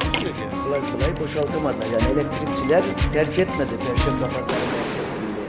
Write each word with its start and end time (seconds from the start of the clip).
Takusuyor 0.00 0.34
ki. 0.34 0.40
kolay 0.64 0.92
kolay 0.92 1.16
boşaltamadılar. 1.20 1.86
Yani 1.86 2.12
elektrikçiler 2.12 2.84
terk 3.12 3.38
etmedi 3.38 3.78
Perşembe 3.78 4.24
Pazarı 4.24 4.46
merkezinde. 4.48 5.40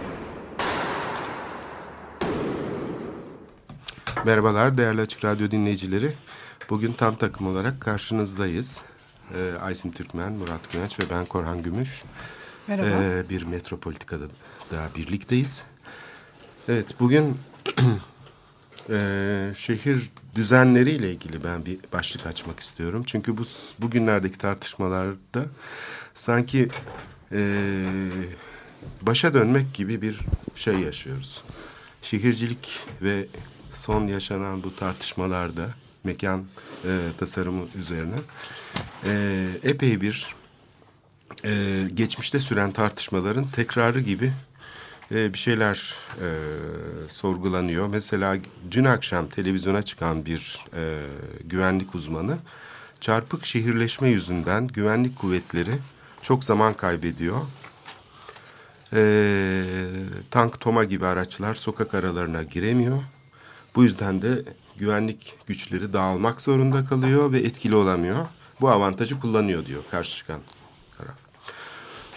Merhabalar 4.26 4.77
değerli 4.77 5.02
Açık 5.02 5.26
Radyo 5.26 5.52
dinleyicileri. 5.52 6.13
Bugün 6.70 6.94
tam 6.94 7.16
takım 7.16 7.48
olarak 7.48 7.81
karşınızdayız. 7.81 8.81
Ee, 9.34 9.54
Aysim 9.62 9.91
Türkmen, 9.91 10.34
Murat 10.34 10.71
Güneş 10.71 10.99
ve 10.99 11.04
ben 11.09 11.26
Korhan 11.26 11.63
Gümüş. 11.63 12.04
Merhaba. 12.68 12.88
Ee, 12.90 13.30
bir 13.30 13.43
Metropolitika'da 13.43 14.26
daha 14.71 14.96
birlikteyiz. 14.96 15.63
Evet 16.68 16.96
bugün 16.99 17.38
e, 18.89 19.52
şehir 19.57 20.09
düzenleriyle 20.35 21.12
ilgili 21.12 21.43
ben 21.43 21.65
bir 21.65 21.77
başlık 21.93 22.26
açmak 22.26 22.60
istiyorum. 22.60 23.04
Çünkü 23.05 23.37
bu 23.37 23.46
bugünlerdeki 23.79 24.37
tartışmalarda 24.37 25.46
sanki 26.13 26.70
e, 27.32 27.65
başa 29.01 29.34
dönmek 29.34 29.73
gibi 29.73 30.01
bir 30.01 30.20
şey 30.55 30.76
yaşıyoruz. 30.76 31.43
Şehircilik 32.01 32.79
ve 33.01 33.27
son 33.73 34.07
yaşanan 34.07 34.63
bu 34.63 34.76
tartışmalarda 34.76 35.70
mekan 36.04 36.45
e, 36.85 36.99
tasarımı 37.20 37.65
üzerine 37.76 38.15
e, 39.05 39.48
epey 39.63 40.01
bir 40.01 40.35
e, 41.45 41.84
geçmişte 41.93 42.40
süren 42.40 42.71
tartışmaların 42.71 43.48
tekrarı 43.48 43.99
gibi 43.99 44.34
e, 45.11 45.34
bir 45.34 45.37
şeyler 45.37 45.93
e, 46.21 46.27
sorgulanıyor. 47.09 47.87
Mesela 47.87 48.37
dün 48.71 48.85
akşam 48.85 49.27
televizyona 49.27 49.81
çıkan 49.81 50.25
bir 50.25 50.59
e, 50.75 51.01
güvenlik 51.43 51.95
uzmanı 51.95 52.37
çarpık 52.99 53.45
şehirleşme 53.45 54.09
yüzünden 54.09 54.67
güvenlik 54.67 55.15
kuvvetleri 55.15 55.76
çok 56.21 56.43
zaman 56.43 56.73
kaybediyor. 56.73 57.41
E, 58.93 59.63
tank, 60.31 60.59
toma 60.59 60.83
gibi 60.83 61.05
araçlar 61.05 61.55
sokak 61.55 61.93
aralarına 61.93 62.43
giremiyor. 62.43 63.01
Bu 63.76 63.83
yüzden 63.83 64.22
de 64.22 64.44
güvenlik 64.78 65.35
güçleri 65.47 65.94
dağılmak 65.94 66.41
zorunda 66.41 66.85
kalıyor 66.85 67.31
ve 67.31 67.39
etkili 67.39 67.75
olamıyor. 67.75 68.25
Bu 68.61 68.69
avantajı 68.69 69.19
kullanıyor 69.19 69.66
diyor 69.66 69.83
karşı 69.91 70.17
çıkan. 70.17 70.39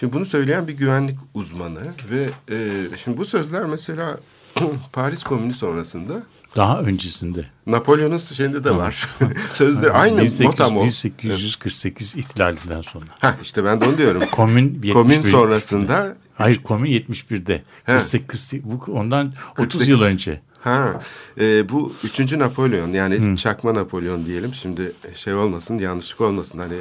Şimdi 0.01 0.13
bunu 0.13 0.27
söyleyen 0.27 0.69
bir 0.69 0.73
güvenlik 0.73 1.19
uzmanı 1.35 1.81
ve 2.11 2.31
e, 2.51 2.85
şimdi 3.05 3.17
bu 3.17 3.25
sözler 3.25 3.65
mesela 3.65 4.17
Paris 4.93 5.23
Komünü 5.23 5.53
sonrasında 5.53 6.23
Daha 6.57 6.81
öncesinde. 6.81 7.45
Napolyon'un 7.67 8.17
şeyinde 8.17 8.65
de 8.65 8.77
var. 8.77 9.09
Sözler 9.51 9.91
aynı 9.95 10.21
1800 10.21 10.41
motamo. 10.41 10.85
1848 10.85 12.17
ihtilalinden 12.17 12.81
sonra. 12.83 13.05
Ha 13.19 13.37
işte 13.43 13.65
ben 13.65 13.81
de 13.81 13.85
onu 13.85 13.99
diyorum. 13.99 14.23
Komün 14.33 14.65
71. 14.65 14.93
Komün 14.93 15.23
sonrasında 15.23 16.17
Hayır 16.35 16.63
komün 16.63 16.91
71'de. 16.91 17.63
He. 17.85 17.93
48, 17.93 18.53
bu 18.65 18.93
ondan 18.93 19.27
30 19.27 19.57
48. 19.57 19.89
yıl 19.89 20.03
önce. 20.03 20.41
Ha, 20.61 21.01
e, 21.41 21.69
bu 21.69 21.93
üçüncü 22.05 22.39
Napolyon 22.39 22.93
yani 22.93 23.37
çakma 23.37 23.75
Napolyon 23.75 24.27
diyelim. 24.27 24.55
Şimdi 24.55 24.93
şey 25.15 25.35
olmasın, 25.35 25.79
yanlışlık 25.79 26.21
olmasın. 26.21 26.59
Hani 26.59 26.77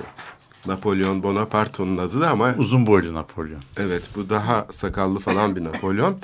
Napolyon 0.66 1.23
Bonaparte 1.23 1.84
onun 1.84 1.97
adı 1.97 2.22
da 2.22 2.29
ama 2.29 2.56
Uzun 2.57 2.88
boylu 2.88 3.13
Napolyon. 3.13 3.62
evet 3.78 4.03
bu 4.16 4.29
daha 4.29 4.68
sakallı 4.72 5.19
falan 5.19 5.56
bir 5.56 5.63
Napolyon. 5.63 6.18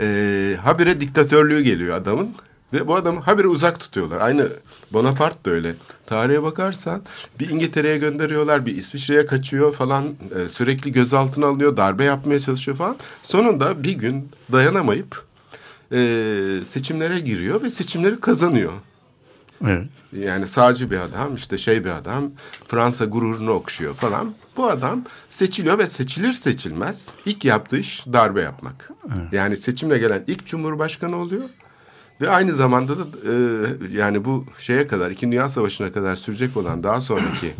E, 0.00 0.56
habire 0.62 1.00
diktatörlüğü 1.00 1.60
geliyor 1.60 1.96
adamın. 1.96 2.30
Ve 2.72 2.86
bu 2.88 2.96
adamı 2.96 3.20
habire 3.20 3.46
uzak 3.46 3.80
tutuyorlar. 3.80 4.20
Aynı 4.20 4.48
Bonaparte 4.92 5.44
da 5.44 5.50
öyle. 5.54 5.74
Tarihe 6.06 6.42
bakarsan 6.42 7.02
bir 7.40 7.50
İngiltere'ye 7.50 7.98
gönderiyorlar, 7.98 8.66
bir 8.66 8.76
İsviçre'ye 8.76 9.26
kaçıyor 9.26 9.72
falan. 9.74 10.04
E, 10.44 10.48
sürekli 10.48 10.92
gözaltına 10.92 11.46
alınıyor, 11.46 11.76
darbe 11.76 12.04
yapmaya 12.04 12.40
çalışıyor 12.40 12.76
falan. 12.76 12.96
Sonunda 13.22 13.82
bir 13.82 13.92
gün 13.92 14.28
dayanamayıp 14.52 15.24
e, 15.92 15.98
seçimlere 16.66 17.20
giriyor 17.20 17.62
ve 17.62 17.70
seçimleri 17.70 18.20
kazanıyor. 18.20 18.72
Evet. 19.66 19.86
Yani 20.12 20.46
sağcı 20.46 20.90
bir 20.90 20.98
adam, 20.98 21.34
işte 21.34 21.58
şey 21.58 21.84
bir 21.84 21.90
adam, 21.90 22.30
Fransa 22.68 23.04
gururunu 23.04 23.50
okşuyor 23.50 23.94
falan. 23.94 24.34
Bu 24.56 24.66
adam 24.66 25.04
seçiliyor 25.30 25.78
ve 25.78 25.88
seçilir 25.88 26.32
seçilmez 26.32 27.08
ilk 27.26 27.44
yaptığı 27.44 27.78
iş 27.78 28.04
darbe 28.12 28.40
yapmak. 28.40 28.90
Yani 29.32 29.56
seçimle 29.56 29.98
gelen 29.98 30.24
ilk 30.26 30.46
cumhurbaşkanı 30.46 31.16
oluyor. 31.16 31.42
Ve 32.20 32.30
aynı 32.30 32.54
zamanda 32.54 32.98
da 32.98 33.02
e, 33.02 33.34
yani 33.92 34.24
bu 34.24 34.46
şeye 34.58 34.86
kadar, 34.86 35.10
İkinci 35.10 35.32
Dünya 35.32 35.48
Savaşı'na 35.48 35.92
kadar 35.92 36.16
sürecek 36.16 36.56
olan 36.56 36.82
daha 36.82 37.00
sonraki 37.00 37.54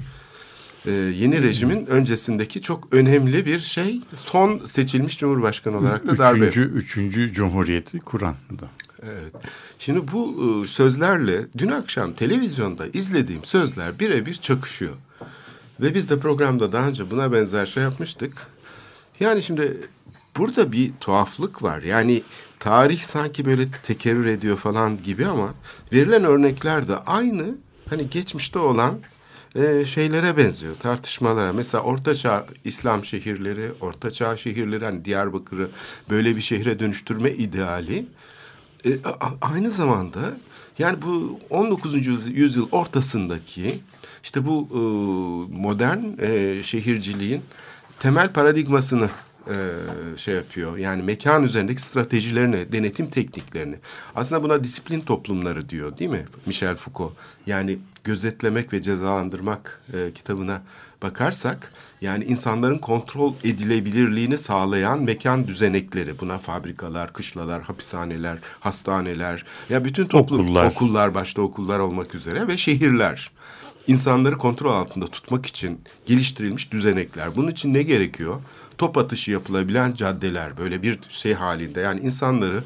e, 0.87 0.91
yeni 0.91 1.43
rejimin 1.43 1.87
öncesindeki 1.87 2.63
çok 2.63 2.95
önemli 2.95 3.47
bir 3.47 3.59
şey. 3.59 4.01
Son 4.15 4.67
seçilmiş 4.67 5.19
cumhurbaşkanı 5.19 5.79
olarak 5.79 6.07
da 6.07 6.19
darbe 6.19 6.47
Üçüncü, 6.47 6.71
üçüncü 6.71 7.33
cumhuriyeti 7.33 8.01
kuran 8.01 8.35
da. 8.61 8.67
Evet. 9.03 9.33
Şimdi 9.79 10.13
bu 10.13 10.35
e, 10.65 10.67
sözlerle 10.67 11.47
dün 11.59 11.69
akşam 11.69 12.13
televizyonda 12.13 12.87
izlediğim 12.87 13.45
sözler 13.45 13.99
birebir 13.99 14.35
çakışıyor. 14.35 14.95
Ve 15.81 15.95
biz 15.95 16.11
de 16.11 16.19
programda 16.19 16.73
daha 16.73 16.89
önce 16.89 17.11
buna 17.11 17.33
benzer 17.33 17.67
şey 17.67 17.83
yapmıştık. 17.83 18.47
Yani 19.21 19.43
şimdi 19.43 19.77
burada 20.37 20.73
bir 20.73 20.93
tuhaflık 21.01 21.63
var. 21.63 21.83
Yani 21.83 22.23
tarih 22.59 23.03
sanki 23.03 23.47
böyle 23.47 23.71
tekerrür 23.83 24.27
ediyor 24.27 24.57
falan 24.57 25.03
gibi 25.03 25.27
ama 25.27 25.55
verilen 25.93 26.25
örnekler 26.25 26.89
de 26.89 26.97
aynı 26.97 27.55
hani 27.91 28.11
geçmişte 28.11 28.59
olan 28.59 28.99
e, 29.55 29.85
şeylere 29.85 30.37
benziyor, 30.37 30.75
tartışmalara. 30.77 31.53
Mesela 31.53 31.85
Ortaçağ 31.85 32.47
İslam 32.65 33.05
şehirleri, 33.05 33.73
Ortaçağ 33.81 34.37
şehirleri 34.37 34.85
hani 34.85 35.05
Diyarbakır'ı 35.05 35.71
böyle 36.11 36.37
bir 36.37 36.41
şehre 36.41 36.79
dönüştürme 36.79 37.31
ideali 37.31 38.07
e, 38.87 38.91
aynı 39.41 39.71
zamanda 39.71 40.37
yani 40.79 41.03
bu 41.03 41.41
19. 41.51 42.07
yüz- 42.07 42.27
yüzyıl 42.37 42.69
ortasındaki 42.73 43.81
işte 44.25 44.47
bu 44.47 44.69
e, 44.71 44.79
modern 45.61 45.99
e, 46.21 46.63
şehirciliğin 46.63 47.43
temel 47.99 48.33
paradigmasını 48.33 49.11
e, 49.49 49.55
şey 50.17 50.35
yapıyor. 50.35 50.77
Yani 50.77 51.03
mekan 51.03 51.45
üzerindeki 51.45 51.83
stratejilerini, 51.83 52.73
denetim 52.73 53.07
tekniklerini. 53.07 53.77
Aslında 54.15 54.43
buna 54.43 54.65
disiplin 54.65 55.01
toplumları 55.01 55.69
diyor 55.69 55.99
değil 55.99 56.11
mi 56.11 56.25
Michel 56.47 56.77
Foucault? 56.77 57.13
Yani 57.47 57.79
gözetlemek 58.05 58.73
ve 58.73 58.83
cezalandırmak 58.83 59.81
e, 59.93 60.13
kitabına 60.15 60.63
bakarsak 61.03 61.73
yani 62.01 62.25
insanların 62.25 62.79
kontrol 62.79 63.35
edilebilirliğini 63.45 64.39
sağlayan 64.39 65.03
mekan 65.03 65.47
düzenekleri 65.47 66.21
buna 66.21 66.39
fabrikalar, 66.39 67.13
kışlalar, 67.13 67.63
hapishaneler, 67.63 68.39
hastaneler 68.61 69.45
ya 69.69 69.85
bütün 69.85 70.07
toplum 70.07 70.41
Okullar. 70.41 70.65
okullar 70.65 71.15
başta 71.15 71.43
okullar 71.43 71.79
olmak 71.79 72.15
üzere 72.15 72.49
ve 72.49 72.57
şehirler 72.57 73.31
insanları 73.87 74.39
kontrol 74.39 74.73
altında 74.73 75.07
tutmak 75.07 75.47
için 75.47 75.81
geliştirilmiş 76.07 76.73
düzenekler. 76.73 77.37
Bunun 77.37 77.51
için 77.51 77.75
ne 77.75 77.83
gerekiyor? 77.83 78.41
Top 78.79 78.99
atışı 78.99 79.31
yapılabilen 79.31 79.95
caddeler 79.95 80.57
böyle 80.57 80.83
bir 80.83 80.99
şey 81.09 81.35
halinde 81.35 81.81
yani 81.81 82.01
insanları 82.01 82.65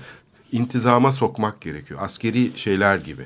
intizama 0.53 1.13
sokmak 1.13 1.61
gerekiyor. 1.61 2.01
Askeri 2.03 2.53
şeyler 2.57 2.97
gibi 2.97 3.25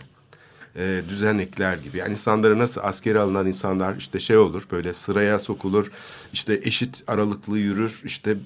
e, 0.77 1.03
düzenekler 1.09 1.77
gibi. 1.77 1.97
Yani 1.97 2.11
insanları 2.11 2.59
nasıl 2.59 2.81
askeri 2.85 3.19
alınan 3.19 3.47
insanlar 3.47 3.97
işte 3.97 4.21
şey 4.21 4.37
olur 4.37 4.63
böyle 4.73 4.95
sıraya 4.95 5.39
sokulur 5.39 5.91
işte 6.33 6.61
eşit 6.63 7.03
aralıklı 7.07 7.59
yürür 7.59 8.01
işte 8.05 8.37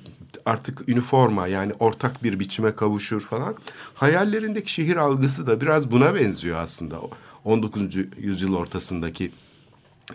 artık 0.47 0.89
üniforma 0.89 1.47
yani 1.47 1.73
ortak 1.79 2.23
bir 2.23 2.41
biçime 2.41 2.75
kavuşur 2.75 3.21
falan. 3.21 3.57
Hayallerindeki 3.95 4.73
şehir 4.73 4.97
algısı 4.97 5.47
da 5.47 5.61
biraz 5.61 5.91
buna 5.91 6.15
benziyor 6.15 6.59
aslında. 6.59 7.01
19. 7.45 7.81
yüzyıl 8.19 8.55
ortasındaki 8.55 9.33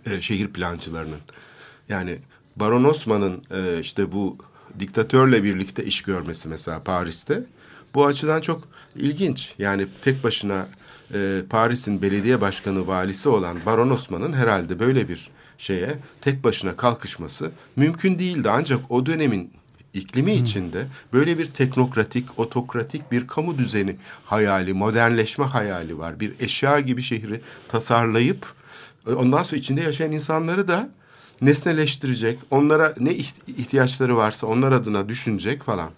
e, 0.06 0.22
şehir 0.22 0.48
plancılarının. 0.48 1.20
Yani 1.90 2.18
Baron 2.56 2.84
Osman'ın 2.84 3.44
e, 3.52 3.80
işte 3.80 4.12
bu 4.12 4.38
diktatörle 4.80 5.44
birlikte 5.44 5.86
iş 5.86 6.02
görmesi 6.02 6.48
mesela 6.48 6.84
Paris'te 6.84 7.44
bu 7.94 8.06
açıdan 8.06 8.42
çok 8.42 8.68
ilginç. 8.96 9.54
Yani 9.60 9.88
tek 10.02 10.24
başına 10.24 10.68
e, 11.14 11.42
Paris'in 11.50 12.02
belediye 12.02 12.42
başkanı 12.42 12.88
valisi 12.88 13.30
olan 13.30 13.58
Baron 13.66 13.90
Osman'ın 13.90 14.34
herhalde 14.34 14.80
böyle 14.80 15.10
bir 15.10 15.30
şeye 15.58 15.98
tek 16.22 16.44
başına 16.44 16.78
kalkışması 16.78 17.52
mümkün 17.76 18.20
değildi. 18.20 18.50
Ancak 18.50 18.92
o 18.92 19.06
dönemin 19.06 19.52
iklimi 19.94 20.34
içinde 20.34 20.88
böyle 21.14 21.38
bir 21.38 21.46
teknokratik, 21.46 22.40
otokratik 22.40 23.12
bir 23.12 23.28
kamu 23.28 23.58
düzeni 23.58 23.96
hayali, 24.26 24.74
modernleşme 24.74 25.46
hayali 25.46 25.98
var. 25.98 26.20
Bir 26.20 26.34
eşya 26.40 26.80
gibi 26.80 27.02
şehri 27.02 27.42
tasarlayıp 27.68 28.54
e, 29.08 29.12
ondan 29.12 29.44
sonra 29.44 29.60
içinde 29.60 29.82
yaşayan 29.82 30.12
insanları 30.12 30.68
da 30.68 30.90
nesneleştirecek. 31.42 32.40
Onlara 32.52 32.94
ne 33.00 33.10
iht- 33.12 33.58
ihtiyaçları 33.58 34.18
varsa 34.18 34.48
onlar 34.48 34.72
adına 34.72 35.10
düşünecek 35.10 35.64
falan. 35.64 35.90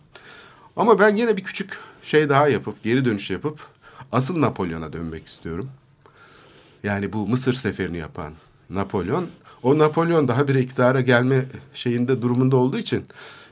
Ama 0.75 0.99
ben 0.99 1.15
yine 1.15 1.37
bir 1.37 1.43
küçük 1.43 1.77
şey 2.01 2.29
daha 2.29 2.47
yapıp, 2.47 2.83
geri 2.83 3.05
dönüş 3.05 3.29
yapıp 3.29 3.59
asıl 4.11 4.41
Napolyon'a 4.41 4.93
dönmek 4.93 5.27
istiyorum. 5.27 5.69
Yani 6.83 7.13
bu 7.13 7.27
Mısır 7.27 7.53
seferini 7.53 7.97
yapan 7.97 8.33
Napolyon. 8.69 9.27
O 9.63 9.77
Napolyon 9.77 10.27
daha 10.27 10.47
bir 10.47 10.55
iktidara 10.55 11.01
gelme 11.01 11.45
şeyinde 11.73 12.21
durumunda 12.21 12.55
olduğu 12.55 12.77
için 12.77 13.05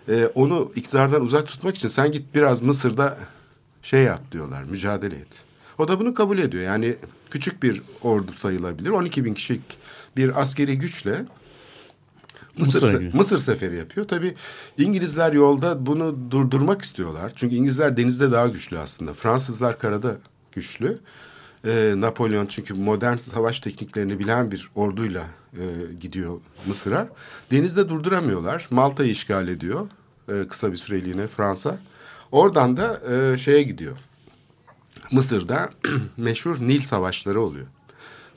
e, 0.10 0.26
onu 0.26 0.72
iktidardan 0.76 1.22
uzak 1.22 1.48
tutmak 1.48 1.76
için 1.76 1.88
sen 1.88 2.12
git 2.12 2.36
biraz 2.36 2.62
Mısır'da 2.62 3.18
şey 3.82 4.04
yap 4.04 4.22
diyorlar, 4.32 4.64
mücadele 4.64 5.16
et. 5.16 5.46
O 5.78 5.88
da 5.88 6.00
bunu 6.00 6.14
kabul 6.14 6.38
ediyor. 6.38 6.64
Yani 6.64 6.96
küçük 7.30 7.64
bir 7.64 7.82
ordu 8.02 8.32
sayılabilir. 8.38 8.90
12 8.90 9.26
bin 9.26 9.34
kişilik 9.34 9.78
bir 10.18 10.42
askeri 10.42 10.78
güçle 10.78 11.26
Mısır, 12.58 12.82
se-. 12.82 13.16
Mısır 13.18 13.40
seferi 13.40 13.78
yapıyor. 13.78 14.08
Tabii 14.08 14.36
İngilizler 14.78 15.34
yolda 15.34 15.86
bunu 15.86 16.32
durdurmak 16.32 16.82
istiyorlar. 16.82 17.32
Çünkü 17.36 17.56
İngilizler 17.56 17.98
denizde 17.98 18.32
daha 18.32 18.48
güçlü 18.48 18.80
aslında. 18.80 19.14
Fransızlar 19.14 19.80
karada 19.80 20.18
güçlü. 20.52 21.00
Ee, 21.66 21.94
Napolyon 21.98 22.46
çünkü 22.46 22.74
modern 22.74 23.16
savaş 23.16 23.60
tekniklerini 23.60 24.20
bilen 24.20 24.52
bir 24.52 24.70
orduyla 24.76 25.28
e, 25.54 25.66
gidiyor 26.00 26.40
Mısır'a. 26.66 27.10
Denizde 27.52 27.90
durduramıyorlar. 27.90 28.68
Malta'yı 28.72 29.12
işgal 29.12 29.48
ediyor 29.48 29.88
e, 30.30 30.48
kısa 30.48 30.72
bir 30.72 30.78
süreliğine 30.78 31.28
Fransa. 31.28 31.80
Oradan 32.32 32.78
da 32.78 33.02
e, 33.12 33.38
şeye 33.38 33.64
gidiyor. 33.64 33.98
Mısır'da 35.12 35.70
meşhur 36.18 36.60
Nil 36.60 36.82
savaşları 36.82 37.42
oluyor. 37.42 37.68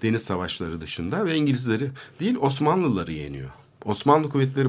Deniz 0.02 0.22
savaşları 0.22 0.80
dışında 0.80 1.24
ve 1.24 1.36
İngilizleri 1.36 1.90
değil 2.20 2.36
Osmanlıları 2.40 3.12
yeniyor. 3.12 3.50
Osmanlı 3.84 4.30
kuvvetleri 4.30 4.68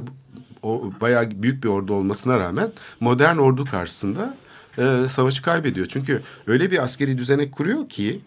o 0.63 0.92
bayağı 1.01 1.31
büyük 1.31 1.63
bir 1.63 1.69
ordu 1.69 1.94
olmasına 1.94 2.40
rağmen 2.40 2.72
modern 3.00 3.38
ordu 3.38 3.66
karşısında 3.66 4.38
e, 4.78 5.06
savaşı 5.10 5.42
kaybediyor. 5.42 5.86
Çünkü 5.86 6.22
öyle 6.48 6.72
bir 6.72 6.84
askeri 6.84 7.18
düzenek 7.18 7.52
kuruyor 7.52 7.90
ki 7.90 8.22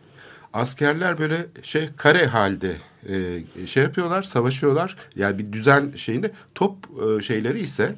askerler 0.53 1.19
böyle 1.19 1.47
şey 1.63 1.89
kare 1.97 2.27
halde 2.27 2.77
e, 3.09 3.67
şey 3.67 3.83
yapıyorlar, 3.83 4.23
savaşıyorlar. 4.23 4.97
Yani 5.17 5.39
bir 5.39 5.53
düzen 5.53 5.93
şeyinde 5.97 6.31
top 6.55 6.77
e, 7.19 7.23
şeyleri 7.23 7.61
ise 7.61 7.95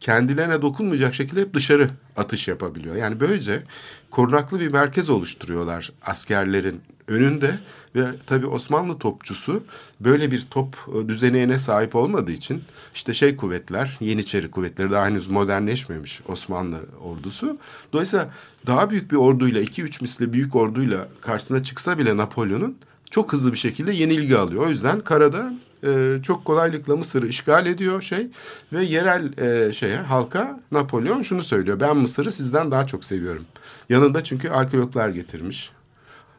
kendilerine 0.00 0.62
dokunmayacak 0.62 1.14
şekilde 1.14 1.40
hep 1.40 1.54
dışarı 1.54 1.90
atış 2.16 2.48
yapabiliyor. 2.48 2.96
Yani 2.96 3.20
böylece 3.20 3.62
korunaklı 4.10 4.60
bir 4.60 4.68
merkez 4.68 5.10
oluşturuyorlar 5.10 5.92
askerlerin 6.02 6.80
önünde 7.08 7.58
ve 7.96 8.06
tabii 8.26 8.46
Osmanlı 8.46 8.98
topçusu 8.98 9.62
böyle 10.00 10.30
bir 10.30 10.46
top 10.50 10.76
e, 10.88 11.08
düzeneğine 11.08 11.58
sahip 11.58 11.96
olmadığı 11.96 12.32
için 12.32 12.62
işte 12.94 13.14
şey 13.14 13.36
kuvvetler, 13.36 13.96
Yeniçeri 14.00 14.50
kuvvetleri 14.50 14.90
daha 14.90 15.06
henüz 15.06 15.26
modernleşmemiş 15.26 16.20
Osmanlı 16.28 16.78
ordusu. 17.04 17.58
Dolayısıyla 17.92 18.30
daha 18.66 18.90
büyük 18.90 19.12
bir 19.12 19.16
orduyla, 19.16 19.60
iki 19.60 19.82
üç 19.82 20.00
misli 20.00 20.32
büyük 20.32 20.56
orduyla 20.56 21.08
karşısına 21.20 21.62
çıksa 21.62 21.98
bile 21.98 22.16
Napolyon'un 22.16 22.78
çok 23.10 23.32
hızlı 23.32 23.52
bir 23.52 23.58
şekilde 23.58 23.92
yenilgi 23.92 24.36
alıyor. 24.36 24.66
O 24.66 24.68
yüzden 24.68 25.00
karada 25.00 25.52
e, 25.84 26.18
çok 26.22 26.44
kolaylıkla 26.44 26.96
Mısır'ı 26.96 27.26
işgal 27.26 27.66
ediyor 27.66 28.02
şey 28.02 28.28
ve 28.72 28.84
yerel 28.84 29.38
e, 29.38 29.72
şeye 29.72 29.96
halka 29.96 30.60
Napolyon 30.72 31.22
şunu 31.22 31.42
söylüyor. 31.42 31.80
Ben 31.80 31.96
Mısır'ı 31.96 32.32
sizden 32.32 32.70
daha 32.70 32.86
çok 32.86 33.04
seviyorum. 33.04 33.44
Yanında 33.88 34.24
çünkü 34.24 34.48
arkeologlar 34.48 35.08
getirmiş. 35.08 35.70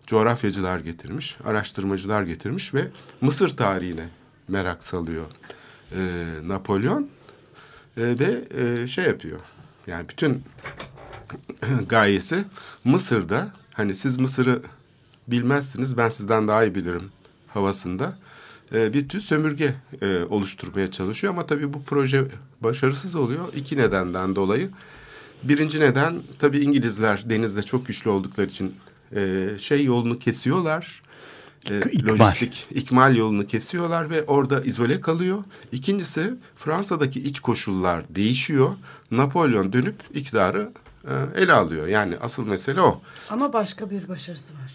Coğrafyacılar 0.08 0.80
getirmiş, 0.80 1.38
araştırmacılar 1.46 2.24
getirmiş 2.24 2.74
ve 2.74 2.88
Mısır 3.22 3.58
tarihine 3.58 4.10
merak 4.48 4.84
salıyor 4.84 5.26
e, 5.92 6.00
Napolyon 6.48 7.10
E, 7.98 8.20
ve 8.20 8.44
e, 8.62 8.88
şey 8.88 9.06
yapıyor. 9.06 9.40
Yani 9.88 10.10
bütün 10.10 10.44
gayesi 11.90 12.46
Mısır'da 12.84 13.48
hani 13.74 13.96
siz 13.96 14.18
Mısır'ı 14.18 14.62
bilmezsiniz 15.28 15.98
ben 15.98 16.10
sizden 16.10 16.48
daha 16.48 16.64
iyi 16.64 16.76
bilirim 16.76 17.12
havasında 17.48 18.18
e, 18.74 18.94
bir 18.94 19.10
tür 19.10 19.22
sömürge 19.22 19.74
e, 20.02 20.24
oluşturmaya 20.30 20.92
çalışıyor 20.92 21.34
ama 21.34 21.46
tabii 21.46 21.74
bu 21.74 21.84
proje 21.84 22.26
başarısız 22.62 23.16
oluyor 23.16 23.54
iki 23.56 23.78
nedenden 23.78 24.36
dolayı. 24.36 24.70
Birinci 25.44 25.80
neden 25.80 26.22
tabii 26.40 26.60
İngilizler 26.60 27.30
denizde 27.30 27.64
çok 27.64 27.88
güçlü 27.88 28.10
oldukları 28.10 28.48
için 28.48 28.76
e, 29.16 29.50
şey 29.60 29.84
yolunu 29.84 30.20
kesiyorlar. 30.20 31.02
E, 31.72 31.80
İkmal. 31.92 32.26
lojistik 32.26 32.68
ikmal 32.72 33.16
yolunu 33.16 33.48
kesiyorlar 33.48 34.10
ve 34.10 34.24
orada 34.24 34.64
izole 34.64 35.02
kalıyor. 35.02 35.44
İkincisi 35.72 36.34
Fransa'daki 36.56 37.22
iç 37.22 37.40
koşullar 37.40 38.16
değişiyor. 38.16 38.70
Napolyon 39.12 39.74
dönüp 39.74 39.96
iktidarı 40.14 40.72
e, 41.08 41.42
ele 41.42 41.54
alıyor. 41.54 41.88
Yani 41.88 42.18
asıl 42.18 42.48
mesele 42.48 42.82
o. 42.82 43.02
Ama 43.30 43.54
başka 43.54 43.90
bir 43.90 44.08
başarısı 44.08 44.54
var. 44.54 44.72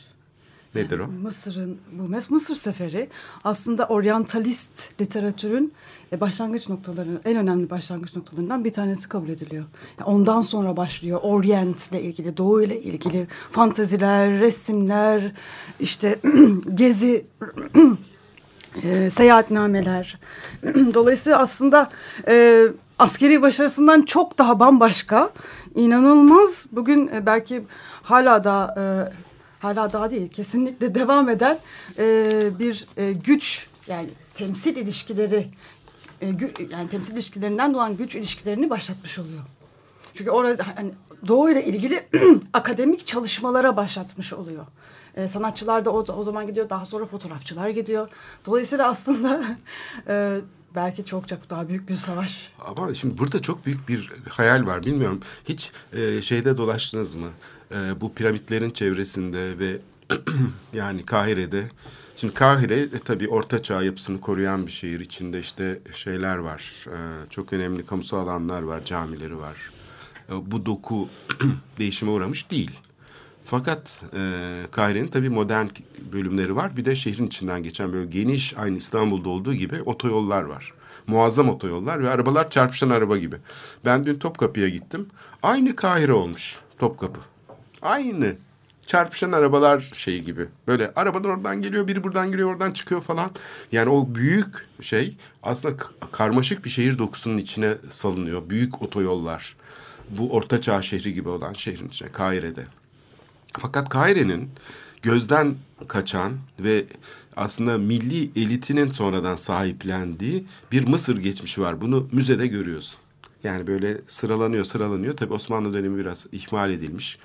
Nedir 0.75 0.99
o? 0.99 1.07
Mısır'ın 1.07 1.79
bu 1.93 2.03
Mes- 2.03 2.33
Mısır 2.33 2.55
seferi 2.55 3.09
aslında 3.45 3.87
oryantalist 3.87 5.01
literatürün 5.01 5.73
e, 6.13 6.21
başlangıç 6.21 6.69
noktaları 6.69 7.21
en 7.25 7.37
önemli 7.37 7.71
başlangıç 7.71 8.17
noktalarından 8.17 8.65
bir 8.65 8.73
tanesi 8.73 9.09
kabul 9.09 9.29
ediliyor. 9.29 9.65
Ondan 10.05 10.43
sonra 10.43 10.77
başlıyor 10.77 11.21
Orient 11.23 11.91
ile 11.91 12.03
ilgili, 12.03 12.37
Doğu 12.37 12.63
ile 12.63 12.83
ilgili 12.83 13.27
fantaziler, 13.51 14.41
resimler, 14.41 15.33
işte 15.81 16.19
gezi 16.75 17.27
e, 18.83 19.11
seyahatnameler. 19.11 20.19
Dolayısıyla 20.95 21.39
aslında 21.39 21.91
e, 22.29 22.67
askeri 22.99 23.43
başarısından 23.43 24.03
çok 24.03 24.39
daha 24.39 24.61
bambaşka, 24.61 25.31
inanılmaz. 25.75 26.67
Bugün 26.73 27.11
belki 27.27 27.63
hala 28.03 28.45
da 28.45 28.75
hala 29.63 29.93
daha 29.93 30.11
değil, 30.11 30.29
kesinlikle 30.29 30.95
devam 30.95 31.29
eden 31.29 31.59
e, 31.99 32.05
bir 32.59 32.87
e, 32.97 33.13
güç 33.13 33.67
yani 33.87 34.09
temsil 34.35 34.77
ilişkileri 34.77 35.49
e, 36.21 36.31
gü- 36.31 36.73
yani 36.73 36.89
temsil 36.89 37.15
ilişkilerinden 37.15 37.75
doğan 37.75 37.97
güç 37.97 38.15
ilişkilerini 38.15 38.71
başlatmış 38.71 39.19
oluyor. 39.19 39.43
Çünkü 40.15 40.31
orada 40.31 40.67
hani 40.77 40.91
Doğu 41.29 41.51
ile 41.51 41.65
ilgili 41.65 42.07
akademik 42.53 43.07
çalışmalara 43.07 43.77
başlatmış 43.77 44.33
oluyor. 44.33 44.67
Ee, 45.17 45.29
sanatçılar 45.29 45.85
da 45.85 45.91
o, 45.91 45.99
o 46.13 46.25
zaman 46.25 46.47
gidiyor. 46.47 46.71
Daha 46.71 46.87
sonra 46.87 47.07
fotoğrafçılar 47.07 47.69
gidiyor. 47.69 48.09
Dolayısıyla 48.47 48.89
aslında 48.89 49.45
e, 50.09 50.41
belki 50.75 51.05
çok 51.05 51.29
çok 51.29 51.51
daha 51.51 51.69
büyük 51.69 51.89
bir 51.89 51.97
savaş. 51.97 52.53
Ama 52.59 52.95
şimdi 52.95 53.19
burada 53.19 53.43
çok 53.43 53.67
büyük 53.67 53.89
bir 53.89 54.13
hayal 54.29 54.67
var. 54.67 54.87
Bilmiyorum 54.87 55.21
hiç 55.49 55.73
e, 55.93 56.23
şeyde 56.23 56.57
dolaştınız 56.57 57.15
mı? 57.15 57.29
E, 57.75 58.01
bu 58.01 58.15
piramitlerin 58.15 58.71
çevresinde 58.71 59.59
ve 59.59 59.79
yani 60.73 61.07
Kahire'de. 61.07 61.65
Şimdi 62.17 62.35
Kahire 62.35 62.81
e, 62.81 62.99
tabii 63.05 63.29
orta 63.29 63.63
çağ 63.63 63.83
yapısını 63.83 64.21
koruyan 64.21 64.67
bir 64.67 64.73
şehir. 64.73 65.01
içinde 65.01 65.41
işte 65.41 65.79
şeyler 65.95 66.37
var. 66.37 66.87
E, 66.87 66.99
çok 67.31 67.53
önemli 67.53 67.87
kamusal 67.87 68.19
alanlar 68.19 68.63
var, 68.63 68.85
camileri 68.85 69.39
var. 69.39 69.71
E, 70.29 70.51
bu 70.51 70.67
doku 70.67 71.09
değişime 71.79 72.11
uğramış 72.11 72.51
değil. 72.51 72.71
Fakat 73.45 74.03
e, 74.17 74.43
Kahire'nin 74.71 75.09
tabii 75.09 75.31
modern 75.31 75.67
bölümleri 76.13 76.57
var. 76.57 76.77
Bir 76.77 76.85
de 76.85 76.97
şehrin 76.97 77.27
içinden 77.27 77.63
geçen 77.63 77.93
böyle 77.93 78.07
geniş 78.07 78.55
aynı 78.59 78.77
İstanbul'da 78.77 79.29
olduğu 79.29 79.55
gibi 79.55 79.83
otoyollar 79.83 80.43
var. 80.43 80.73
Muazzam 81.07 81.49
otoyollar 81.49 82.03
ve 82.03 82.11
arabalar 82.11 82.51
çarpışan 82.51 82.91
araba 82.91 83.17
gibi. 83.17 83.37
Ben 83.85 84.07
dün 84.07 84.15
Topkapı'ya 84.15 84.69
gittim. 84.69 85.07
Aynı 85.43 85.77
Kahire 85.77 86.13
olmuş 86.13 86.57
Topkapı. 86.79 87.21
Aynı 87.83 88.37
çarpışan 88.87 89.33
arabalar 89.33 89.91
şeyi 89.93 90.23
gibi. 90.23 90.47
Böyle 90.67 90.93
arabalar 90.97 91.29
oradan 91.29 91.63
geliyor, 91.63 91.89
biri 91.89 92.05
buradan 92.05 92.31
giriyor, 92.31 92.53
oradan 92.53 92.73
çıkıyor 92.73 93.03
falan. 93.03 93.31
Yani 93.73 93.91
o 93.91 94.15
büyük 94.15 94.69
şey 94.81 95.17
aslında 95.43 95.77
karmaşık 96.13 96.65
bir 96.65 96.71
şehir 96.71 96.99
dokusunun 96.99 97.39
içine 97.39 97.75
salınıyor. 97.91 98.51
Büyük 98.51 98.83
otoyollar. 98.83 99.57
Bu 100.11 100.33
ortaçağ 100.33 100.83
şehri 100.83 101.15
gibi 101.15 101.29
olan 101.29 101.53
şehrin 101.53 101.89
içine, 101.89 102.09
Kahire'de. 102.09 102.67
Fakat 103.59 103.89
Kahire'nin 103.89 104.51
gözden 105.03 105.55
kaçan 105.89 106.33
ve 106.61 106.85
aslında 107.37 107.79
milli 107.79 108.31
elitinin 108.41 108.91
sonradan 108.91 109.37
sahiplendiği 109.37 110.45
bir 110.73 110.89
Mısır 110.89 111.19
geçmişi 111.19 111.61
var. 111.61 111.81
Bunu 111.81 112.09
müzede 112.13 112.47
görüyoruz. 112.47 112.97
Yani 113.45 113.67
böyle 113.67 113.99
sıralanıyor 114.07 114.65
sıralanıyor. 114.65 115.17
Tabii 115.17 115.33
Osmanlı 115.33 115.75
dönemi 115.75 115.99
biraz 115.99 116.27
ihmal 116.33 116.71
edilmiş. 116.71 117.19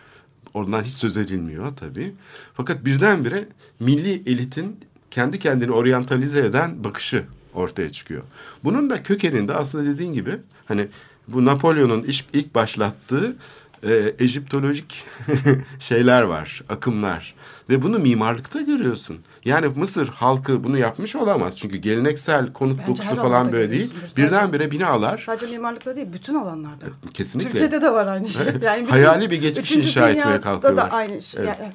Oradan 0.54 0.84
hiç 0.84 0.94
söz 0.94 1.18
edilmiyor 1.18 1.76
tabii. 1.76 2.14
Fakat 2.54 2.86
birdenbire 2.86 3.48
milli 3.80 4.24
elitin 4.32 4.80
kendi 5.12 5.40
kendini 5.40 5.72
oryantalize 5.72 6.46
eden 6.46 6.84
bakışı 6.84 7.24
ortaya 7.54 7.92
çıkıyor. 7.92 8.24
Bunun 8.64 8.90
da 8.90 9.04
kökeninde 9.04 9.54
aslında 9.54 9.86
dediğin 9.86 10.14
gibi 10.14 10.32
hani 10.66 10.88
bu 11.28 11.46
Napolyon'un 11.46 12.06
ilk 12.34 12.56
başlattığı 12.56 13.36
e, 13.84 14.14
Ejiptolojik 14.20 15.06
şeyler 15.80 16.22
var, 16.22 16.64
akımlar. 16.70 17.36
Ve 17.70 17.82
bunu 17.82 18.00
mimarlıkta 18.00 18.62
görüyorsun. 18.62 19.18
Yani 19.46 19.68
Mısır 19.68 20.08
halkı 20.08 20.64
bunu 20.64 20.78
yapmış 20.78 21.16
olamaz. 21.16 21.58
Çünkü 21.58 21.78
geleneksel 21.78 22.54
konut 22.54 22.78
Bence 22.80 22.88
dokusu 22.88 23.16
falan 23.16 23.52
böyle 23.52 23.72
değil. 23.72 23.94
Sadece- 24.02 24.18
Birdenbire 24.22 24.72
binalar 24.72 25.18
Sadece 25.26 25.46
mimarlıkta 25.48 25.96
değil, 25.96 26.08
bütün 26.14 26.36
alanlarda. 26.36 26.86
kesinlikle 27.14 27.52
Türkiye'de 27.52 27.82
de 27.82 27.92
var 27.94 28.08
aynı 28.08 28.30
şey. 28.30 28.44
Evet. 28.44 28.64
Yani 28.64 28.82
bütün- 28.82 28.92
Hayali 28.92 29.32
bir 29.32 29.42
geçmiş 29.42 29.72
inşa 29.72 30.10
etmeye 30.10 30.42
kalkıyorlar. 30.42 30.86
da 30.90 30.92
aynı 30.96 31.22
şey. 31.22 31.44
Evet. 31.44 31.58
Yani 31.62 31.74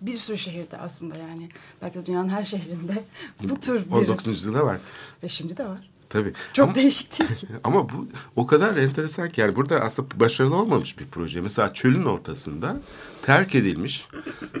bir 0.00 0.14
sürü 0.14 0.38
şehirde 0.38 0.76
aslında 0.78 1.16
yani. 1.16 1.48
Belki 1.82 2.06
dünyanın 2.06 2.28
her 2.28 2.44
şehrinde 2.44 3.04
bu 3.42 3.60
tür 3.60 3.86
bir... 3.86 3.92
19. 3.92 4.26
yüzyılda 4.26 4.66
var. 4.66 4.76
Ve 5.22 5.28
şimdi 5.28 5.56
de 5.56 5.64
var. 5.66 5.90
Tabii. 6.08 6.32
Çok 6.52 6.64
Ama- 6.64 6.74
değişik 6.74 7.18
değil 7.18 7.34
ki. 7.34 7.46
Ama 7.64 7.88
bu 7.88 8.08
o 8.36 8.46
kadar 8.46 8.76
enteresan 8.76 9.30
ki 9.30 9.40
yani 9.40 9.56
burada 9.56 9.80
aslında 9.80 10.20
başarılı 10.20 10.56
olmamış 10.56 10.98
bir 10.98 11.06
proje. 11.06 11.40
Mesela 11.40 11.74
çölün 11.74 12.04
ortasında 12.04 12.76
terk 13.22 13.54
edilmiş 13.54 14.08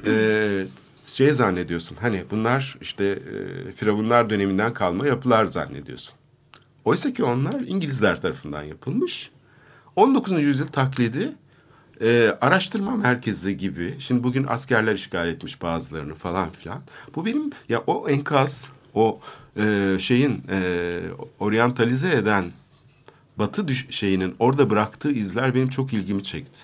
e, 0.06 0.66
şey 1.04 1.32
zannediyorsun. 1.32 1.96
Hani 2.00 2.24
bunlar 2.30 2.76
işte 2.80 3.04
e, 3.04 3.72
Firavunlar 3.72 4.30
döneminden 4.30 4.74
kalma 4.74 5.06
yapılar 5.06 5.46
zannediyorsun. 5.46 6.14
Oysa 6.84 7.12
ki 7.12 7.24
onlar 7.24 7.60
İngilizler 7.60 8.22
tarafından 8.22 8.62
yapılmış. 8.62 9.30
19. 9.96 10.40
yüzyıl 10.42 10.66
taklidi 10.66 11.32
e, 12.00 12.36
araştırma 12.40 12.96
merkezi 12.96 13.56
gibi. 13.56 13.94
Şimdi 13.98 14.22
bugün 14.22 14.46
askerler 14.48 14.94
işgal 14.94 15.28
etmiş 15.28 15.62
bazılarını 15.62 16.14
falan 16.14 16.50
filan. 16.50 16.80
Bu 17.14 17.26
benim 17.26 17.50
ya 17.68 17.82
o 17.86 18.08
enkaz, 18.08 18.68
o 18.96 19.20
e, 19.58 19.96
şeyin 20.00 20.42
e, 20.50 20.98
oryantalize 21.40 22.10
eden 22.10 22.44
Batı 23.36 23.68
düş- 23.68 23.86
şeyinin 23.90 24.34
orada 24.38 24.70
bıraktığı 24.70 25.12
izler 25.12 25.54
benim 25.54 25.68
çok 25.68 25.92
ilgimi 25.92 26.24
çekti. 26.24 26.58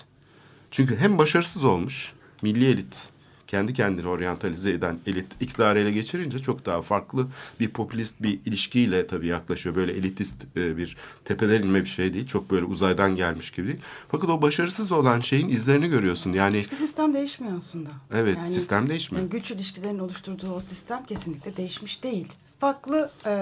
Çünkü 0.71 0.97
hem 0.97 1.17
başarısız 1.17 1.63
olmuş, 1.63 2.13
milli 2.41 2.65
elit, 2.65 3.09
kendi 3.53 3.73
kendini 3.73 4.07
oryantalize 4.07 4.71
eden 4.71 4.99
elit 5.07 5.27
iktidarı 5.39 5.79
ele 5.79 5.91
geçirince 5.91 6.39
çok 6.39 6.65
daha 6.65 6.81
farklı 6.81 7.27
bir 7.59 7.69
popülist 7.69 8.21
bir 8.21 8.39
ilişkiyle 8.45 9.07
tabii 9.07 9.27
yaklaşıyor. 9.27 9.75
Böyle 9.75 9.91
elitist 9.91 10.57
e, 10.57 10.77
bir 10.77 10.97
tepeden 11.25 11.61
inme 11.63 11.81
bir 11.81 11.89
şey 11.89 12.13
değil. 12.13 12.27
Çok 12.27 12.51
böyle 12.51 12.65
uzaydan 12.65 13.15
gelmiş 13.15 13.51
gibi 13.51 13.67
değil. 13.67 13.79
Fakat 14.11 14.29
o 14.29 14.41
başarısız 14.41 14.91
olan 14.91 15.19
şeyin 15.19 15.49
izlerini 15.49 15.89
görüyorsun. 15.89 16.33
Yani 16.33 16.63
Çünkü 16.63 16.75
sistem 16.75 17.13
değişmiyor 17.13 17.57
aslında. 17.57 17.89
evet 18.13 18.37
sistem 18.49 18.89
değişmiyor. 18.89 19.23
Yani 19.23 19.31
güç 19.31 19.51
ilişkilerinin 19.51 19.99
oluşturduğu 19.99 20.53
o 20.53 20.59
sistem 20.59 21.05
kesinlikle 21.05 21.57
değişmiş 21.57 22.03
değil. 22.03 22.27
Farklı 22.59 23.11
e, 23.25 23.33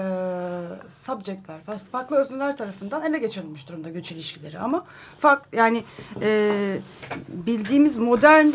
subjectler, 0.90 1.60
farklı 1.92 2.16
özneler 2.16 2.56
tarafından 2.56 3.02
ele 3.04 3.18
geçirilmiş 3.18 3.68
durumda 3.68 3.90
güç 3.90 4.12
ilişkileri. 4.12 4.58
Ama 4.58 4.84
fark 5.20 5.42
yani 5.52 5.84
e, 6.20 6.78
bildiğimiz 7.28 7.98
modern 7.98 8.46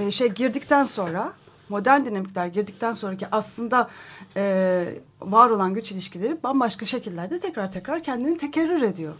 e, 0.00 0.10
şey 0.10 0.28
girdikten 0.28 0.84
sonra, 0.84 1.32
modern 1.68 2.04
dinamikler 2.04 2.46
girdikten 2.46 2.92
sonraki 2.92 3.26
aslında 3.32 3.90
e, 4.36 4.84
var 5.20 5.50
olan 5.50 5.74
güç 5.74 5.92
ilişkileri 5.92 6.42
bambaşka 6.42 6.86
şekillerde 6.86 7.40
tekrar 7.40 7.72
tekrar 7.72 8.02
kendini 8.02 8.38
tekerrür 8.38 8.82
ediyor. 8.82 9.14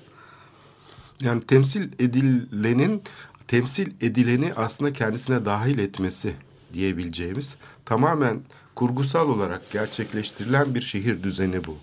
Yani 1.21 1.43
temsil 1.43 1.93
edilenin 1.99 3.03
temsil 3.49 3.93
edileni 4.01 4.53
aslında 4.57 4.93
kendisine 4.93 5.45
dahil 5.45 5.79
etmesi 5.79 6.35
diyebileceğimiz 6.73 7.57
tamamen 7.85 8.41
kurgusal 8.75 9.29
olarak 9.29 9.71
gerçekleştirilen 9.71 10.75
bir 10.75 10.81
şehir 10.81 11.23
düzeni 11.23 11.65
bu. 11.65 11.77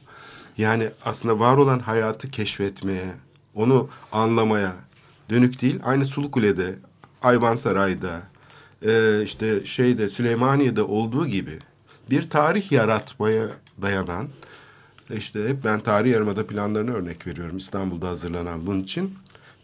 Yani 0.58 0.90
aslında 1.06 1.40
var 1.40 1.58
olan 1.58 1.80
hayatı 1.80 2.30
keşfetmeye, 2.30 3.14
onu 3.56 3.90
anlamaya 4.12 4.76
dönük 5.30 5.62
değil. 5.62 5.80
Aynı 5.84 6.06
Sulukule'de, 6.06 6.76
Ayvansaray'da, 7.22 8.22
e, 8.86 9.24
işte 9.24 9.66
şeyde 9.66 10.10
Süleymaniye'de 10.10 10.84
olduğu 10.84 11.28
gibi 11.28 11.60
bir 12.10 12.30
tarih 12.30 12.72
yaratmaya 12.72 13.48
dayanan 13.82 14.28
işte 15.10 15.50
hep 15.50 15.64
ben 15.64 15.80
tarih 15.80 16.12
yarımada 16.12 16.48
planlarını 16.48 16.94
örnek 16.94 17.28
veriyorum 17.28 17.58
İstanbul'da 17.58 18.10
hazırlanan 18.10 18.66
bunun 18.66 18.84
için. 18.84 19.16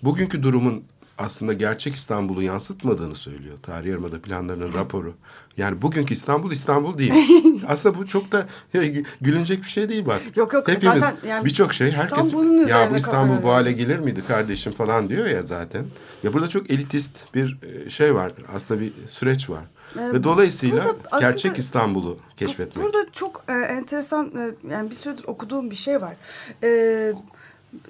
Bugünkü 0.04 0.44
durumun 0.44 0.84
aslında 1.20 1.54
gerçek 1.54 1.96
İstanbul'u 1.96 2.44
yansıtmadığını 2.44 3.16
söylüyor. 3.16 3.58
Tarih 3.64 3.90
yarımada 3.90 4.22
planlarının 4.22 4.74
raporu. 4.74 5.14
Yani 5.58 5.82
bugünkü 5.82 6.14
İstanbul 6.14 6.52
İstanbul 6.52 6.98
değil. 6.98 7.14
aslında 7.68 7.98
bu 7.98 8.08
çok 8.08 8.32
da 8.32 8.48
ya, 8.74 8.84
gülünecek 9.22 9.64
bir 9.64 9.70
şey 9.70 9.90
değil 9.90 10.06
bak. 10.06 10.22
Yok, 10.36 10.54
yok, 10.54 10.68
Hepimiz 10.68 11.00
zaten 11.00 11.30
yani 11.30 11.46
birçok 11.46 11.74
şey 11.74 11.92
herkes 11.92 12.34
ya 12.70 12.92
bu 12.92 12.96
İstanbul 12.96 13.44
bu 13.44 13.50
hale 13.50 13.70
yoruyoruz." 13.70 13.78
gelir 13.78 14.00
miydi 14.00 14.22
kardeşim 14.28 14.74
falan 14.74 15.10
diyor 15.10 15.26
ya 15.26 15.44
zaten. 15.44 15.86
Ya 16.24 16.34
burada 16.34 16.48
çok 16.48 16.72
elitist 16.72 17.36
bir 17.36 17.58
e, 17.64 17.90
şey 17.90 18.16
var. 18.16 18.32
Aslında 18.56 18.82
bir 18.82 18.94
süreç 19.08 19.50
var. 19.50 19.64
Ee, 19.96 20.14
Ve 20.14 20.24
dolayısıyla 20.24 20.96
gerçek 21.20 21.60
İstanbul'u 21.60 22.18
keşfetmek. 22.38 22.86
Burada 22.86 23.06
çok 23.12 23.44
e, 23.48 23.54
enteresan 23.54 24.32
e, 24.38 24.72
yani 24.74 24.90
bir 24.90 24.96
süredir 24.96 25.24
okuduğum 25.28 25.72
bir 25.72 25.76
şey 25.76 26.02
var. 26.02 26.16
E, 26.64 27.14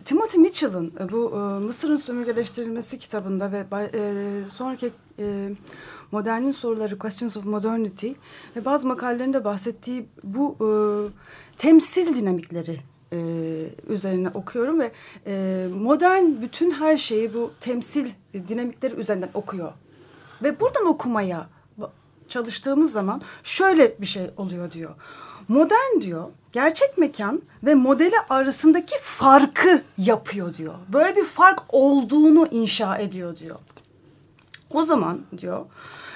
Timothy 0.05 0.41
Mitchell'ın 0.41 0.93
e, 0.99 1.11
bu 1.11 1.31
e, 1.33 1.65
Mısır'ın 1.65 1.97
sömürgeleştirilmesi 1.97 2.99
kitabında 2.99 3.51
ve 3.51 3.65
e, 3.93 4.13
sonraki 4.51 4.91
e, 5.19 5.49
Modernin 6.11 6.51
Soruları 6.51 6.99
Questions 6.99 7.37
of 7.37 7.45
Modernity 7.45 8.11
ve 8.55 8.65
bazı 8.65 8.87
makalelerinde 8.87 9.43
bahsettiği 9.43 10.05
bu 10.23 10.57
e, 10.61 10.69
temsil 11.57 12.15
dinamikleri 12.15 12.79
e, 13.13 13.19
üzerine 13.87 14.29
okuyorum 14.29 14.79
ve 14.79 14.91
e, 15.27 15.67
modern 15.73 16.41
bütün 16.41 16.71
her 16.71 16.97
şeyi 16.97 17.33
bu 17.33 17.51
temsil 17.59 18.07
dinamikleri 18.47 18.95
üzerinden 18.95 19.29
okuyor. 19.33 19.71
Ve 20.43 20.59
buradan 20.59 20.85
okumaya 20.85 21.49
çalıştığımız 22.29 22.91
zaman 22.91 23.21
şöyle 23.43 24.01
bir 24.01 24.05
şey 24.05 24.29
oluyor 24.37 24.71
diyor. 24.71 24.95
Modern 25.49 26.01
diyor 26.01 26.29
gerçek 26.51 26.97
mekan 26.97 27.41
ve 27.63 27.75
modeli 27.75 28.15
arasındaki 28.29 28.95
farkı 29.01 29.81
yapıyor 29.97 30.53
diyor. 30.53 30.73
Böyle 30.93 31.15
bir 31.15 31.25
fark 31.25 31.63
olduğunu 31.69 32.47
inşa 32.51 32.97
ediyor 32.97 33.37
diyor. 33.37 33.59
O 34.69 34.83
zaman 34.83 35.21
diyor 35.37 35.65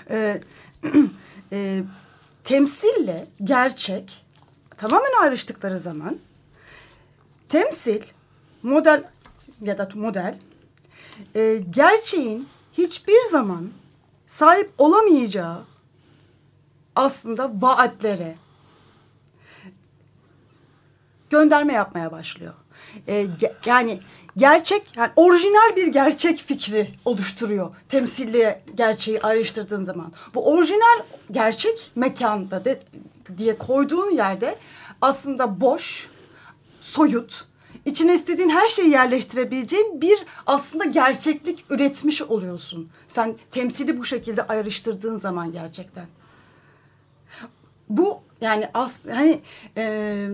e, 0.10 0.42
e, 1.52 1.84
temsille 2.44 3.28
gerçek 3.44 4.26
tamamen 4.78 5.22
ayrıştıkları 5.22 5.80
zaman 5.80 6.20
temsil 7.50 8.02
model 8.64 9.04
ya 9.62 9.78
da 9.78 9.90
model 9.96 10.38
e, 11.36 11.64
gerçeğin 11.70 12.48
hiçbir 12.74 13.30
zaman 13.32 13.70
sahip 14.28 14.72
olamayacağı 14.78 15.62
aslında 16.96 17.52
vaatlere 17.62 18.36
gönderme 21.34 21.74
yapmaya 21.74 22.12
başlıyor. 22.12 22.54
E, 23.08 23.24
ge- 23.24 23.54
yani 23.66 24.00
gerçek, 24.38 24.98
yani 24.98 25.12
orijinal 25.16 25.76
bir 25.76 25.88
gerçek 25.88 26.38
fikri 26.38 26.90
oluşturuyor 27.06 27.76
temsille 27.90 28.64
gerçeği 28.76 29.22
ayrıştırdığın 29.22 29.84
zaman. 29.84 30.14
Bu 30.34 30.54
orijinal 30.54 31.00
gerçek 31.32 31.92
mekanda 31.96 32.66
de, 32.66 32.80
diye 33.38 33.58
koyduğun 33.58 34.12
yerde 34.12 34.56
aslında 35.02 35.62
boş, 35.62 36.10
soyut, 36.82 37.46
içine 37.86 38.16
istediğin 38.16 38.50
her 38.50 38.68
şeyi 38.68 38.90
yerleştirebileceğin 38.90 40.02
bir 40.02 40.26
aslında 40.46 40.84
gerçeklik 40.86 41.66
üretmiş 41.70 42.22
oluyorsun. 42.22 42.90
Sen 43.08 43.36
temsili 43.52 43.98
bu 43.98 44.06
şekilde 44.06 44.48
ayrıştırdığın 44.48 45.18
zaman 45.18 45.52
gerçekten. 45.52 46.06
Bu 47.90 48.22
yani 48.42 48.70
as 48.74 49.06
hani 49.06 49.42
e, 49.78 50.28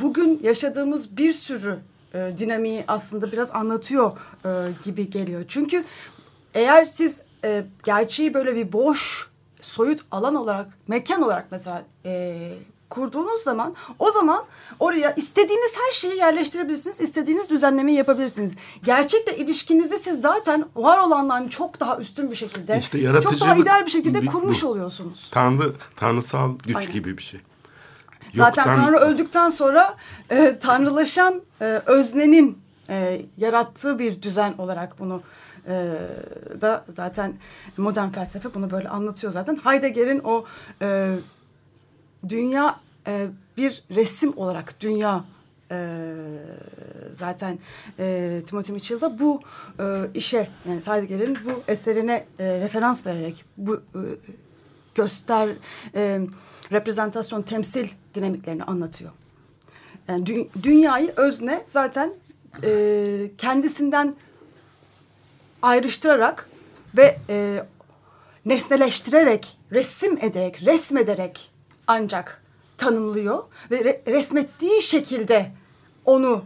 bugün 0.00 0.40
yaşadığımız 0.42 1.16
bir 1.16 1.32
sürü 1.32 1.78
e, 2.14 2.32
dinamiği 2.38 2.84
aslında 2.88 3.32
biraz 3.32 3.50
anlatıyor 3.50 4.12
e, 4.44 4.48
gibi 4.84 5.10
geliyor. 5.10 5.44
Çünkü 5.48 5.84
eğer 6.54 6.84
siz 6.84 7.22
e, 7.44 7.64
gerçeği 7.84 8.34
böyle 8.34 8.54
bir 8.56 8.72
boş, 8.72 9.30
soyut 9.60 10.00
alan 10.10 10.34
olarak, 10.34 10.68
mekan 10.88 11.22
olarak 11.22 11.46
mesela 11.50 11.84
e, 12.04 12.52
kurduğunuz 12.90 13.40
zaman 13.42 13.74
o 13.98 14.10
zaman 14.10 14.44
oraya 14.80 15.14
istediğiniz 15.14 15.72
her 15.86 15.92
şeyi 15.92 16.16
yerleştirebilirsiniz. 16.16 17.00
istediğiniz 17.00 17.50
düzenlemeyi 17.50 17.98
yapabilirsiniz. 17.98 18.54
Gerçekle 18.84 19.36
ilişkinizi 19.36 19.98
siz 19.98 20.20
zaten 20.20 20.64
var 20.76 20.98
olandan 20.98 21.48
çok 21.48 21.80
daha 21.80 21.96
üstün 21.98 22.30
bir 22.30 22.36
şekilde, 22.36 22.78
İşte 22.78 23.20
çok 23.22 23.40
daha 23.40 23.56
ideal 23.56 23.86
bir 23.86 23.90
şekilde 23.90 24.26
kurmuş 24.26 24.62
bu. 24.62 24.66
oluyorsunuz. 24.68 25.28
Tanrı, 25.30 25.72
tanrısal 25.96 26.58
güç 26.66 26.76
Aynen. 26.76 26.92
gibi 26.92 27.18
bir 27.18 27.22
şey. 27.22 27.40
Zaten 28.34 28.62
Yoktan- 28.64 28.84
Tanrı 28.84 28.96
öldükten 28.96 29.50
sonra 29.50 29.94
e, 30.30 30.58
tanrılaşan 30.58 31.42
e, 31.60 31.64
öznenin 31.86 32.58
e, 32.88 33.22
yarattığı 33.36 33.98
bir 33.98 34.22
düzen 34.22 34.54
olarak 34.58 34.98
bunu 34.98 35.22
e, 35.66 35.92
da 36.60 36.84
zaten 36.92 37.34
modern 37.76 38.08
felsefe 38.10 38.54
bunu 38.54 38.70
böyle 38.70 38.88
anlatıyor 38.88 39.32
zaten. 39.32 39.56
Heidegger'in 39.64 40.20
o 40.24 40.44
e, 40.82 41.16
dünya 42.28 42.80
e, 43.06 43.26
bir 43.56 43.82
resim 43.90 44.32
olarak 44.38 44.80
dünya 44.80 45.24
e, 45.70 45.96
zaten 47.10 47.58
e, 47.98 48.40
Timothy 48.46 48.72
Mitchell 48.74 49.00
da 49.00 49.18
bu 49.18 49.40
e, 49.80 49.84
işe 50.14 50.48
yani 50.68 50.80
Heidegger'in 50.86 51.38
bu 51.44 51.62
eserine 51.68 52.26
e, 52.38 52.60
referans 52.60 53.06
vererek 53.06 53.44
bu 53.56 53.74
e, 53.74 54.00
göster 54.94 55.48
e, 55.94 56.20
reprezentasyon 56.72 57.42
temsil 57.42 57.88
dinamiklerini 58.14 58.64
anlatıyor. 58.64 59.10
Yani 60.08 60.26
dü 60.26 60.46
dünyayı 60.62 61.12
özne 61.16 61.64
zaten 61.68 62.12
e, 62.62 63.30
kendisinden 63.38 64.14
ayrıştırarak 65.62 66.48
ve 66.96 67.18
e, 67.28 67.64
nesneleştirerek, 68.46 69.56
resim 69.72 70.18
ederek, 70.18 70.62
resmederek 70.62 71.50
ancak 71.86 72.42
tanımlıyor 72.76 73.44
ve 73.70 73.84
re 73.84 74.02
resmettiği 74.06 74.82
şekilde 74.82 75.52
onu 76.04 76.44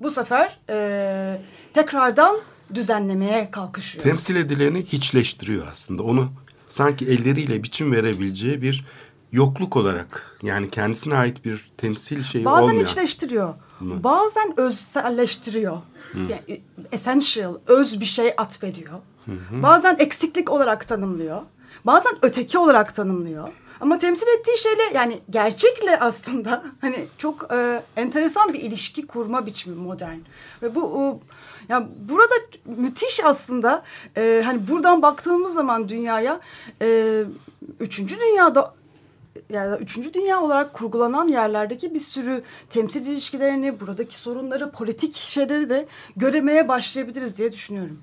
bu 0.00 0.10
sefer 0.10 0.58
e, 0.70 1.40
tekrardan 1.72 2.36
düzenlemeye 2.74 3.50
kalkışıyor. 3.50 4.04
Temsil 4.04 4.36
edileni 4.36 4.84
hiçleştiriyor 4.84 5.66
aslında. 5.72 6.02
Onu 6.02 6.28
sanki 6.68 7.06
elleriyle 7.06 7.62
biçim 7.62 7.92
verebileceği 7.92 8.62
bir 8.62 8.84
yokluk 9.32 9.76
olarak 9.76 10.38
yani 10.42 10.70
kendisine 10.70 11.16
ait 11.16 11.44
bir 11.44 11.70
temsil 11.76 12.22
şeyi 12.22 12.44
Bazen 12.44 12.62
olmayan. 12.62 12.84
içleştiriyor. 12.84 13.54
Bazen 13.80 14.60
özselleştiriyor. 14.60 15.78
Yani, 16.14 16.60
essential, 16.92 17.54
öz 17.66 18.00
bir 18.00 18.04
şey 18.04 18.34
atfediyor. 18.36 18.98
Bazen 19.50 19.96
eksiklik 19.98 20.50
olarak 20.50 20.88
tanımlıyor. 20.88 21.42
Bazen 21.84 22.12
öteki 22.22 22.58
olarak 22.58 22.94
tanımlıyor. 22.94 23.48
Ama 23.80 23.98
temsil 23.98 24.26
ettiği 24.26 24.58
şeyle 24.58 24.82
yani 24.94 25.20
gerçekle 25.30 26.00
aslında 26.00 26.64
hani 26.80 27.06
çok 27.18 27.52
e, 27.52 27.82
enteresan 27.96 28.52
bir 28.52 28.60
ilişki 28.60 29.06
kurma 29.06 29.46
biçimi 29.46 29.76
modern. 29.76 30.18
Ve 30.62 30.74
bu 30.74 30.82
o, 30.82 31.20
yani 31.68 31.86
burada 32.08 32.34
müthiş 32.64 33.24
aslında 33.24 33.82
e, 34.16 34.42
hani 34.44 34.68
buradan 34.68 35.02
baktığımız 35.02 35.54
zaman 35.54 35.88
dünyaya 35.88 36.40
e, 36.82 37.22
üçüncü 37.80 38.20
dünyada 38.20 38.74
yani 39.50 39.82
üçüncü 39.82 40.14
dünya 40.14 40.40
olarak 40.40 40.72
kurgulanan 40.72 41.28
yerlerdeki 41.28 41.94
bir 41.94 42.00
sürü 42.00 42.42
temsil 42.70 43.06
ilişkilerini, 43.06 43.80
buradaki 43.80 44.16
sorunları, 44.16 44.70
politik 44.70 45.14
şeyleri 45.14 45.68
de 45.68 45.88
göremeye 46.16 46.68
başlayabiliriz 46.68 47.38
diye 47.38 47.52
düşünüyorum. 47.52 47.98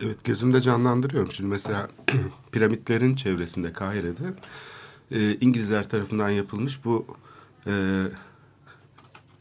Evet 0.00 0.24
gözümde 0.24 0.60
canlandırıyorum. 0.60 1.32
Şimdi 1.32 1.50
mesela 1.50 1.88
piramitlerin 2.52 3.16
çevresinde 3.16 3.72
Kahire'de 3.72 4.24
e, 5.10 5.34
İngilizler 5.40 5.88
tarafından 5.88 6.28
yapılmış 6.28 6.84
bu 6.84 7.06
e, 7.66 7.72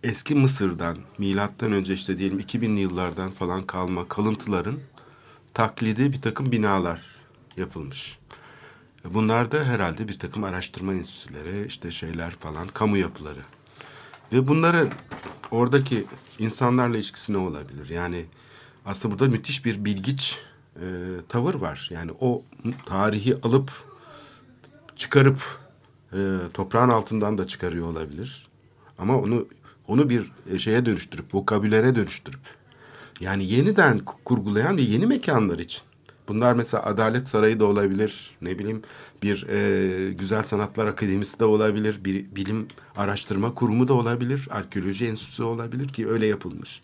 eski 0.04 0.36
Mısır'dan 0.36 0.98
milattan 1.18 1.72
önce 1.72 1.94
işte 1.94 2.18
diyelim 2.18 2.39
2000'li 2.39 2.80
yıllardan 2.80 3.32
falan 3.32 3.63
kalma 3.63 4.08
kalıntıların 4.08 4.75
taklidi 5.54 6.13
bir 6.13 6.22
takım 6.22 6.51
binalar 6.51 7.22
yapılmış. 7.58 8.18
Bunlar 9.13 9.51
da 9.51 9.63
herhalde 9.63 10.07
bir 10.07 10.19
takım 10.19 10.43
araştırma 10.43 10.93
enstitüleri 10.93 11.67
işte 11.67 11.91
şeyler 11.91 12.31
falan 12.31 12.67
kamu 12.67 12.97
yapıları. 12.97 13.41
Ve 14.33 14.47
bunların 14.47 14.89
oradaki 15.51 16.05
insanlarla 16.39 16.95
ilişkisi 16.97 17.33
ne 17.33 17.38
olabilir? 17.38 17.89
Yani 17.89 18.25
aslında 18.85 19.19
burada 19.19 19.31
müthiş 19.31 19.65
bir 19.65 19.85
bilgiç 19.85 20.39
e, 20.75 20.85
tavır 21.29 21.55
var. 21.55 21.89
Yani 21.91 22.12
o 22.19 22.43
tarihi 22.85 23.38
alıp 23.43 23.71
çıkarıp 24.95 25.59
e, 26.13 26.19
toprağın 26.53 26.89
altından 26.89 27.37
da 27.37 27.48
çıkarıyor 27.48 27.87
olabilir. 27.87 28.48
Ama 28.98 29.18
onu 29.18 29.48
onu 29.87 30.09
bir 30.09 30.31
şeye 30.59 30.85
dönüştürüp, 30.85 31.35
vokabülere 31.35 31.96
dönüştürüp 31.96 32.41
yani 33.20 33.46
yeniden 33.46 34.00
kurgulayan 34.00 34.77
ve 34.77 34.81
yeni 34.81 35.05
mekanlar 35.05 35.59
için. 35.59 35.81
Bunlar 36.27 36.53
mesela 36.53 36.83
Adalet 36.83 37.27
Sarayı 37.27 37.59
da 37.59 37.66
olabilir, 37.66 38.38
ne 38.42 38.59
bileyim 38.59 38.81
bir 39.24 39.48
e, 39.50 40.14
Güzel 40.14 40.44
Sanatlar 40.44 40.88
Akademisi 40.88 41.40
de 41.40 41.46
olabilir, 41.46 42.03
bir 42.05 42.35
bilim 42.35 42.68
araştırma 42.96 43.53
kurumu 43.53 43.88
da 43.88 43.94
olabilir, 43.94 44.48
arkeoloji 44.51 45.05
enstitüsü 45.05 45.44
olabilir 45.44 45.88
ki 45.88 46.07
öyle 46.07 46.25
yapılmış. 46.25 46.81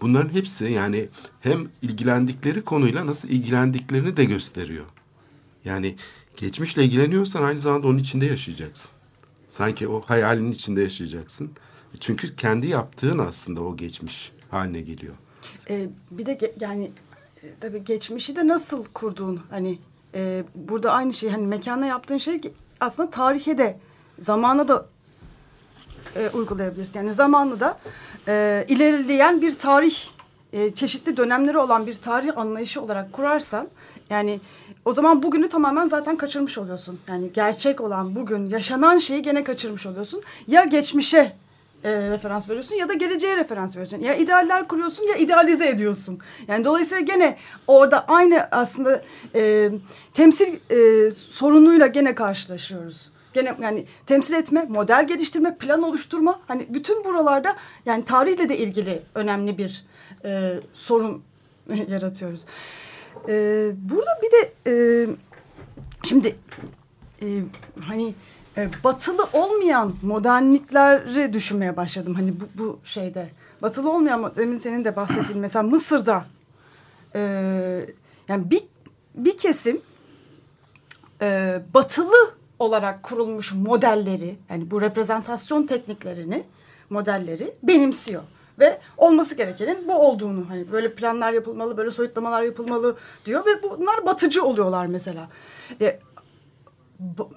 Bunların 0.00 0.28
hepsi 0.28 0.64
yani 0.64 1.08
hem 1.40 1.68
ilgilendikleri 1.82 2.62
konuyla 2.62 3.06
nasıl 3.06 3.28
ilgilendiklerini 3.28 4.16
de 4.16 4.24
gösteriyor. 4.24 4.84
Yani 5.64 5.96
geçmişle 6.36 6.84
ilgileniyorsan 6.84 7.42
aynı 7.42 7.60
zamanda 7.60 7.86
onun 7.86 7.98
içinde 7.98 8.26
yaşayacaksın. 8.26 8.90
Sanki 9.48 9.88
o 9.88 10.02
hayalin 10.06 10.52
içinde 10.52 10.82
yaşayacaksın. 10.82 11.50
Çünkü 12.00 12.36
kendi 12.36 12.66
yaptığın 12.66 13.18
aslında 13.18 13.62
o 13.62 13.76
geçmiş 13.76 14.32
haline 14.50 14.80
geliyor. 14.80 15.14
Ee, 15.70 15.88
bir 16.10 16.26
de 16.26 16.54
yani 16.60 16.90
tabii 17.60 17.84
geçmişi 17.84 18.36
de 18.36 18.48
nasıl 18.48 18.84
kurduğun 18.84 19.40
hani 19.50 19.78
e, 20.14 20.44
burada 20.54 20.92
aynı 20.92 21.12
şey 21.12 21.30
hani 21.30 21.46
mekana 21.46 21.86
yaptığın 21.86 22.18
şey 22.18 22.40
aslında 22.80 23.10
tarihe 23.10 23.58
de 23.58 23.78
zamana 24.18 24.68
da 24.68 24.86
e, 26.16 26.28
uygulayabilirsin. 26.28 26.98
Yani 26.98 27.14
zamanlı 27.14 27.60
da 27.60 27.78
e, 28.28 28.64
ilerleyen 28.68 29.42
bir 29.42 29.58
tarih 29.58 29.96
e, 30.52 30.74
çeşitli 30.74 31.16
dönemleri 31.16 31.58
olan 31.58 31.86
bir 31.86 31.94
tarih 31.94 32.38
anlayışı 32.38 32.82
olarak 32.82 33.12
kurarsan 33.12 33.68
yani 34.10 34.40
o 34.84 34.92
zaman 34.92 35.22
bugünü 35.22 35.48
tamamen 35.48 35.88
zaten 35.88 36.16
kaçırmış 36.16 36.58
oluyorsun. 36.58 37.00
Yani 37.08 37.32
gerçek 37.32 37.80
olan 37.80 38.14
bugün 38.14 38.48
yaşanan 38.48 38.98
şeyi 38.98 39.22
gene 39.22 39.44
kaçırmış 39.44 39.86
oluyorsun. 39.86 40.22
Ya 40.46 40.64
geçmişe 40.64 41.36
e, 41.84 42.10
referans 42.10 42.48
veriyorsun 42.48 42.74
ya 42.74 42.88
da 42.88 42.94
geleceğe 42.94 43.36
referans 43.36 43.76
veriyorsun. 43.76 44.00
Ya 44.00 44.14
idealler 44.14 44.68
kuruyorsun 44.68 45.04
ya 45.04 45.16
idealize 45.16 45.68
ediyorsun. 45.68 46.18
Yani 46.48 46.64
dolayısıyla 46.64 47.00
gene 47.00 47.36
orada 47.66 48.08
aynı 48.08 48.48
aslında 48.50 49.02
e, 49.34 49.70
temsil 50.14 50.56
e, 50.70 51.10
sorunuyla 51.10 51.86
gene 51.86 52.14
karşılaşıyoruz. 52.14 53.10
Gene 53.34 53.54
yani 53.62 53.86
temsil 54.06 54.34
etme, 54.34 54.66
model 54.68 55.06
geliştirme, 55.06 55.56
plan 55.56 55.82
oluşturma 55.82 56.40
hani 56.48 56.66
bütün 56.68 57.04
buralarda 57.04 57.56
yani 57.86 58.04
tarihle 58.04 58.48
de 58.48 58.58
ilgili 58.58 59.02
önemli 59.14 59.58
bir 59.58 59.84
e, 60.24 60.60
sorun 60.74 61.22
yaratıyoruz. 61.88 62.44
E, 63.28 63.32
burada 63.76 64.10
bir 64.22 64.30
de 64.30 64.52
e, 64.66 65.06
şimdi 66.04 66.36
e, 67.22 67.26
hani 67.80 68.14
e, 68.58 68.68
batılı 68.84 69.28
olmayan 69.32 69.94
modernlikleri 70.02 71.32
düşünmeye 71.32 71.76
başladım. 71.76 72.14
Hani 72.14 72.34
bu, 72.40 72.44
bu 72.54 72.78
şeyde 72.84 73.28
batılı 73.62 73.90
olmayan 73.90 74.32
demin 74.36 74.58
senin 74.58 74.84
de 74.84 74.96
bahsettiğin 74.96 75.40
mesela 75.40 75.62
Mısır'da 75.62 76.24
e, 77.14 77.20
yani 78.28 78.50
bir 78.50 78.62
bir 79.14 79.38
kesim 79.38 79.80
e, 81.22 81.60
batılı 81.74 82.34
olarak 82.58 83.02
kurulmuş 83.02 83.52
modelleri 83.52 84.36
yani 84.50 84.70
bu 84.70 84.80
reprezentasyon 84.80 85.66
tekniklerini 85.66 86.44
modelleri 86.90 87.54
benimsiyor 87.62 88.22
ve 88.58 88.78
olması 88.96 89.34
gerekenin 89.34 89.88
bu 89.88 89.94
olduğunu 89.94 90.50
hani 90.50 90.72
böyle 90.72 90.94
planlar 90.94 91.32
yapılmalı 91.32 91.76
böyle 91.76 91.90
soyutlamalar 91.90 92.42
yapılmalı 92.42 92.96
diyor 93.24 93.46
ve 93.46 93.62
bunlar 93.62 94.06
batıcı 94.06 94.44
oluyorlar 94.44 94.86
mesela. 94.86 95.28
E, 95.80 96.00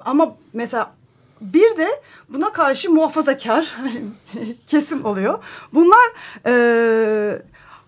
ama 0.05 0.35
mesela 0.53 0.93
bir 1.41 1.77
de 1.77 2.01
buna 2.29 2.51
karşı 2.51 2.91
muhafazakar 2.91 3.77
kesim 4.67 5.05
oluyor. 5.05 5.43
Bunlar 5.73 6.11
e, 6.45 6.53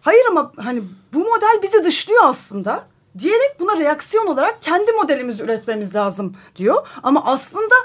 hayır 0.01 0.25
ama 0.29 0.51
hani 0.57 0.81
bu 1.13 1.19
model 1.19 1.59
bizi 1.63 1.83
dışlıyor 1.83 2.21
aslında 2.23 2.87
diyerek 3.19 3.59
buna 3.59 3.79
reaksiyon 3.79 4.27
olarak 4.27 4.61
kendi 4.61 4.91
modelimizi 4.91 5.43
üretmemiz 5.43 5.95
lazım 5.95 6.35
diyor. 6.55 6.87
Ama 7.03 7.25
aslında 7.25 7.75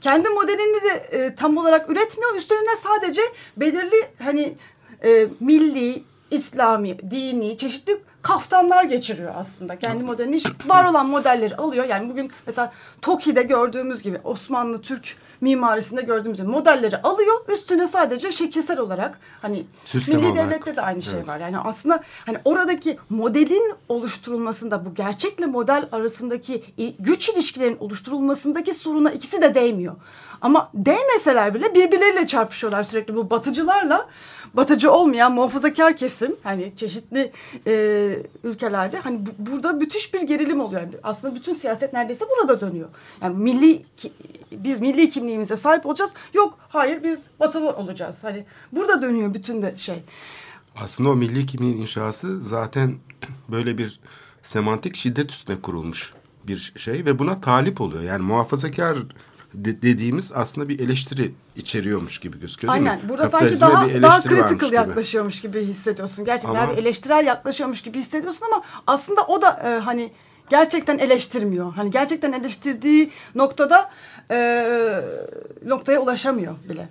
kendi 0.00 0.28
modelini 0.28 0.82
de 0.84 0.90
e, 0.90 1.34
tam 1.34 1.56
olarak 1.56 1.90
üretmiyor. 1.90 2.34
Üstlerine 2.34 2.76
sadece 2.76 3.22
belirli 3.56 4.08
hani 4.18 4.56
e, 5.04 5.28
milli, 5.40 6.02
İslami, 6.30 7.10
dini, 7.10 7.56
çeşitli 7.58 8.02
kaftanlar 8.24 8.84
geçiriyor 8.84 9.32
aslında. 9.36 9.78
Kendi 9.78 10.02
modelini 10.02 10.42
var 10.66 10.84
olan 10.84 11.06
modelleri 11.06 11.56
alıyor. 11.56 11.84
Yani 11.84 12.10
bugün 12.10 12.30
mesela 12.46 12.72
TOKİ'de 13.02 13.42
gördüğümüz 13.42 14.02
gibi 14.02 14.20
Osmanlı 14.24 14.82
Türk 14.82 15.16
mimarisinde 15.40 16.02
gördüğümüz 16.02 16.38
gibi 16.38 16.48
modelleri 16.48 16.96
alıyor. 17.02 17.34
Üstüne 17.48 17.86
sadece 17.86 18.32
şekilsel 18.32 18.78
olarak 18.78 19.18
hani 19.42 19.64
Süsleme 19.84 20.18
milli 20.22 20.30
olarak. 20.32 20.50
devlette 20.50 20.76
de 20.76 20.82
aynı 20.82 21.02
şey 21.02 21.14
Evet. 21.14 21.28
var. 21.28 21.38
Yani 21.38 21.58
aslında 21.58 22.00
hani 22.26 22.38
oradaki 22.44 22.98
modelin 23.10 23.74
oluşturulmasında 23.88 24.86
bu 24.86 24.94
gerçekle 24.94 25.46
model 25.46 25.88
arasındaki 25.92 26.64
güç 26.98 27.28
ilişkilerin 27.28 27.76
oluşturulmasındaki 27.80 28.74
soruna 28.74 29.10
ikisi 29.10 29.42
de 29.42 29.54
değmiyor. 29.54 29.94
Ama 30.44 30.70
değmeseler 30.74 31.54
bile 31.54 31.74
birbirleriyle 31.74 32.26
çarpışıyorlar 32.26 32.84
sürekli 32.84 33.16
bu 33.16 33.30
batıcılarla. 33.30 34.08
Batıcı 34.54 34.92
olmayan 34.92 35.32
muhafazakar 35.32 35.96
kesim 35.96 36.36
hani 36.42 36.72
çeşitli 36.76 37.32
e, 37.66 38.16
ülkelerde 38.44 38.98
hani 38.98 39.26
bu- 39.26 39.50
burada 39.50 39.72
müthiş 39.72 40.14
bir 40.14 40.20
gerilim 40.22 40.60
oluyor. 40.60 40.80
Yani 40.82 40.92
aslında 41.02 41.34
bütün 41.34 41.52
siyaset 41.52 41.92
neredeyse 41.92 42.24
burada 42.38 42.60
dönüyor. 42.60 42.88
Yani 43.22 43.36
milli 43.42 43.84
biz 44.52 44.80
milli 44.80 45.08
kimliğimize 45.08 45.56
sahip 45.56 45.86
olacağız. 45.86 46.14
Yok 46.34 46.58
hayır 46.68 47.02
biz 47.02 47.26
batılı 47.40 47.70
olacağız. 47.76 48.24
Hani 48.24 48.44
burada 48.72 49.02
dönüyor 49.02 49.34
bütün 49.34 49.62
de 49.62 49.74
şey. 49.78 50.02
Aslında 50.76 51.10
o 51.10 51.16
milli 51.16 51.46
kimliğin 51.46 51.76
inşası 51.76 52.40
zaten 52.40 52.94
böyle 53.48 53.78
bir 53.78 54.00
semantik 54.42 54.96
şiddet 54.96 55.30
üstüne 55.30 55.60
kurulmuş 55.60 56.12
bir 56.46 56.72
şey 56.76 57.04
ve 57.04 57.18
buna 57.18 57.40
talip 57.40 57.80
oluyor. 57.80 58.02
Yani 58.02 58.22
muhafazakar 58.22 58.98
de- 59.54 59.82
dediğimiz 59.82 60.32
aslında 60.34 60.68
bir 60.68 60.80
eleştiri 60.80 61.32
içeriyormuş 61.56 62.18
gibi 62.20 62.40
gözüküyor 62.40 62.74
değil 62.74 62.86
Aynen. 62.90 63.02
mi? 63.04 63.08
Burada 63.08 63.28
sanki 63.28 63.60
daha 63.60 63.88
daha 64.02 64.22
critical 64.22 64.56
gibi. 64.66 64.74
yaklaşıyormuş 64.74 65.40
gibi 65.40 65.64
hissediyorsun. 65.66 66.24
Gerçekten 66.24 66.54
Ama- 66.62 66.72
bir 66.72 66.78
eleştirel 66.82 67.26
yaklaşıyormuş 67.26 67.82
gibi 67.82 67.98
hissediyorsun 67.98 68.46
ama 68.52 68.62
aslında 68.86 69.26
o 69.26 69.42
da 69.42 69.50
e, 69.64 69.78
hani 69.78 70.12
gerçekten 70.50 70.98
eleştirmiyor. 70.98 71.72
Hani 71.74 71.90
gerçekten 71.90 72.32
eleştirdiği 72.32 73.10
noktada 73.34 73.90
e, 74.30 74.66
noktaya 75.66 76.00
ulaşamıyor 76.00 76.54
bile. 76.68 76.88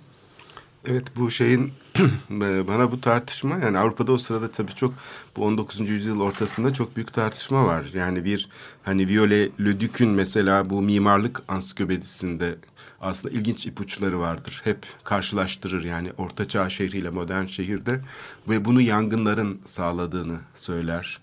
Evet 0.86 1.16
bu 1.16 1.30
şeyin 1.30 1.72
bana 2.30 2.92
bu 2.92 3.00
tartışma 3.00 3.58
yani 3.58 3.78
Avrupa'da 3.78 4.12
o 4.12 4.18
sırada 4.18 4.50
tabii 4.50 4.74
çok 4.74 4.94
bu 5.36 5.44
19. 5.44 5.80
yüzyıl 5.80 6.20
ortasında 6.20 6.72
çok 6.72 6.96
büyük 6.96 7.12
tartışma 7.12 7.66
var. 7.66 7.86
Yani 7.94 8.24
bir 8.24 8.48
hani 8.82 9.08
Viollet 9.08 9.60
Le 9.60 10.06
mesela 10.06 10.70
bu 10.70 10.82
mimarlık 10.82 11.42
ansiklopedisinde 11.48 12.54
aslında 13.00 13.34
ilginç 13.34 13.66
ipuçları 13.66 14.20
vardır. 14.20 14.60
Hep 14.64 14.86
karşılaştırır 15.04 15.84
yani 15.84 16.12
ortaçağ 16.18 16.70
şehriyle 16.70 17.10
modern 17.10 17.46
şehirde 17.46 18.00
ve 18.48 18.64
bunu 18.64 18.80
yangınların 18.80 19.60
sağladığını 19.64 20.38
söyler. 20.54 21.20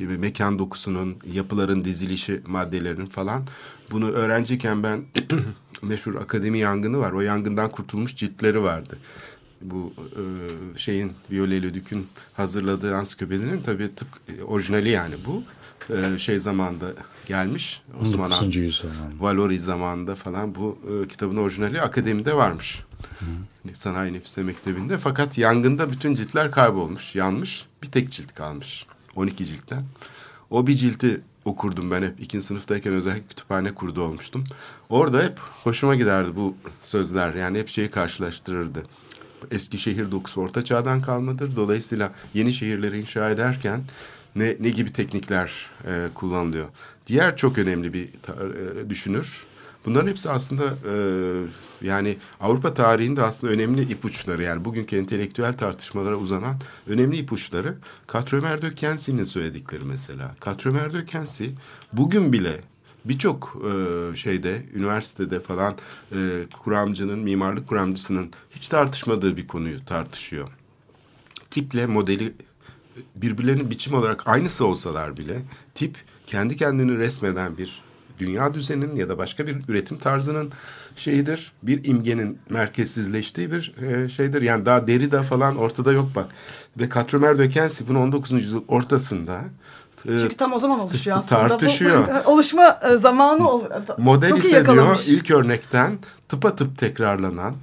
Bir 0.00 0.16
mekan 0.16 0.58
dokusunun, 0.58 1.16
yapıların 1.32 1.84
dizilişi 1.84 2.40
maddelerinin 2.46 3.06
falan. 3.06 3.42
Bunu 3.90 4.10
öğrenciyken 4.10 4.82
ben 4.82 5.04
meşhur 5.82 6.14
akademi 6.14 6.58
yangını 6.58 6.98
var. 6.98 7.12
O 7.12 7.20
yangından 7.20 7.70
kurtulmuş 7.70 8.16
ciltleri 8.16 8.62
vardı. 8.62 8.98
Bu 9.60 9.92
e, 9.96 10.22
şeyin 10.78 11.12
Viollet 11.30 11.62
Le 11.62 11.74
Duc'ün 11.74 12.06
hazırladığı 12.34 12.96
ansiklopedinin 12.96 13.60
tabii 13.60 13.94
tıp 13.94 14.08
e, 14.28 14.42
orijinali 14.42 14.88
yani 14.88 15.14
bu. 15.26 15.42
E, 15.94 16.18
şey 16.18 16.38
zamanda 16.38 16.86
gelmiş. 17.26 17.82
Osman 18.00 18.30
19. 18.30 18.40
Han- 18.40 18.62
yüzyıl. 18.62 18.88
Valori 19.20 19.60
zamanında 19.60 20.14
falan 20.14 20.54
bu 20.54 20.78
e, 21.04 21.08
kitabın 21.08 21.36
orijinali 21.36 21.80
akademide 21.82 22.34
varmış. 22.36 22.82
Sanayi 23.74 24.12
Nefise 24.12 24.42
Mektebi'nde. 24.42 24.98
Fakat 24.98 25.38
yangında 25.38 25.92
bütün 25.92 26.14
ciltler 26.14 26.50
kaybolmuş, 26.50 27.14
yanmış. 27.14 27.66
Bir 27.82 27.90
tek 27.90 28.10
cilt 28.10 28.34
kalmış. 28.34 28.86
12 29.16 29.44
ciltten. 29.44 29.84
O 30.50 30.66
bir 30.66 30.74
cilti 30.74 31.20
okurdum 31.44 31.90
ben 31.90 32.02
hep. 32.02 32.20
ikinci 32.20 32.46
sınıftayken 32.46 32.92
özellikle 32.92 33.28
kütüphane 33.28 33.74
kurdu 33.74 34.02
olmuştum. 34.02 34.44
Orada 34.88 35.22
hep 35.22 35.38
hoşuma 35.38 35.94
giderdi 35.94 36.36
bu 36.36 36.54
sözler. 36.82 37.34
Yani 37.34 37.58
hep 37.58 37.68
şeyi 37.68 37.90
karşılaştırırdı. 37.90 38.86
Eski 39.50 39.78
şehir 39.78 40.10
dokusu 40.10 40.40
orta 40.40 40.64
çağdan 40.64 41.02
kalmadır. 41.02 41.56
Dolayısıyla 41.56 42.12
yeni 42.34 42.52
şehirleri 42.52 43.00
inşa 43.00 43.30
ederken 43.30 43.80
ne, 44.36 44.56
ne 44.60 44.70
gibi 44.70 44.92
teknikler 44.92 45.70
e, 45.86 46.08
kullanılıyor. 46.14 46.68
Diğer 47.06 47.36
çok 47.36 47.58
önemli 47.58 47.92
bir 47.92 48.04
e, 48.04 48.90
düşünür. 48.90 49.46
Bunların 49.84 50.08
hepsi 50.08 50.30
aslında 50.30 50.64
e, 50.64 50.94
yani 51.86 52.16
Avrupa 52.40 52.74
tarihinde 52.74 53.22
aslında 53.22 53.52
önemli 53.52 53.92
ipuçları 53.92 54.42
yani 54.42 54.64
bugünkü 54.64 54.96
entelektüel 54.96 55.56
tartışmalara 55.56 56.16
uzanan 56.16 56.56
önemli 56.86 57.16
ipuçları 57.16 57.74
Katrömer 58.06 58.62
de 58.62 58.74
Kensi'nin 58.74 59.24
söyledikleri 59.24 59.84
mesela. 59.84 60.36
Katrömer 60.40 60.92
de 60.92 61.04
Kensi 61.04 61.50
bugün 61.92 62.32
bile 62.32 62.60
birçok 63.04 63.62
e, 63.66 64.16
şeyde 64.16 64.62
üniversitede 64.74 65.40
falan 65.40 65.76
e, 66.12 66.42
kuramcının 66.62 67.18
mimarlık 67.18 67.68
kuramcısının 67.68 68.30
hiç 68.50 68.68
tartışmadığı 68.68 69.36
bir 69.36 69.46
konuyu 69.46 69.84
tartışıyor. 69.84 70.48
Tiple 71.50 71.86
modeli 71.86 72.34
birbirlerinin 73.16 73.70
biçim 73.70 73.94
olarak 73.94 74.28
aynısı 74.28 74.66
olsalar 74.66 75.16
bile 75.16 75.42
tip 75.74 75.96
kendi 76.26 76.56
kendini 76.56 76.98
resmeden 76.98 77.58
bir 77.58 77.81
dünya 78.22 78.54
düzeninin 78.54 78.96
ya 78.96 79.08
da 79.08 79.18
başka 79.18 79.46
bir 79.46 79.56
üretim 79.68 79.98
tarzının 79.98 80.52
şeyidir. 80.96 81.52
Bir 81.62 81.84
imgenin 81.84 82.38
merkezsizleştiği 82.50 83.52
bir 83.52 83.74
e, 83.82 84.08
şeydir. 84.08 84.42
Yani 84.42 84.66
daha 84.66 84.86
Derrida 84.86 85.22
falan 85.22 85.56
ortada 85.56 85.92
yok 85.92 86.08
bak. 86.14 86.26
Ve 86.76 86.88
Katrömer 86.88 87.50
Kensi 87.50 87.88
bunu 87.88 88.02
19. 88.02 88.32
yüzyıl 88.32 88.62
ortasında 88.68 89.40
e, 90.04 90.20
Çünkü 90.20 90.36
tam 90.36 90.52
o 90.52 90.58
zaman 90.58 90.80
oluşuyor 90.80 91.18
aslında. 91.18 91.48
Tartışıyor. 91.48 92.08
bu 92.24 92.30
oluşma 92.30 92.80
e, 92.82 92.96
zamanı 92.96 93.48
iyi 93.50 93.68
Modelize 93.98 94.66
diyor 94.66 95.00
ilk 95.06 95.30
örnekten 95.30 95.98
tıpatıp 96.28 96.78
tekrarlanan 96.78 97.54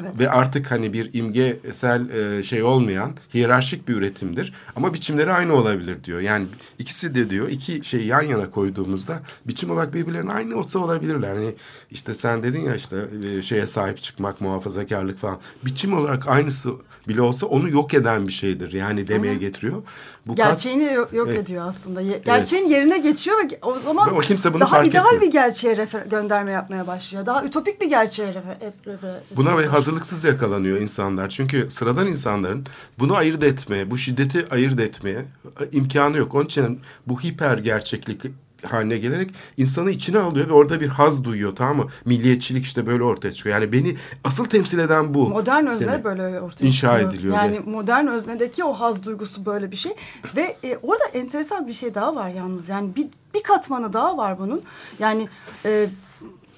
Evet. 0.00 0.18
ve 0.18 0.30
artık 0.30 0.70
hani 0.70 0.92
bir 0.92 1.14
imgesel 1.14 2.10
e, 2.10 2.42
şey 2.42 2.62
olmayan 2.62 3.12
hiyerarşik 3.34 3.88
bir 3.88 3.94
üretimdir. 3.94 4.52
Ama 4.76 4.94
biçimleri 4.94 5.32
aynı 5.32 5.54
olabilir 5.54 6.04
diyor. 6.04 6.20
Yani 6.20 6.46
ikisi 6.78 7.14
de 7.14 7.30
diyor 7.30 7.48
iki 7.48 7.84
şeyi 7.84 8.06
yan 8.06 8.22
yana 8.22 8.50
koyduğumuzda 8.50 9.22
biçim 9.44 9.70
olarak 9.70 9.94
birbirlerine 9.94 10.32
aynı 10.32 10.56
olsa 10.56 10.78
olabilirler. 10.78 11.34
Hani 11.34 11.54
işte 11.90 12.14
sen 12.14 12.42
dedin 12.42 12.62
ya 12.62 12.74
işte 12.74 12.96
e, 13.24 13.42
şeye 13.42 13.66
sahip 13.66 14.02
çıkmak, 14.02 14.40
muhafazakarlık 14.40 15.18
falan. 15.18 15.38
Biçim 15.64 15.94
olarak 15.94 16.28
aynısı 16.28 16.70
bile 17.08 17.22
olsa 17.22 17.46
onu 17.46 17.68
yok 17.68 17.94
eden 17.94 18.28
bir 18.28 18.32
şeydir. 18.32 18.72
Yani 18.72 19.08
demeye 19.08 19.34
getiriyor. 19.34 19.82
Bu 20.26 20.34
kat- 20.36 20.36
Gerçeğini 20.36 20.84
yok, 20.92 21.12
yok 21.12 21.28
Evet. 21.30 21.38
ediyor 21.40 21.68
aslında. 21.68 22.02
Gerçeğin 22.02 22.68
yerine 22.68 22.98
geçiyor 22.98 23.36
ve 23.38 23.58
o 23.62 23.78
zaman 23.80 24.10
Ve 24.10 24.14
o 24.14 24.20
kimse 24.20 24.52
bunu 24.54 24.60
daha 24.60 24.70
fark 24.70 24.86
ideal 24.86 25.04
etmiyor. 25.06 25.22
bir 25.22 25.32
gerçeğe 25.32 25.74
refer- 25.76 26.08
gönderme 26.08 26.50
yapmaya 26.52 26.86
başlıyor. 26.86 27.26
Daha 27.26 27.44
ütopik 27.44 27.80
bir 27.80 27.88
gerçeğe 27.88 28.28
refer- 28.32 28.58
refer- 28.60 28.92
refer- 28.94 29.20
Buna 29.36 29.58
ve 29.58 29.66
hazırlıksız 29.66 30.24
yakalanıyor 30.24 30.78
insanlar. 30.80 31.28
Çünkü 31.28 31.70
sıradan 31.70 32.06
insanların 32.06 32.66
bunu 32.98 33.14
ayırt 33.16 33.44
etmeye, 33.44 33.90
bu 33.90 33.98
şiddeti 33.98 34.46
ayırt 34.50 34.80
etmeye 34.80 35.18
e, 35.60 35.64
imkanı 35.72 36.16
yok. 36.18 36.34
Onun 36.34 36.44
için 36.44 36.80
bu 37.06 37.20
hiper 37.20 37.58
gerçeklik 37.58 38.22
haline 38.66 38.98
gelerek 38.98 39.30
insanı 39.56 39.90
içine 39.90 40.18
alıyor 40.18 40.48
ve 40.48 40.52
orada 40.52 40.80
bir 40.80 40.88
haz 40.88 41.24
duyuyor 41.24 41.56
tamam 41.56 41.76
mı? 41.76 41.86
Milliyetçilik 42.04 42.64
işte 42.64 42.86
böyle 42.86 43.02
ortaya 43.02 43.32
çıkıyor. 43.32 43.60
Yani 43.60 43.72
beni 43.72 43.96
asıl 44.24 44.44
temsil 44.44 44.78
eden 44.78 45.14
bu. 45.14 45.28
Modern 45.28 45.66
özne 45.66 45.86
demek. 45.86 46.04
böyle 46.04 46.40
ortaya 46.40 46.66
İnşa 46.66 46.88
çıkıyor. 46.92 47.10
ediliyor 47.12 47.36
Yani 47.36 47.56
ve- 47.56 47.70
modern 47.70 48.06
öznedeki 48.06 48.64
o 48.64 48.72
haz 48.72 49.06
duygusu 49.06 49.46
böyle 49.46 49.70
bir 49.70 49.76
şey. 49.76 49.92
Ve 50.36 50.56
e, 50.64 50.76
orada 50.82 51.04
enteresan 51.04 51.66
bir 51.66 51.72
şey 51.72 51.94
daha 51.94 52.14
var 52.16 52.28
yalnız. 52.28 52.68
Yani 52.68 52.96
bir, 52.96 53.06
bir 53.34 53.42
katmanı 53.42 53.92
daha 53.92 54.16
var 54.16 54.38
bunun. 54.38 54.62
Yani 54.98 55.28
e, 55.64 55.88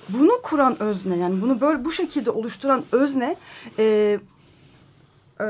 bunu 0.08 0.30
kuran 0.42 0.82
özne 0.82 1.16
yani 1.16 1.42
bunu 1.42 1.60
böyle 1.60 1.84
bu 1.84 1.92
şekilde 1.92 2.30
oluşturan 2.30 2.84
özne 2.92 3.36
e, 3.78 4.18
e, 5.40 5.46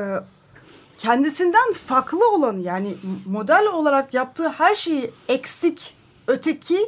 kendisinden 0.99 1.73
farklı 1.87 2.31
olanı 2.33 2.61
yani 2.61 2.95
model 3.27 3.67
olarak 3.73 4.15
yaptığı 4.15 4.49
her 4.49 4.75
şeyi 4.75 5.11
eksik, 5.29 5.95
öteki 6.27 6.79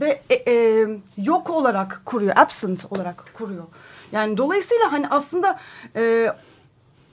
ve 0.00 0.22
e, 0.30 0.34
e, 0.52 0.86
yok 1.16 1.50
olarak 1.50 2.02
kuruyor, 2.04 2.32
absent 2.36 2.86
olarak 2.90 3.24
kuruyor. 3.34 3.64
Yani 4.12 4.36
dolayısıyla 4.36 4.92
hani 4.92 5.08
aslında 5.08 5.58
e, 5.96 6.32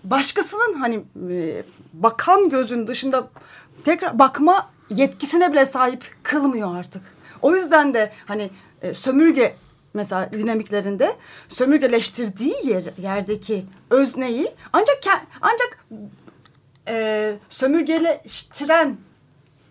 başkasının 0.04 0.74
hani 0.74 1.04
e, 1.30 1.64
bakan 1.94 2.50
gözün 2.50 2.88
dışında 2.88 3.28
tekrar 3.86 4.20
bakma 4.20 4.70
yetkisine 4.90 5.52
bile 5.52 5.66
sahip 5.66 6.16
kılmıyor 6.24 6.78
artık. 6.78 7.02
O 7.42 7.56
yüzden 7.56 7.94
de 7.94 8.12
hani 8.26 8.50
e, 8.82 8.94
sömürge 8.94 9.56
mesela 9.94 10.32
dinamiklerinde 10.34 11.16
sömürgeleştirdiği 11.50 12.56
yer, 12.64 12.84
yerdeki 12.98 13.66
özneyi 13.90 14.52
ancak 14.74 15.00
ancak 15.42 15.86
e, 16.88 17.36
sömürgeleştiren 17.50 18.98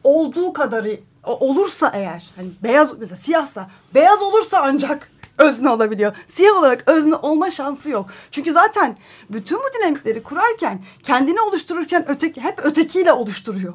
olduğu 0.05 0.53
kadarı 0.53 1.01
olursa 1.25 1.93
eğer 1.95 2.31
hani 2.37 2.49
beyaz 2.63 2.99
mesela 2.99 3.17
siyahsa 3.17 3.71
beyaz 3.95 4.23
olursa 4.23 4.61
ancak 4.63 5.13
özne 5.39 5.69
olabiliyor. 5.69 6.17
Siyah 6.27 6.59
olarak 6.59 6.89
özne 6.89 7.15
olma 7.15 7.51
şansı 7.51 7.91
yok. 7.91 8.11
Çünkü 8.31 8.53
zaten 8.53 8.97
bütün 9.31 9.59
bu 9.59 9.79
dinamikleri 9.79 10.23
kurarken 10.23 10.83
kendini 11.03 11.41
oluştururken 11.41 12.05
öteki 12.09 12.41
hep 12.41 12.59
ötekiyle 12.65 13.13
oluşturuyor. 13.13 13.75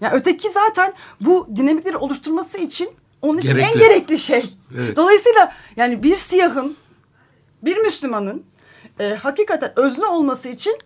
Yani 0.00 0.14
öteki 0.14 0.50
zaten 0.50 0.92
bu 1.20 1.48
dinamikleri 1.56 1.96
oluşturması 1.96 2.58
için 2.58 2.90
onun 3.22 3.38
için 3.38 3.56
en 3.56 3.56
Gerekli. 3.56 3.78
gerekli 3.78 4.18
şey. 4.18 4.54
Evet. 4.78 4.96
Dolayısıyla 4.96 5.52
yani 5.76 6.02
bir 6.02 6.16
siyahın 6.16 6.76
bir 7.62 7.76
Müslümanın 7.76 8.44
e, 9.00 9.14
hakikaten 9.14 9.72
özne 9.76 10.06
olması 10.06 10.48
için 10.48 10.78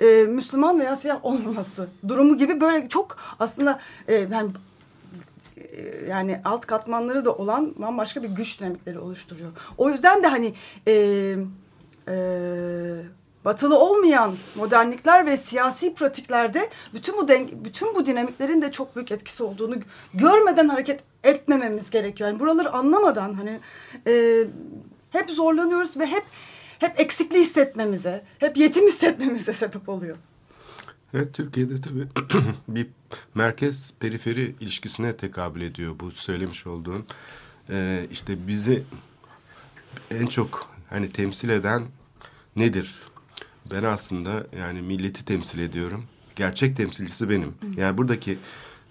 e, 0.00 0.06
Müslüman 0.24 0.80
veya 0.80 0.96
siyah 0.96 1.24
olmaması 1.24 1.88
durumu 2.08 2.38
gibi 2.38 2.60
böyle 2.60 2.88
çok 2.88 3.16
aslında 3.40 3.80
e, 4.08 4.14
yani 4.14 4.50
yani 6.08 6.40
alt 6.44 6.66
katmanları 6.66 7.24
da 7.24 7.32
olan 7.34 7.74
bambaşka 7.78 8.22
bir 8.22 8.28
güç 8.28 8.60
dinamikleri 8.60 8.98
oluşturuyor. 8.98 9.50
O 9.78 9.90
yüzden 9.90 10.22
de 10.22 10.26
hani 10.26 10.54
e, 10.88 10.92
e, 12.08 12.14
batılı 13.44 13.78
olmayan 13.78 14.36
modernlikler 14.54 15.26
ve 15.26 15.36
siyasi 15.36 15.94
pratiklerde 15.94 16.70
bütün 16.94 17.16
bu 17.16 17.28
den- 17.28 17.64
bütün 17.64 17.94
bu 17.94 18.06
dinamiklerin 18.06 18.62
de 18.62 18.72
çok 18.72 18.96
büyük 18.96 19.12
etkisi 19.12 19.42
olduğunu 19.42 19.74
görmeden 20.14 20.68
hareket 20.68 21.00
etmememiz 21.24 21.90
gerekiyor. 21.90 22.30
Yani 22.30 22.40
buraları 22.40 22.72
anlamadan 22.72 23.34
hani 23.34 23.60
e, 24.06 24.44
hep 25.10 25.30
zorlanıyoruz 25.30 25.98
ve 25.98 26.06
hep 26.06 26.24
hep 26.78 27.00
eksikliği 27.00 27.44
hissetmemize, 27.44 28.24
hep 28.38 28.56
yetim 28.56 28.86
hissetmemize 28.86 29.52
sebep 29.62 29.88
oluyor. 29.88 30.16
Evet 31.14 31.34
Türkiye'de 31.34 31.80
tabii 31.80 32.06
bir 32.68 32.86
merkez 33.34 33.92
periferi 34.00 34.54
ilişkisine 34.60 35.16
tekabül 35.16 35.60
ediyor 35.60 35.94
bu 36.00 36.10
söylemiş 36.10 36.66
olduğun. 36.66 37.04
Ee, 37.70 38.06
işte 38.12 38.46
bizi 38.46 38.82
en 40.10 40.26
çok 40.26 40.70
hani 40.90 41.08
temsil 41.10 41.48
eden 41.48 41.82
nedir? 42.56 42.94
Ben 43.70 43.82
aslında 43.82 44.46
yani 44.58 44.82
milleti 44.82 45.24
temsil 45.24 45.58
ediyorum. 45.58 46.04
Gerçek 46.36 46.76
temsilcisi 46.76 47.30
benim. 47.30 47.54
Yani 47.76 47.98
buradaki 47.98 48.38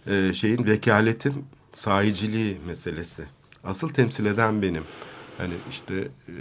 e, 0.08 0.34
şeyin 0.34 0.66
vekaletin 0.66 1.46
sahiciliği 1.74 2.58
meselesi. 2.68 3.26
Asıl 3.64 3.90
temsil 3.90 4.26
eden 4.26 4.62
benim. 4.62 4.84
Hani 5.38 5.54
işte 5.72 5.94
e, 6.28 6.34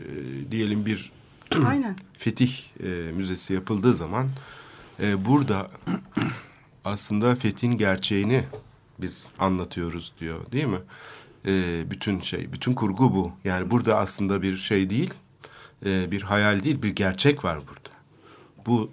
diyelim 0.50 0.86
bir 0.86 1.12
Aynen. 1.66 1.96
fetih 2.18 2.52
e, 2.82 3.12
müzesi 3.12 3.54
yapıldığı 3.54 3.94
zaman 3.94 4.28
e, 5.02 5.24
burada 5.24 5.70
aslında 6.84 7.34
fethin 7.34 7.78
gerçeğini 7.78 8.44
biz 9.00 9.28
anlatıyoruz 9.38 10.12
diyor 10.20 10.52
değil 10.52 10.66
mi? 10.66 10.78
E, 11.46 11.84
bütün 11.90 12.20
şey, 12.20 12.52
bütün 12.52 12.74
kurgu 12.74 13.14
bu. 13.14 13.32
Yani 13.44 13.70
burada 13.70 13.98
aslında 13.98 14.42
bir 14.42 14.56
şey 14.56 14.90
değil, 14.90 15.14
e, 15.86 16.10
bir 16.10 16.22
hayal 16.22 16.62
değil, 16.62 16.82
bir 16.82 16.90
gerçek 16.90 17.44
var 17.44 17.58
burada. 17.68 17.79
Bu 18.66 18.90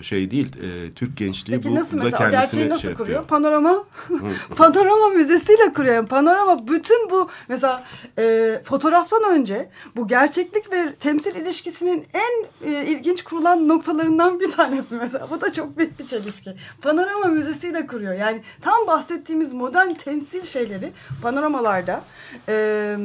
e, 0.00 0.02
şey 0.02 0.30
değil, 0.30 0.56
e, 0.56 0.92
Türk 0.92 1.16
gençliği 1.16 1.60
Peki 1.60 1.70
bu 1.70 1.80
nasıl 1.80 1.98
da 1.98 2.04
mesela 2.04 2.30
gerçeği 2.30 2.68
nasıl 2.68 2.82
şey 2.82 2.94
kuruyor? 2.94 3.20
yapıyor. 3.20 3.40
Panorama 3.40 3.84
panorama 4.56 5.08
müzesiyle 5.08 5.72
kuruyor. 5.72 5.94
Yani 5.94 6.08
panorama 6.08 6.68
bütün 6.68 7.10
bu 7.10 7.28
mesela 7.48 7.84
e, 8.18 8.60
fotoğraftan 8.64 9.22
önce 9.30 9.70
bu 9.96 10.08
gerçeklik 10.08 10.72
ve 10.72 10.94
temsil 10.94 11.34
ilişkisinin 11.34 12.06
en 12.14 12.68
e, 12.72 12.86
ilginç 12.86 13.24
kurulan 13.24 13.68
noktalarından 13.68 14.40
bir 14.40 14.50
tanesi 14.50 14.96
mesela. 14.96 15.30
Bu 15.30 15.40
da 15.40 15.52
çok 15.52 15.78
büyük 15.78 15.98
bir 15.98 16.06
çelişki. 16.06 16.54
Panorama 16.82 17.26
müzesiyle 17.26 17.86
kuruyor. 17.86 18.14
Yani 18.14 18.42
tam 18.60 18.86
bahsettiğimiz 18.86 19.52
modern 19.52 19.94
temsil 19.94 20.42
şeyleri 20.44 20.92
panoramalarda, 21.22 22.04
e, 22.48 22.96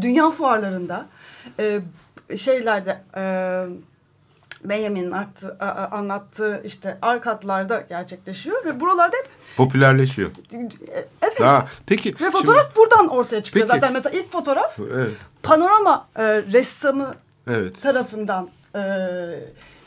dünya 0.00 0.30
fuarlarında, 0.30 1.06
e, 1.58 1.80
şeylerde... 2.36 3.02
E, 3.16 3.89
Benjamin'in 4.64 5.14
anlattığı 5.90 6.62
işte 6.64 6.98
arkatlarda 7.02 7.80
gerçekleşiyor 7.88 8.64
ve 8.64 8.80
buralarda 8.80 9.16
hep 9.16 9.28
Popülerleşiyor. 9.56 10.30
e, 10.52 11.06
evet 11.22 11.40
Daha, 11.40 11.66
peki. 11.86 12.14
ve 12.20 12.30
fotoğraf 12.30 12.76
buradan 12.76 13.08
ortaya 13.08 13.42
çıkıyor 13.42 13.66
Peki. 13.68 13.80
zaten 13.80 13.92
mesela 13.92 14.18
ilk 14.18 14.32
fotoğraf 14.32 14.76
şimdi- 14.76 14.90
evet, 14.94 15.12
panorama 15.42 16.08
e, 16.16 16.24
ressamı 16.42 17.14
evet. 17.50 17.82
tarafından 17.82 18.48
e, 18.74 18.80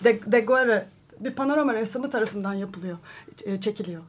de, 0.04 0.20
de 0.26 0.40
Guerre 0.40 0.86
bir 1.20 1.32
panorama 1.32 1.74
ressamı 1.74 2.10
tarafından 2.10 2.54
yapılıyor 2.54 2.98
e, 3.46 3.62
çekiliyor. 3.62 4.02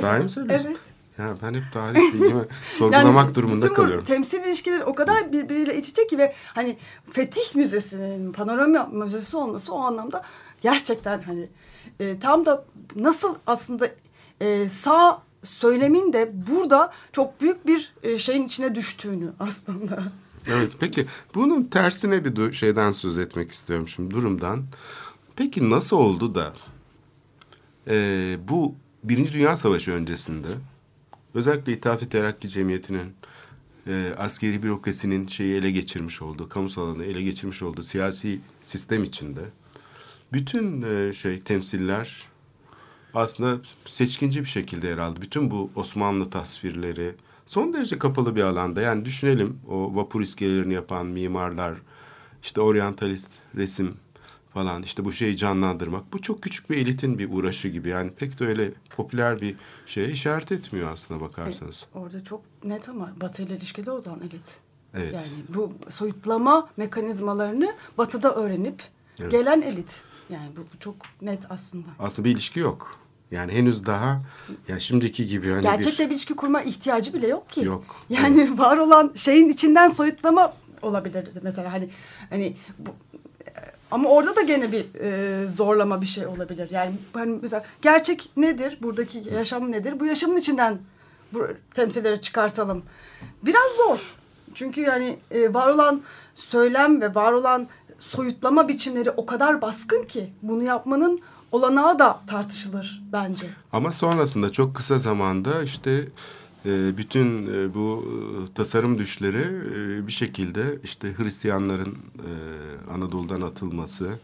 Sahi 0.00 0.22
mi 0.22 0.30
söylüyorsun? 0.30 0.68
Evet. 0.68 0.80
Ya 1.18 1.36
ben 1.42 1.54
hep 1.54 1.62
tarih 1.72 2.00
bilgimi 2.14 2.44
sorgulamak 2.70 3.34
durumunda 3.34 3.64
bütün 3.64 3.76
bu 3.76 3.82
kalıyorum. 3.82 4.04
temsil 4.04 4.44
ilişkileri 4.44 4.84
o 4.84 4.94
kadar 4.94 5.32
birbiriyle 5.32 5.76
iç 5.78 5.88
içe 5.88 6.06
ki 6.06 6.18
ve 6.18 6.34
hani 6.46 6.76
Fetih 7.10 7.54
Müzesi'nin 7.54 8.32
panorama 8.32 8.86
müzesi 8.86 9.36
olması 9.36 9.74
o 9.74 9.78
anlamda 9.78 10.22
gerçekten 10.62 11.22
hani 11.22 11.48
e, 12.00 12.18
tam 12.18 12.46
da 12.46 12.64
nasıl 12.96 13.34
aslında 13.46 13.88
e, 14.40 14.68
sağ 14.68 15.22
söylemin 15.44 16.12
de 16.12 16.30
burada 16.50 16.92
çok 17.12 17.40
büyük 17.40 17.66
bir 17.66 17.92
e, 18.02 18.16
şeyin 18.16 18.46
içine 18.46 18.74
düştüğünü 18.74 19.32
aslında. 19.40 20.02
Evet 20.48 20.72
peki 20.80 21.06
bunun 21.34 21.64
tersine 21.64 22.24
bir 22.24 22.52
şeyden 22.52 22.92
söz 22.92 23.18
etmek 23.18 23.52
istiyorum 23.52 23.88
şimdi 23.88 24.14
durumdan. 24.14 24.64
Peki 25.36 25.70
nasıl 25.70 25.96
oldu 25.96 26.34
da 26.34 26.52
e, 27.88 28.36
bu 28.48 28.74
Birinci 29.04 29.32
Dünya 29.32 29.56
Savaşı 29.56 29.92
öncesinde 29.92 30.46
özellikle 31.34 31.72
İttihat 31.72 32.02
ve 32.02 32.08
Terakki 32.08 32.48
Cemiyeti'nin 32.48 33.12
e, 33.86 34.14
askeri 34.18 34.62
bürokrasinin 34.62 35.26
şeyi 35.26 35.54
ele 35.54 35.70
geçirmiş 35.70 36.22
olduğu, 36.22 36.48
kamusal 36.48 36.82
alanı 36.82 37.04
ele 37.04 37.22
geçirmiş 37.22 37.62
olduğu 37.62 37.82
siyasi 37.82 38.40
sistem 38.64 39.04
içinde 39.04 39.40
bütün 40.32 40.82
e, 40.82 41.12
şey 41.12 41.40
temsiller 41.40 42.28
aslında 43.14 43.60
seçkinci 43.84 44.40
bir 44.40 44.48
şekilde 44.48 44.88
yer 44.88 44.98
aldı. 44.98 45.20
Bütün 45.22 45.50
bu 45.50 45.70
Osmanlı 45.74 46.30
tasvirleri 46.30 47.14
son 47.46 47.72
derece 47.72 47.98
kapalı 47.98 48.36
bir 48.36 48.42
alanda. 48.42 48.80
Yani 48.80 49.04
düşünelim 49.04 49.60
o 49.68 49.96
vapur 49.96 50.20
iskelelerini 50.20 50.74
yapan 50.74 51.06
mimarlar, 51.06 51.74
işte 52.42 52.60
oryantalist 52.60 53.30
resim 53.56 53.96
falan 54.54 54.82
işte 54.82 55.04
bu 55.04 55.12
şeyi 55.12 55.36
canlandırmak. 55.36 56.12
Bu 56.12 56.22
çok 56.22 56.42
küçük 56.42 56.70
bir 56.70 56.76
elitin 56.76 57.18
bir 57.18 57.32
uğraşı 57.32 57.68
gibi. 57.68 57.88
Yani 57.88 58.10
pek 58.10 58.40
de 58.40 58.46
öyle 58.46 58.72
popüler 58.96 59.40
bir 59.40 59.56
şeye 59.86 60.08
işaret 60.08 60.52
etmiyor 60.52 60.92
aslında 60.92 61.20
bakarsanız. 61.20 61.86
Orada 61.94 62.24
çok 62.24 62.42
net 62.64 62.88
ama 62.88 63.12
Batı 63.20 63.42
ile 63.42 63.56
ilişkili 63.56 63.90
olan 63.90 64.20
elit. 64.20 64.56
Evet. 64.94 65.12
Yani 65.12 65.26
bu 65.48 65.72
soyutlama 65.90 66.68
mekanizmalarını 66.76 67.74
Batı'da 67.98 68.34
öğrenip 68.34 68.82
Evet. 69.20 69.30
gelen 69.30 69.60
elit. 69.60 70.00
Yani 70.30 70.48
bu, 70.56 70.60
bu 70.60 70.78
çok 70.80 70.96
net 71.22 71.50
aslında. 71.50 71.88
Aslında 71.98 72.28
bir 72.28 72.34
ilişki 72.34 72.60
yok. 72.60 72.96
Yani 73.30 73.52
henüz 73.52 73.86
daha 73.86 74.22
ya 74.68 74.80
şimdiki 74.80 75.26
gibi 75.26 75.50
hani 75.50 75.62
Gerçekle 75.62 76.04
bir 76.04 76.10
bir 76.10 76.14
ilişki 76.14 76.36
kurma 76.36 76.62
ihtiyacı 76.62 77.14
bile 77.14 77.26
yok 77.26 77.50
ki. 77.50 77.64
Yok. 77.64 77.96
Yani 78.08 78.58
var 78.58 78.76
olan 78.76 79.12
şeyin 79.14 79.48
içinden 79.48 79.88
soyutlama 79.88 80.52
olabilirdi 80.82 81.40
mesela 81.42 81.72
hani 81.72 81.88
hani 82.30 82.56
bu 82.78 82.90
ama 83.90 84.08
orada 84.08 84.36
da 84.36 84.42
gene 84.42 84.72
bir 84.72 84.86
e, 85.00 85.46
zorlama 85.46 86.00
bir 86.00 86.06
şey 86.06 86.26
olabilir. 86.26 86.70
Yani 86.70 86.92
hani 87.12 87.38
mesela 87.42 87.64
gerçek 87.82 88.30
nedir? 88.36 88.78
Buradaki 88.82 89.22
yaşam 89.34 89.72
nedir? 89.72 90.00
Bu 90.00 90.06
yaşamın 90.06 90.36
içinden 90.36 90.78
bu 91.32 91.46
temsilleri 91.74 92.20
çıkartalım. 92.20 92.82
Biraz 93.42 93.70
zor. 93.76 94.14
Çünkü 94.54 94.80
yani 94.80 95.18
e, 95.30 95.54
var 95.54 95.68
olan 95.68 96.02
söylem 96.34 97.00
ve 97.00 97.14
var 97.14 97.32
olan 97.32 97.68
soyutlama 98.00 98.68
biçimleri 98.68 99.10
o 99.10 99.26
kadar 99.26 99.62
baskın 99.62 100.04
ki 100.04 100.32
bunu 100.42 100.62
yapmanın 100.62 101.20
olanağı 101.52 101.98
da 101.98 102.20
tartışılır 102.26 103.02
bence. 103.12 103.46
Ama 103.72 103.92
sonrasında 103.92 104.52
çok 104.52 104.76
kısa 104.76 104.98
zamanda 104.98 105.62
işte 105.62 106.08
bütün 106.64 107.46
e, 107.46 107.74
bu 107.74 108.04
e, 108.50 108.54
tasarım 108.54 108.98
düşleri 108.98 109.44
e, 109.76 110.06
bir 110.06 110.12
şekilde 110.12 110.78
işte 110.84 111.14
Hristiyanların 111.18 111.98
Anadolu'dan 112.94 113.40
atılması, 113.40 114.18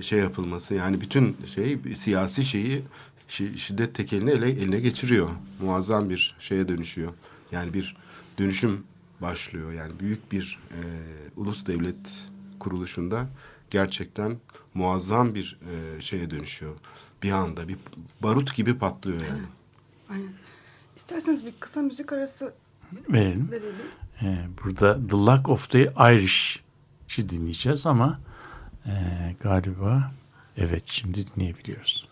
şey 0.00 0.18
yapılması 0.18 0.74
yani 0.74 1.00
bütün 1.00 1.36
şey 1.54 1.78
siyasi 1.96 2.44
şeyi 2.44 2.82
şi- 3.28 3.56
şiddet 3.56 3.94
tekelini 3.94 4.30
ele, 4.30 4.50
eline 4.50 4.80
geçiriyor. 4.80 5.28
Muazzam 5.60 6.10
bir 6.10 6.36
şeye 6.38 6.68
dönüşüyor. 6.68 7.12
Yani 7.52 7.74
bir 7.74 7.96
dönüşüm 8.38 8.84
başlıyor. 9.22 9.72
Yani 9.72 9.92
büyük 10.00 10.32
bir 10.32 10.58
e, 10.70 10.80
ulus 11.36 11.66
devlet 11.66 12.28
kuruluşunda 12.60 13.28
gerçekten 13.70 14.36
muazzam 14.74 15.34
bir 15.34 15.58
e, 15.98 16.02
şeye 16.02 16.30
dönüşüyor. 16.30 16.74
Bir 17.22 17.30
anda 17.30 17.68
bir 17.68 17.76
barut 18.22 18.54
gibi 18.54 18.78
patlıyor 18.78 19.20
yani. 19.20 19.42
Aynen. 20.10 20.28
İsterseniz 20.96 21.46
bir 21.46 21.52
kısa 21.60 21.82
müzik 21.82 22.12
arası 22.12 22.54
Verelim. 23.08 23.50
verelim. 23.50 23.74
Ee, 24.22 24.46
burada 24.64 25.06
The 25.08 25.16
Luck 25.16 25.48
of 25.48 25.70
the 25.70 25.82
Irish'i 25.82 27.28
dinleyeceğiz 27.28 27.86
ama 27.86 28.20
e, 28.86 28.92
galiba 29.40 30.12
evet 30.56 30.84
şimdi 30.86 31.24
dinleyebiliyoruz. 31.26 32.08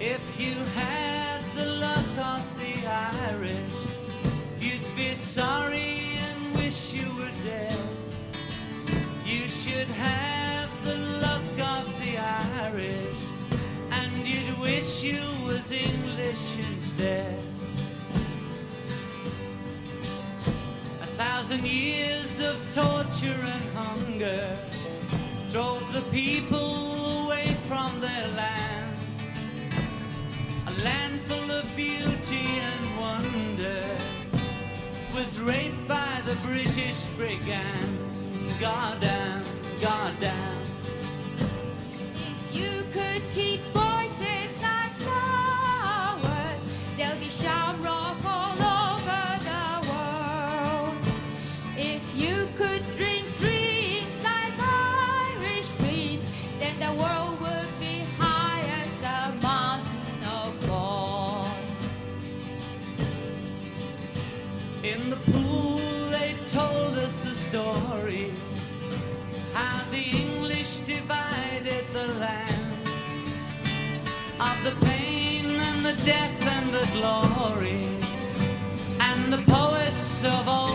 If 0.00 0.40
you 0.40 0.54
had 0.74 1.05
thousand 21.46 21.66
years 21.66 22.40
of 22.40 22.56
torture 22.74 23.28
and 23.28 23.64
hunger 23.76 24.56
drove 25.48 25.92
the 25.92 26.02
people 26.10 27.24
away 27.24 27.56
from 27.68 28.00
their 28.00 28.26
land. 28.34 28.96
A 30.66 30.72
land 30.82 31.20
full 31.20 31.50
of 31.52 31.76
beauty 31.76 32.46
and 32.70 33.00
wonder, 33.00 33.84
was 35.14 35.40
raped 35.40 35.86
by 35.86 36.20
the 36.26 36.34
British 36.44 37.04
brigand. 37.16 37.96
Goddamn, 38.58 39.44
goddamn. 39.80 40.58
If 42.18 42.56
you 42.56 42.82
could 42.92 43.22
keep 43.34 43.60
story. 67.56 68.30
How 69.54 69.80
the 69.90 70.04
English 70.24 70.80
divided 70.80 71.84
the 71.92 72.06
land. 72.24 72.72
Of 74.48 74.56
the 74.66 74.74
pain 74.86 75.46
and 75.68 75.78
the 75.88 75.96
death 76.04 76.38
and 76.56 76.68
the 76.78 76.86
glory. 76.96 77.88
And 79.00 79.32
the 79.32 79.42
poets 79.50 80.22
of 80.24 80.46
old 80.46 80.65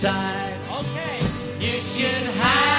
genocide. 0.00 0.54
Okay. 0.70 1.74
You 1.74 1.80
should 1.80 2.06
have 2.06 2.69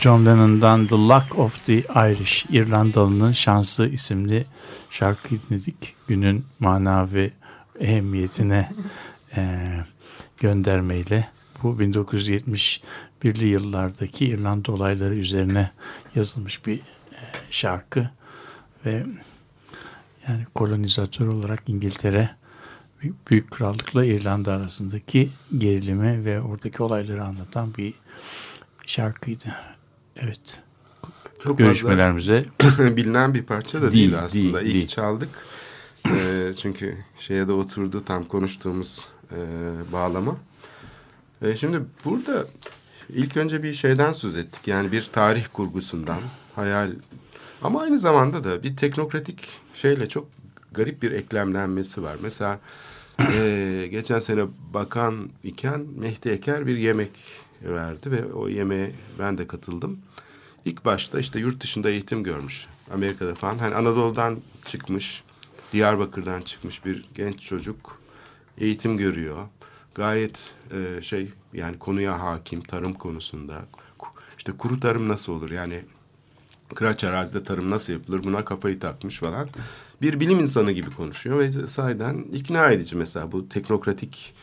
John 0.00 0.26
Lennon'dan 0.26 0.86
The 0.86 0.96
Luck 0.96 1.38
of 1.38 1.64
the 1.64 1.78
Irish, 1.78 2.46
İrlandalı'nın 2.50 3.32
Şansı 3.32 3.86
isimli 3.86 4.46
şarkı 4.90 5.28
dinledik. 5.30 5.94
Günün 6.08 6.44
manavi 6.58 7.32
ehemmiyetine 7.80 8.72
e, 9.36 9.70
göndermeyle 10.40 11.28
bu 11.62 11.82
1971'li 11.82 13.46
yıllardaki 13.46 14.26
İrlanda 14.26 14.72
olayları 14.72 15.14
üzerine 15.14 15.70
yazılmış 16.14 16.66
bir 16.66 16.78
e, 16.78 16.82
şarkı 17.50 18.10
ve 18.86 19.06
yani 20.28 20.46
kolonizatör 20.54 21.26
olarak 21.26 21.62
İngiltere 21.66 22.30
Büyük- 23.30 23.50
Krallık'la 23.50 24.04
İrlanda 24.04 24.52
arasındaki 24.52 25.30
gerilimi 25.58 26.24
ve 26.24 26.40
oradaki 26.40 26.82
olayları 26.82 27.24
anlatan 27.24 27.74
bir 27.74 27.94
şarkıydı. 28.86 29.54
Evet. 30.18 30.60
Çok 31.44 31.58
Görüşmelerimize 31.58 32.44
bilinen 32.78 33.34
bir 33.34 33.42
parça 33.42 33.78
da 33.82 33.92
değil, 33.92 34.10
Değil, 34.10 34.18
aslında. 34.18 34.60
değil, 34.60 34.66
İyi 34.70 34.74
değil. 34.74 34.88
çaldık. 34.88 35.28
Ee, 36.06 36.52
çünkü 36.60 36.96
şeye 37.18 37.48
de 37.48 37.52
oturdu 37.52 38.04
tam 38.04 38.24
konuştuğumuz 38.24 39.08
e, 39.32 39.38
bağlama. 39.92 40.36
E, 41.42 41.56
şimdi 41.56 41.80
burada 42.04 42.46
ilk 43.08 43.36
önce 43.36 43.62
bir 43.62 43.72
şeyden 43.72 44.12
söz 44.12 44.36
ettik. 44.36 44.68
Yani 44.68 44.92
bir 44.92 45.08
tarih 45.12 45.46
kurgusundan, 45.52 46.20
hayal 46.56 46.90
ama 47.62 47.80
aynı 47.82 47.98
zamanda 47.98 48.44
da 48.44 48.62
bir 48.62 48.76
teknokratik 48.76 49.48
şeyle 49.74 50.08
çok 50.08 50.28
garip 50.72 51.02
bir 51.02 51.12
eklemlenmesi 51.12 52.02
var. 52.02 52.16
Mesela 52.22 52.58
e, 53.20 53.88
geçen 53.90 54.18
sene 54.18 54.44
bakan 54.74 55.30
iken 55.44 55.86
Mehdi 55.96 56.28
Eker 56.28 56.66
bir 56.66 56.76
yemek 56.76 57.10
verdi 57.62 58.10
ve 58.10 58.32
o 58.32 58.48
yemeğe 58.48 58.94
ben 59.18 59.38
de 59.38 59.46
katıldım. 59.46 59.98
İlk 60.64 60.84
başta 60.84 61.20
işte 61.20 61.38
yurt 61.38 61.62
dışında 61.62 61.90
eğitim 61.90 62.22
görmüş. 62.22 62.66
Amerika'da 62.92 63.34
falan. 63.34 63.58
Hani 63.58 63.74
Anadolu'dan 63.74 64.38
çıkmış, 64.66 65.22
Diyarbakır'dan 65.72 66.42
çıkmış 66.42 66.84
bir 66.84 67.04
genç 67.14 67.40
çocuk 67.40 68.00
eğitim 68.58 68.96
görüyor. 68.96 69.46
Gayet 69.94 70.54
e, 70.70 71.02
şey 71.02 71.32
yani 71.52 71.78
konuya 71.78 72.20
hakim 72.20 72.60
tarım 72.60 72.94
konusunda. 72.94 73.64
İşte 74.38 74.52
kuru 74.52 74.80
tarım 74.80 75.08
nasıl 75.08 75.32
olur? 75.32 75.50
Yani 75.50 75.84
kıraç 76.74 77.04
arazide 77.04 77.44
tarım 77.44 77.70
nasıl 77.70 77.92
yapılır 77.92 78.24
buna 78.24 78.44
kafayı 78.44 78.80
takmış 78.80 79.18
falan. 79.18 79.48
Bir 80.02 80.20
bilim 80.20 80.40
insanı 80.40 80.72
gibi 80.72 80.90
konuşuyor 80.90 81.38
ve 81.38 81.66
sahiden 81.66 82.24
ikna 82.32 82.70
edici 82.70 82.96
mesela 82.96 83.32
bu 83.32 83.48
teknokratik 83.48 84.34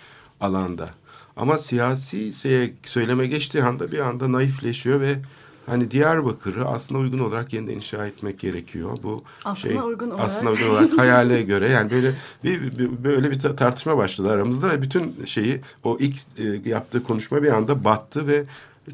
alanda. 0.42 0.90
Ama 1.38 1.58
siyasi 1.58 2.32
söyleme 2.86 3.28
geçtiği 3.28 3.64
anda 3.64 3.92
bir 3.92 4.00
anda 4.00 4.32
naifleşiyor 4.32 5.02
ve 5.02 5.16
hani 5.66 5.92
Diyarbakır'ı 5.92 6.66
aslında 6.66 7.00
uygun 7.02 7.20
olarak 7.20 7.54
yeniden 7.54 7.74
inşa 7.74 8.08
etmek 8.08 8.40
gerekiyor. 8.40 8.98
Bu 9.04 9.24
Aslında 9.46 9.74
şey, 9.74 9.82
uygun 9.84 10.10
olarak. 10.12 10.28
aslında 10.28 10.52
uygun 10.52 10.70
olarak 10.70 10.98
hayale 10.98 11.42
göre 11.42 11.70
yani 11.72 11.92
böyle 11.92 12.12
bir, 12.44 12.78
bir- 12.80 13.04
böyle 13.04 13.32
bir 13.32 13.40
ta- 13.40 13.56
tartışma 13.56 13.98
başladı 13.98 14.32
aramızda 14.32 14.70
ve 14.70 14.82
bütün 14.82 15.26
şeyi 15.26 15.62
o 15.84 15.98
ilk 16.00 16.16
e, 16.38 16.70
yaptığı 16.70 17.04
konuşma 17.04 17.44
bir 17.44 17.50
anda 17.54 17.84
battı 17.84 18.28
ve 18.28 18.44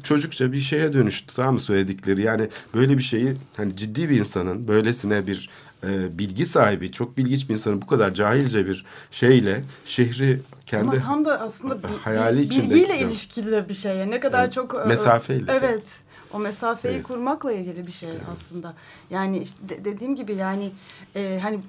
çocukça 0.04 0.52
bir 0.52 0.60
şeye 0.60 0.92
dönüştü 0.92 1.34
tamam 1.36 1.54
mı 1.54 1.60
söyledikleri 1.60 2.22
yani 2.22 2.48
böyle 2.74 2.98
bir 2.98 3.02
şeyi 3.02 3.34
hani 3.56 3.76
ciddi 3.76 4.10
bir 4.10 4.16
insanın 4.18 4.68
böylesine 4.68 5.26
bir 5.26 5.50
e, 5.84 6.18
bilgi 6.18 6.46
sahibi 6.46 6.92
çok 6.92 7.16
bilgiç 7.16 7.48
bir 7.48 7.54
insanın 7.54 7.82
bu 7.82 7.86
kadar 7.86 8.14
cahilce 8.14 8.66
bir 8.66 8.84
şeyle 9.10 9.64
şehri 9.84 10.40
kendi 10.66 10.90
Ama 10.90 10.98
tam 10.98 11.24
da 11.24 11.40
aslında 11.40 11.78
hayali 12.04 12.38
bi- 12.38 12.42
içinde 12.42 12.64
bilgiyle 12.64 12.92
gidiyor. 12.94 13.10
ilişkili 13.10 13.68
bir 13.68 13.74
şey. 13.74 14.10
Ne 14.10 14.20
kadar 14.20 14.44
Evet, 14.44 14.52
çok... 14.52 14.74
e, 14.74 14.88
mesafeyle. 14.88 15.52
Evet. 15.52 15.84
O 16.32 16.38
mesafeyi 16.38 16.94
Evet. 16.94 17.06
kurmakla 17.06 17.52
ilgili 17.52 17.86
bir 17.86 17.92
şey 17.92 18.10
aslında. 18.32 18.74
Yani 19.10 19.38
işte 19.38 19.68
de- 19.68 19.84
dediğim 19.84 20.16
gibi 20.16 20.34
yani 20.34 20.72
e, 21.16 21.38
hani 21.42 21.60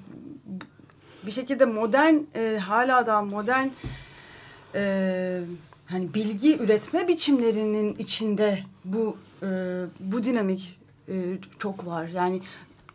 bir 1.26 1.30
şekilde 1.30 1.64
modern 1.64 2.14
e, 2.34 2.58
hala 2.58 3.06
da 3.06 3.22
modern 3.22 3.66
e, 4.74 5.40
hani 5.86 6.14
bilgi 6.14 6.56
üretme 6.58 7.08
biçimlerinin 7.08 7.94
içinde 7.98 8.62
bu 8.84 9.16
e, 9.42 9.46
bu 10.00 10.24
dinamik 10.24 10.78
e, 11.08 11.14
çok 11.58 11.86
var. 11.86 12.06
Yani 12.08 12.42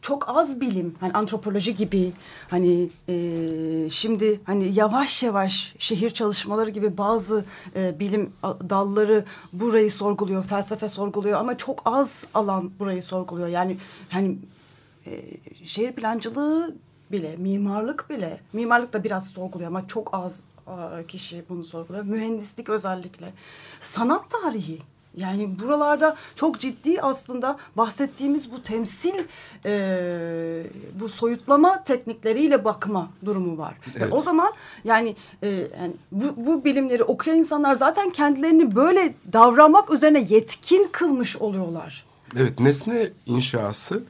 çok 0.02 0.30
az 0.30 0.62
bilim, 0.62 0.96
hani 1.00 1.14
antropoloji 1.14 1.76
gibi, 1.76 2.12
hani 2.50 2.90
e, 3.10 3.90
şimdi 3.90 4.40
hani 4.44 4.74
yavaş 4.74 5.24
yavaş 5.24 5.76
şehir 5.80 6.10
çalışmaları 6.10 6.70
gibi 6.70 6.98
bazı 6.98 7.46
e, 7.76 8.00
bilim 8.00 8.34
dalları 8.44 9.26
burayı 9.54 9.92
sorguluyor, 9.92 10.44
felsefe 10.44 10.90
sorguluyor 10.90 11.40
ama 11.40 11.58
çok 11.58 11.82
az 11.86 12.24
alan 12.34 12.72
burayı 12.80 13.04
sorguluyor. 13.04 13.48
Yani 13.48 13.78
hani 14.10 14.38
e, 15.06 15.22
şehir 15.66 15.92
plancılığı 15.92 16.76
bile, 17.12 17.36
mimarlık 17.36 18.10
bile, 18.10 18.40
mimarlık 18.54 18.94
da 18.94 19.04
biraz 19.04 19.28
sorguluyor 19.28 19.68
ama 19.68 19.88
çok 19.88 20.14
az 20.14 20.44
kişi 21.08 21.44
bunu 21.50 21.64
sorguluyor. 21.64 22.06
Mühendislik 22.06 22.70
özellikle. 22.70 23.34
Sanat 23.82 24.30
tarihi. 24.30 24.80
Yani 25.20 25.60
buralarda 25.60 26.16
çok 26.36 26.60
ciddi 26.60 27.02
aslında 27.02 27.58
bahsettiğimiz 27.78 28.52
bu 28.52 28.62
temsil, 28.62 29.14
e, 29.66 30.64
bu 31.00 31.10
soyutlama 31.10 31.84
teknikleriyle 31.84 32.66
bakma 32.66 33.10
durumu 33.26 33.58
var. 33.58 33.74
Ve 33.88 34.00
Evet. 34.00 34.14
O 34.14 34.22
zaman 34.22 34.54
yani, 34.84 35.16
e, 35.42 35.48
yani 35.50 35.94
bu, 36.12 36.24
bu 36.38 36.66
bilimleri 36.66 37.04
okuyan 37.04 37.38
insanlar 37.38 37.76
zaten 37.76 38.10
kendilerini 38.10 38.76
böyle 38.76 39.14
davranmak 39.34 39.92
üzerine 39.92 40.26
yetkin 40.30 40.90
kılmış 40.92 41.38
oluyorlar. 41.38 42.06
Evet 42.36 42.60
nesne 42.60 43.10
inşası 43.26 44.04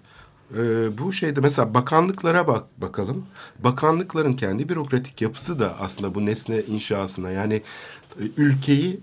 e, 0.57 0.97
bu 0.97 1.13
şeyde 1.13 1.39
mesela 1.39 1.73
bakanlıklara 1.73 2.47
bak 2.47 2.63
bakalım. 2.77 3.25
Bakanlıkların 3.59 4.33
kendi 4.33 4.69
bürokratik 4.69 5.21
yapısı 5.21 5.59
da 5.59 5.75
aslında 5.79 6.15
bu 6.15 6.25
nesne 6.25 6.61
inşasına 6.61 7.31
yani 7.31 7.61
e, 8.19 8.23
ülkeyi 8.37 8.99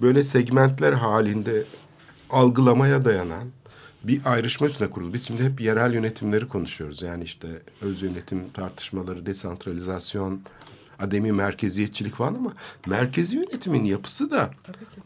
böyle 0.00 0.22
segmentler 0.22 0.92
halinde 0.92 1.64
algılamaya 2.30 3.04
dayanan 3.04 3.48
bir 4.04 4.20
ayrışma 4.24 4.66
üstüne 4.66 4.90
kurulu. 4.90 5.14
Biz 5.14 5.26
şimdi 5.26 5.44
hep 5.44 5.60
yerel 5.60 5.94
yönetimleri 5.94 6.48
konuşuyoruz. 6.48 7.02
Yani 7.02 7.24
işte 7.24 7.48
öz 7.80 8.02
yönetim 8.02 8.50
tartışmaları, 8.50 9.26
desantralizasyon, 9.26 10.40
ademi 10.98 11.32
merkeziyetçilik 11.32 12.14
falan 12.14 12.34
ama 12.34 12.52
merkezi 12.86 13.36
yönetimin 13.36 13.84
yapısı 13.84 14.30
da 14.30 14.50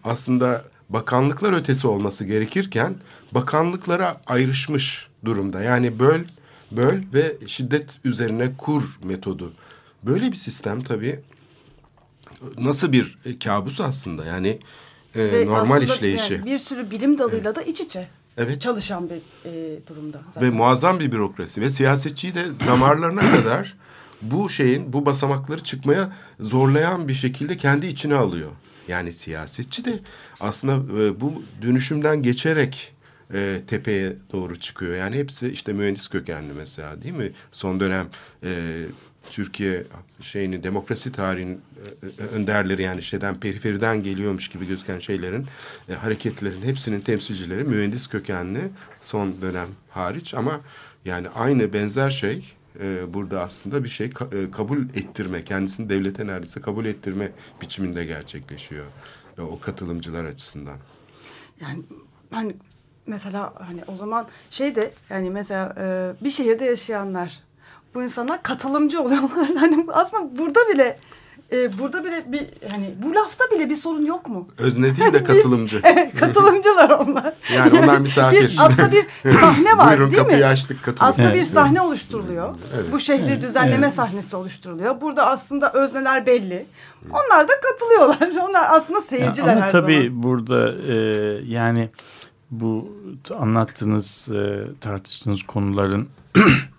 aslında 0.05 0.65
bakanlıklar 0.89 1.53
ötesi 1.53 1.87
olması 1.87 2.25
gerekirken 2.25 2.95
bakanlıklara 3.33 4.21
ayrışmış 4.27 5.09
durumda. 5.25 5.63
Yani 5.63 5.99
böl, 5.99 6.21
böl 6.71 7.03
ve 7.15 7.37
şiddet 7.47 8.01
üzerine 8.05 8.57
kur 8.59 8.99
metodu. 9.05 9.53
Böyle 10.03 10.33
bir 10.33 10.37
sistem 10.37 10.81
tabii 10.83 11.21
nasıl 12.59 12.93
bir 12.93 13.19
e, 13.25 13.39
kabus 13.39 13.81
aslında 13.81 14.25
yani 14.25 14.59
e, 15.15 15.33
Ve 15.33 15.47
normal 15.47 15.83
işleyişi. 15.83 16.33
yani 16.35 16.47
bir 16.47 16.59
sürü 16.59 16.91
bilim 16.91 17.19
dalıyla 17.19 17.55
da 17.55 17.63
iç 17.63 17.81
içe 17.81 18.09
Evet. 18.37 18.61
çalışan 18.61 19.11
bir 19.11 19.17
e, 19.51 19.81
durumda. 19.87 20.19
Ve 20.19 20.23
Zaten. 20.35 20.55
muazzam 20.55 21.01
bir 21.01 21.13
bürokrasi 21.13 21.61
ve 21.61 21.71
siyasetçiyi 21.71 22.35
de 22.35 22.45
damarlarına 22.67 23.33
kadar 23.37 23.75
bu 24.23 24.51
şeyin 24.51 24.93
bu 24.93 25.07
basamakları 25.07 25.61
çıkmaya 25.65 26.13
zorlayan 26.41 27.09
bir 27.09 27.15
şekilde 27.15 27.57
kendi 27.57 27.87
içine 27.87 28.15
alıyor. 28.15 28.51
Yani 28.89 29.13
siyasetçi 29.13 29.85
de 29.85 29.99
aslında 30.41 31.03
e, 31.03 31.21
bu 31.21 31.43
dönüşümden 31.63 32.23
geçerek 32.23 32.93
e, 33.35 33.61
tepeye 33.67 34.17
doğru 34.33 34.57
çıkıyor. 34.61 34.97
Yani 34.97 35.17
hepsi 35.17 35.49
işte 35.49 35.73
mühendis 35.73 36.09
kökenli 36.09 36.53
mesela 36.53 37.03
değil 37.03 37.15
mi? 37.15 37.33
Son 37.53 37.81
dönem 37.81 38.07
e, 38.45 38.83
Türkiye 39.31 39.85
şeyini 40.21 40.63
demokrasi 40.63 41.13
tarihinin 41.13 41.61
e, 42.21 42.23
e, 42.23 42.27
önderleri 42.27 42.83
yani 42.83 43.03
şeyden 43.03 43.41
periferiden 43.41 44.03
geliyormuş 44.03 44.49
gibi 44.49 44.67
gözüken 44.67 44.99
şeylerin 44.99 45.47
e, 45.89 45.95
hareketlerin 45.95 46.63
hepsinin 46.63 47.01
temsilcileri 47.01 47.65
mühendis 47.65 48.07
kökenli 48.07 48.61
son 49.01 49.43
dönem 49.43 49.69
hariç 49.91 50.35
ama 50.35 50.61
yani 51.05 51.29
aynı 51.29 51.73
benzer 51.73 52.11
şey 52.11 52.53
e, 52.81 53.15
burada 53.15 53.43
aslında 53.43 53.85
bir 53.85 53.89
şey 53.89 54.07
ka- 54.07 54.47
e, 54.47 54.51
kabul 54.51 54.79
ettirme 54.95 55.45
kendisini 55.45 55.89
devlete 55.89 56.27
neredeyse 56.27 56.61
kabul 56.61 56.85
ettirme 56.85 57.33
biçiminde 57.61 58.05
gerçekleşiyor 58.05 58.87
e, 59.39 59.43
o 59.43 59.61
katılımcılar 59.61 60.25
açısından. 60.25 60.77
Yani 61.61 61.83
ben 62.33 62.55
mesela 63.07 63.55
hani 63.69 63.85
o 63.87 63.97
zaman 63.97 64.27
şey 64.51 64.77
de 64.77 64.93
yani 65.11 65.31
mesela 65.31 65.75
e, 65.79 66.13
bir 66.25 66.31
şehirde 66.31 66.65
yaşayanlar 66.65 67.43
bu 67.95 68.03
insanlar 68.03 68.43
katılımcı 68.43 69.03
oluyorlar. 69.03 69.49
Hani 69.59 69.87
aslında 69.93 70.39
burada 70.39 70.61
bile 70.75 70.99
e, 71.53 71.79
burada 71.79 72.05
bile 72.05 72.33
bir 72.33 72.47
hani 72.71 72.95
bu 73.03 73.15
lafta 73.15 73.45
bile 73.55 73.71
bir 73.71 73.77
sorun 73.77 74.05
yok 74.05 74.29
mu? 74.29 74.49
Özne 74.59 74.97
değil 74.97 75.13
de 75.13 75.25
katılımcı. 75.25 75.83
Katılımcılar 76.21 76.91
onlar. 76.91 77.33
Yani 77.55 77.79
onlar 77.81 77.99
misafir. 77.99 78.41
Bir, 78.41 78.57
aslında 78.59 78.93
bir 78.93 79.07
sahne 79.41 79.79
var 79.79 79.89
Buyurun 79.89 80.11
değil 80.11 80.23
kapıyı 80.23 80.39
mi? 80.39 80.47
açtık 80.47 80.83
katılın. 80.85 81.09
Aslında 81.09 81.29
bir 81.29 81.35
Evet, 81.35 81.47
sahne 81.47 81.81
oluşturuluyor. 81.81 82.55
Evet. 82.75 82.93
Bu 82.93 83.01
şehri 83.01 83.43
düzenleme 83.43 83.91
sahnesi 83.91 84.37
oluşturuluyor. 84.37 85.01
Burada 85.01 85.27
aslında 85.27 85.73
özneler 85.73 86.27
belli. 86.27 86.67
Onlar 87.11 87.49
da 87.49 87.53
katılıyorlar. 87.63 88.49
Onlar 88.49 88.67
aslında 88.71 89.01
seyirciler 89.01 89.53
Ama 89.53 89.61
her 89.65 89.71
tabii 89.71 90.03
zaman. 90.03 90.23
burada 90.23 90.73
e, 90.73 90.95
yani 91.47 91.91
bu 92.51 92.89
anlattığınız, 93.39 94.29
e, 94.33 94.61
tartıştığınız 94.81 95.43
konuların 95.43 96.09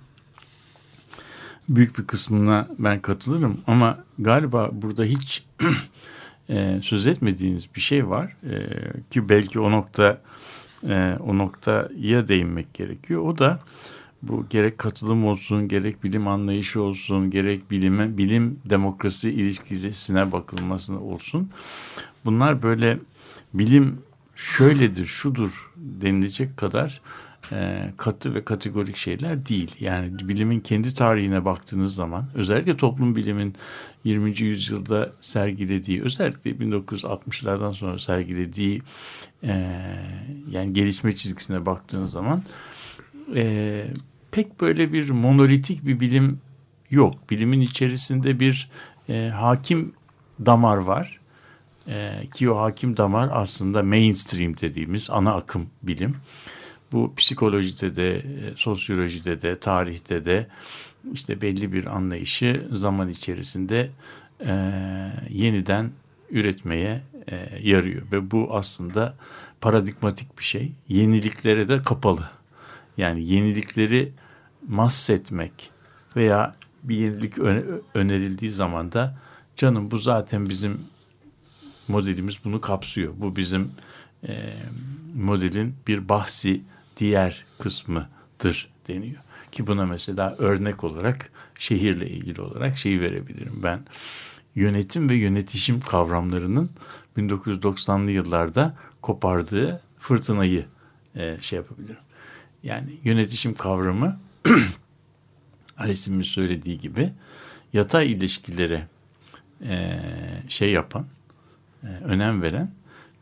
büyük 1.70 1.98
bir 1.98 2.04
kısmına 2.04 2.68
ben 2.80 3.02
katılırım. 3.02 3.62
Ama 3.68 3.98
galiba 4.20 4.70
burada 4.72 5.04
hiç 5.04 5.44
e, 6.50 6.80
söz 6.82 7.08
etmediğiniz 7.08 7.70
bir 7.76 7.82
şey 7.82 8.10
var 8.10 8.36
E, 8.44 8.68
ki 9.12 9.30
belki 9.30 9.60
o 9.60 9.72
nokta 9.72 10.22
e, 10.88 11.18
o 11.20 11.38
noktaya 11.38 12.28
değinmek 12.28 12.74
gerekiyor. 12.74 13.22
O 13.22 13.38
da 13.38 13.60
bu 14.22 14.46
gerek 14.50 14.78
katılım 14.78 15.26
olsun, 15.26 15.68
gerek 15.68 16.04
bilim 16.04 16.28
anlayışı 16.28 16.82
olsun, 16.82 17.32
gerek 17.32 17.72
bilime, 17.72 18.18
bilim 18.18 18.60
demokrasi 18.66 19.32
ilişkisine 19.32 20.32
bakılması 20.32 21.00
olsun. 21.00 21.50
Bunlar 22.26 22.64
böyle 22.64 23.00
bilim 23.54 24.02
şöyledir, 24.36 25.06
şudur 25.06 25.72
denilecek 25.76 26.58
kadar 26.58 27.02
e, 27.52 27.90
katı 27.98 28.36
ve 28.36 28.46
kategorik 28.46 28.98
şeyler 28.98 29.46
değil. 29.46 29.76
Yani 29.80 30.20
bilimin 30.30 30.60
kendi 30.60 30.94
tarihine 30.94 31.46
baktığınız 31.46 31.96
zaman 31.96 32.26
özellikle 32.36 32.78
toplum 32.78 33.16
bilimin 33.16 33.56
20. 34.04 34.40
yüzyılda 34.42 35.12
sergilediği 35.22 36.04
özellikle 36.04 36.52
1960'lardan 36.52 37.74
sonra 37.74 38.00
sergilediği 38.00 38.82
e, 39.44 39.82
yani 40.52 40.74
gelişme 40.74 41.16
çizgisine 41.16 41.66
baktığınız 41.66 42.12
zaman 42.12 42.44
e, 43.36 43.86
pek 44.32 44.62
böyle 44.62 44.94
bir 44.94 45.10
monolitik 45.10 45.86
bir 45.86 46.00
bilim 46.00 46.40
yok. 46.90 47.30
Bilimin 47.30 47.62
içerisinde 47.62 48.40
bir 48.40 48.70
e, 49.10 49.30
hakim 49.36 49.94
damar 50.46 50.78
var. 50.78 51.20
E, 51.88 52.28
ki 52.34 52.50
o 52.50 52.58
hakim 52.58 52.98
damar 52.98 53.30
aslında 53.32 53.84
mainstream 53.84 54.58
dediğimiz 54.58 55.10
ana 55.10 55.36
akım 55.36 55.70
bilim. 55.84 56.16
Bu 56.94 57.14
psikolojide 57.16 57.96
de, 57.96 58.16
e, 58.16 58.24
sosyolojide 58.56 59.42
de, 59.42 59.60
tarihte 59.60 60.26
de 60.26 60.48
işte 61.14 61.42
belli 61.42 61.74
bir 61.74 61.86
anlayışı 61.86 62.68
zaman 62.72 63.10
içerisinde 63.10 63.90
e, 64.46 64.54
yeniden 65.30 65.92
üretmeye 66.30 67.02
e, 67.28 67.60
yarıyor. 67.62 68.02
Ve 68.12 68.32
bu 68.32 68.56
aslında 68.56 69.16
paradigmatik 69.62 70.40
bir 70.40 70.44
şey. 70.44 70.72
Yeniliklere 70.88 71.70
de 71.70 71.82
kapalı. 71.82 72.30
Yani 72.98 73.24
yenilikleri 73.24 74.12
mahsetmek 74.68 75.72
veya 76.16 76.56
bir 76.84 76.96
yenilik 76.96 77.38
önerildiği 77.94 78.52
zaman 78.52 78.92
da 78.92 79.18
canım 79.56 79.92
bu 79.92 79.98
zaten 79.98 80.50
bizim 80.50 80.80
modelimiz 81.88 82.36
bunu 82.44 82.62
kapsıyor. 82.62 83.14
Bu 83.18 83.36
bizim 83.36 83.72
e, 84.28 84.38
modelin 85.16 85.76
bir 85.88 86.10
bahsi 86.10 86.62
diğer 86.98 87.46
kısmıdır 87.60 88.70
deniyor. 88.88 89.22
Ki 89.52 89.68
buna 89.68 89.86
mesela 89.86 90.36
örnek 90.38 90.84
olarak 90.84 91.32
şehirle 91.56 92.10
ilgili 92.10 92.42
olarak 92.42 92.78
şeyi 92.78 93.02
verebilirim 93.02 93.60
ben. 93.64 93.80
Yönetim 94.56 95.10
ve 95.10 95.16
yönetişim 95.16 95.80
kavramlarının 95.80 96.70
1990'lı 97.18 98.12
yıllarda 98.12 98.76
kopardığı 99.02 99.82
fırtınayı 100.00 100.66
e, 101.16 101.38
şey 101.42 101.58
yapabilirim. 101.58 102.02
Yani 102.64 102.90
yönetişim 103.04 103.54
kavramı 103.54 104.20
Alice'in 105.78 106.22
söylediği 106.22 106.80
gibi 106.80 107.14
yatay 107.74 108.12
ilişkilere 108.12 108.88
e, 109.62 110.00
şey 110.48 110.72
yapan, 110.72 111.06
e, 111.84 111.88
önem 111.88 112.42
veren 112.42 112.72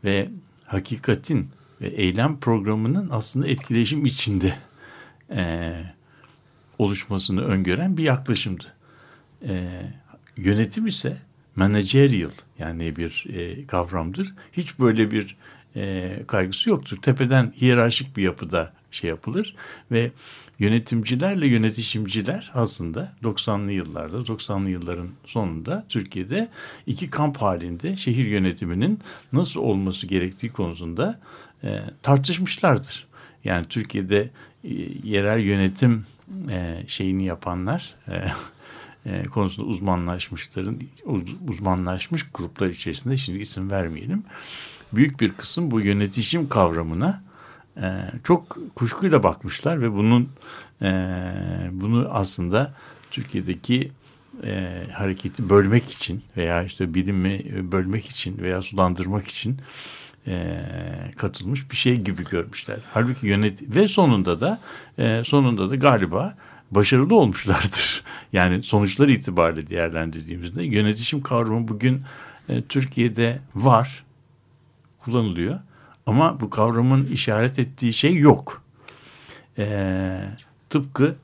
ve 0.04 0.28
hakikatin 0.64 1.50
ve 1.82 1.88
eylem 1.88 2.40
programının 2.40 3.08
aslında 3.10 3.48
etkileşim 3.48 4.04
içinde 4.04 4.54
e, 5.30 5.74
oluşmasını 6.78 7.44
öngören 7.44 7.96
bir 7.96 8.04
yaklaşımdı. 8.04 8.64
E, 9.48 9.82
yönetim 10.36 10.86
ise 10.86 11.16
managerial 11.56 12.30
yani 12.58 12.96
bir 12.96 13.26
e, 13.32 13.66
kavramdır. 13.66 14.34
Hiç 14.52 14.78
böyle 14.78 15.10
bir 15.10 15.36
e, 15.76 16.18
kaygısı 16.26 16.70
yoktur. 16.70 16.96
Tepeden 17.02 17.52
hiyerarşik 17.60 18.16
bir 18.16 18.22
yapıda 18.22 18.72
şey 18.90 19.10
yapılır 19.10 19.56
ve 19.90 20.10
yönetimcilerle 20.58 21.46
yönetişimciler 21.46 22.50
aslında 22.54 23.12
90'lı 23.22 23.72
yıllarda 23.72 24.16
90'lı 24.16 24.70
yılların 24.70 25.08
sonunda 25.26 25.86
Türkiye'de 25.88 26.48
iki 26.86 27.10
kamp 27.10 27.36
halinde 27.36 27.96
şehir 27.96 28.26
yönetiminin 28.26 28.98
nasıl 29.32 29.60
olması 29.60 30.06
gerektiği 30.06 30.52
konusunda 30.52 31.20
e, 31.64 31.80
tartışmışlardır. 32.02 33.06
Yani 33.44 33.66
Türkiye'de 33.68 34.30
e, 34.64 34.74
yerel 35.04 35.40
yönetim 35.40 36.06
e, 36.50 36.82
şeyini 36.86 37.24
yapanlar 37.24 37.94
e, 38.08 38.24
e, 39.10 39.24
konusunda 39.24 39.68
uzmanlaşmışların 39.68 40.80
uz- 41.04 41.36
uzmanlaşmış 41.48 42.26
gruplar 42.34 42.68
içerisinde 42.68 43.16
şimdi 43.16 43.38
isim 43.38 43.70
vermeyelim. 43.70 44.24
Büyük 44.92 45.20
bir 45.20 45.32
kısım 45.32 45.70
bu 45.70 45.80
yönetişim 45.80 46.48
kavramına 46.48 47.22
e, 47.76 48.10
çok 48.24 48.58
kuşkuyla 48.74 49.22
bakmışlar 49.22 49.82
ve 49.82 49.92
bunun 49.92 50.28
e, 50.82 50.90
bunu 51.72 52.08
aslında 52.10 52.74
Türkiye'deki 53.10 53.92
e, 54.44 54.82
hareketi 54.92 55.50
bölmek 55.50 55.90
için 55.90 56.22
veya 56.36 56.62
işte 56.62 56.94
bilimi 56.94 57.40
bölmek 57.72 58.06
için 58.06 58.38
veya 58.38 58.62
sulandırmak 58.62 59.28
için 59.28 59.58
e, 60.26 60.64
katılmış 61.16 61.70
bir 61.70 61.76
şey 61.76 62.00
gibi 62.00 62.24
görmüşler. 62.24 62.78
Halbuki 62.94 63.26
yönet 63.26 63.76
ve 63.76 63.88
sonunda 63.88 64.40
da 64.40 64.60
e, 64.98 65.24
sonunda 65.24 65.70
da 65.70 65.76
galiba 65.76 66.34
başarılı 66.70 67.16
olmuşlardır. 67.16 68.02
Yani 68.32 68.62
sonuçlar 68.62 69.08
itibariyle 69.08 69.68
değerlendirdiğimizde 69.68 70.62
yönetişim 70.62 71.22
kavramı 71.22 71.68
bugün 71.68 72.02
e, 72.48 72.62
Türkiye'de 72.62 73.40
var, 73.54 74.04
kullanılıyor. 74.98 75.58
Ama 76.06 76.40
bu 76.40 76.50
kavramın 76.50 77.06
işaret 77.06 77.58
ettiği 77.58 77.92
şey 77.92 78.16
yok. 78.16 78.62
E, 79.58 80.18
tıpkı 80.70 81.14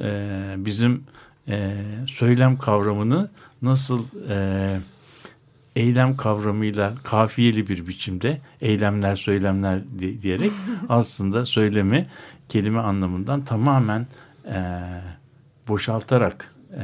e, 0.00 0.54
bizim 0.56 1.04
e, 1.48 1.74
söylem 2.06 2.58
kavramını 2.58 3.30
nasıl 3.62 4.04
e, 4.30 4.78
eylem 5.76 6.16
kavramıyla 6.16 6.92
kafiyeli 7.04 7.68
bir 7.68 7.86
biçimde 7.86 8.40
eylemler 8.60 9.16
söylemler 9.16 9.80
di- 9.98 10.22
diyerek 10.22 10.50
aslında 10.88 11.44
söylemi 11.46 12.06
kelime 12.48 12.80
anlamından 12.80 13.44
tamamen 13.44 14.06
e, 14.44 14.58
boşaltarak 15.68 16.54
e, 16.74 16.82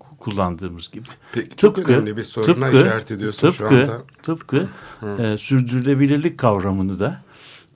ku- 0.00 0.16
kullandığımız 0.18 0.90
gibi. 0.90 1.06
Peki 1.32 1.56
çok 1.56 1.78
önemli 1.88 2.16
bir 2.16 2.24
soruna 2.24 2.68
işaret 2.68 3.10
ediyorsun 3.10 3.50
şu 3.50 3.58
tıpkı, 3.58 3.74
anda. 3.76 4.02
Tıpkı 4.22 4.68
e, 5.18 5.38
sürdürülebilirlik 5.38 6.38
kavramını 6.38 7.00
da 7.00 7.22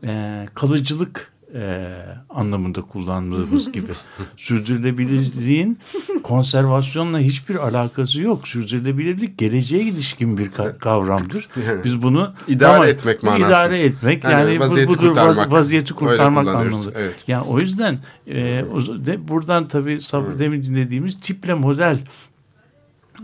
e, 0.04 0.46
kalıcılık 0.54 1.32
e, 1.54 1.88
anlamında 2.30 2.80
kullandığımız 2.80 3.72
gibi. 3.72 3.92
Sürdürülebilirliğin 4.36 5.78
konservasyonla 6.22 7.18
hiçbir 7.18 7.54
alakası 7.54 8.20
yok. 8.22 8.48
Sürdürülebilirlik 8.48 9.38
geleceğe 9.38 9.82
ilişkin 9.82 10.38
bir 10.38 10.50
ka- 10.50 10.78
kavramdır. 10.78 11.48
Biz 11.84 12.02
bunu 12.02 12.32
İdare 12.48 12.88
etmek 12.90 13.22
manasında. 13.22 13.48
İdare 13.48 13.80
etmek 13.80 14.24
Yani 14.24 14.32
yani, 14.32 14.56
bu- 14.60 14.62
vaziyeti 14.64 14.90
budur 14.90 15.06
vaz- 15.06 15.14
kurtarmak. 15.26 15.52
vaziyeti 15.52 15.92
kurtarmak 15.94 16.48
anlamında. 16.48 16.90
evet. 16.94 17.24
Yani 17.28 17.44
o 17.44 17.58
yüzden 17.60 17.98
e, 18.26 18.64
o, 18.74 18.80
de, 19.06 19.28
buradan 19.28 19.68
tabii 19.68 19.94
sab- 20.00 20.38
demin 20.38 20.62
dinlediğimiz 20.62 21.16
tiple 21.16 21.54
model 21.54 21.98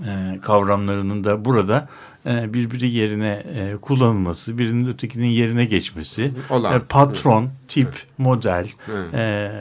e, 0.06 0.38
kavramlarının 0.42 1.24
da 1.24 1.44
burada 1.44 1.88
e, 2.26 2.52
birbiri 2.54 2.88
yerine 2.88 3.42
e, 3.54 3.76
kullanılması, 3.76 4.58
birinin 4.58 4.86
ötekinin 4.88 5.26
yerine 5.26 5.64
geçmesi, 5.64 6.32
Olan. 6.50 6.74
e, 6.76 6.78
patron, 6.78 7.50
tip, 7.68 7.88
model, 8.18 8.66
Evet. 8.92 9.14
e, 9.14 9.52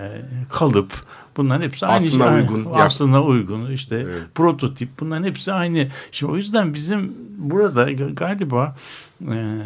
kalıp 0.49 0.93
bunların 1.37 1.61
hepsi 1.61 1.85
Aslına 1.85 2.25
aynı 2.25 2.35
uygun, 2.41 2.55
aynı- 2.55 2.69
yap- 2.69 2.85
aslına 2.85 3.23
uygun 3.23 3.71
işte 3.71 3.95
Evet. 3.95 4.21
prototip 4.35 4.89
bunların 4.99 5.23
hepsi 5.23 5.53
aynı. 5.53 5.87
Şimdi 6.11 6.31
o 6.31 6.35
yüzden 6.35 6.73
bizim 6.73 7.13
burada 7.37 7.91
ga- 7.91 8.15
galiba 8.15 8.75
e, 9.21 9.61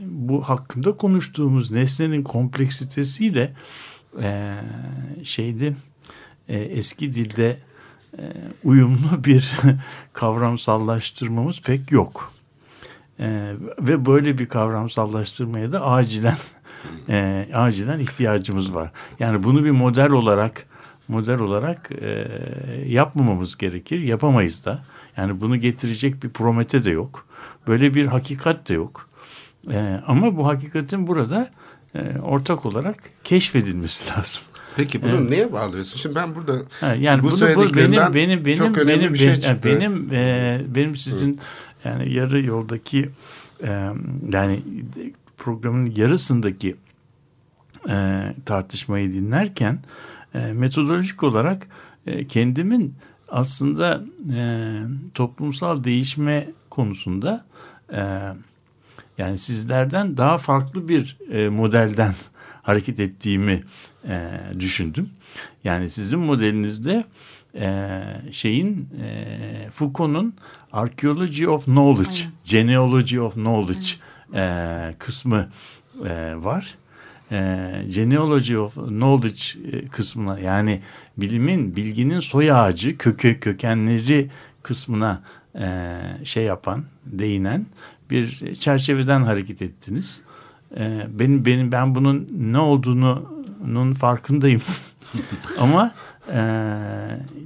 bu 0.00 0.42
hakkında 0.42 0.92
konuştuğumuz 0.92 1.70
nesnenin 1.70 2.22
kompleksitesiyle 2.22 3.52
e, 4.22 4.54
şeydi 5.24 5.76
e, 6.48 6.58
eski 6.58 7.12
dilde 7.12 7.58
e, 8.18 8.22
uyumlu 8.64 9.24
bir 9.24 9.52
kavramsallaştırmamız 10.12 11.60
pek 11.62 11.92
yok. 11.92 12.32
E, 13.20 13.52
ve 13.80 14.06
böyle 14.06 14.38
bir 14.38 14.48
kavramsallaştırmaya 14.48 15.72
da 15.72 15.86
acilen 15.86 16.36
e, 17.08 17.48
acilen 17.54 17.98
ihtiyacımız 17.98 18.74
var. 18.74 18.90
Yani 19.18 19.42
bunu 19.42 19.64
bir 19.64 19.70
model 19.70 20.10
olarak 20.10 20.66
model 21.10 21.38
olarak 21.38 21.90
e, 22.00 22.28
yapmamamız 22.86 23.56
gerekir. 23.56 24.00
Yapamayız 24.00 24.64
da. 24.64 24.84
Yani 25.16 25.40
bunu 25.40 25.56
getirecek 25.56 26.22
bir 26.22 26.28
promete 26.30 26.84
de 26.84 26.90
yok. 26.90 27.26
Böyle 27.66 27.94
bir 27.94 28.06
hakikat 28.06 28.68
de 28.68 28.74
yok. 28.74 29.08
E, 29.70 30.00
ama 30.06 30.36
bu 30.36 30.46
hakikatin 30.46 31.06
burada 31.06 31.50
e, 31.94 32.18
ortak 32.22 32.66
olarak 32.66 32.96
keşfedilmesi 33.24 34.10
lazım. 34.18 34.42
Peki 34.76 35.02
bunu 35.02 35.30
neye 35.30 35.52
bağlıyorsun? 35.52 35.98
Şimdi 35.98 36.14
ben 36.14 36.34
burada 36.34 36.62
Ha, 36.80 36.94
yani 36.94 37.22
bu 37.22 37.30
bunu, 37.30 37.56
bu 37.56 37.76
benim 37.76 38.14
benim 38.14 38.44
benim 38.44 38.58
çok 38.58 38.78
önemli 38.78 39.00
benim 39.00 39.14
bir 39.14 39.18
şey 39.18 39.28
benim, 39.28 39.40
çıktı. 39.40 39.68
benim 39.68 40.12
e, 40.12 40.60
benim 40.68 40.96
sizin 40.96 41.40
yani 41.84 42.12
yarı 42.12 42.42
yoldaki 42.42 43.10
e, 43.62 43.88
yani 44.32 44.62
programın 45.38 45.92
yarısındaki 45.96 46.76
e, 47.88 48.22
tartışmayı 48.46 49.12
dinlerken 49.12 49.78
e, 50.34 50.38
metodolojik 50.52 51.22
olarak 51.22 51.66
e, 52.06 52.26
kendimin 52.26 52.94
aslında 53.28 54.02
e, 54.34 54.80
toplumsal 55.14 55.84
değişme 55.84 56.48
konusunda 56.70 57.44
e, 57.92 58.02
yani 59.18 59.38
sizlerden 59.38 60.16
daha 60.16 60.38
farklı 60.38 60.88
bir 60.88 61.18
e, 61.32 61.48
modelden 61.48 62.14
hareket 62.62 63.00
ettiğimi 63.00 63.64
e, 64.08 64.40
düşündüm. 64.60 65.10
Yani 65.64 65.90
sizin 65.90 66.18
modelinizde 66.18 67.04
e, 67.54 68.02
şeyin 68.30 68.88
e, 69.02 69.70
Foucault'un 69.70 70.34
Archaeology 70.72 71.46
of 71.46 71.64
Knowledge, 71.64 72.20
Genealogy 72.44 73.20
of 73.20 73.34
Knowledge 73.34 73.86
e, 74.34 74.94
kısmı 74.98 75.48
e, 76.04 76.34
var. 76.36 76.74
E, 77.32 77.36
Genealogy 77.90 78.56
of 78.56 78.74
Knowledge 78.74 79.76
e, 79.76 79.88
kısmına 79.88 80.38
yani 80.38 80.80
bilimin, 81.16 81.76
bilginin 81.76 82.18
soy 82.18 82.52
ağacı, 82.52 82.98
kökü, 82.98 83.40
kökenleri 83.40 84.30
kısmına 84.62 85.22
e, 85.58 85.98
şey 86.24 86.44
yapan, 86.44 86.84
değinen 87.06 87.66
bir 88.10 88.54
çerçeveden 88.54 89.22
hareket 89.22 89.62
ettiniz. 89.62 90.22
E, 90.76 91.06
benim 91.08 91.44
benim 91.46 91.72
ben 91.72 91.94
bunun 91.94 92.28
ne 92.38 92.58
olduğunun 92.58 93.94
farkındayım. 93.94 94.62
Ama 95.58 95.92
e, 96.32 96.40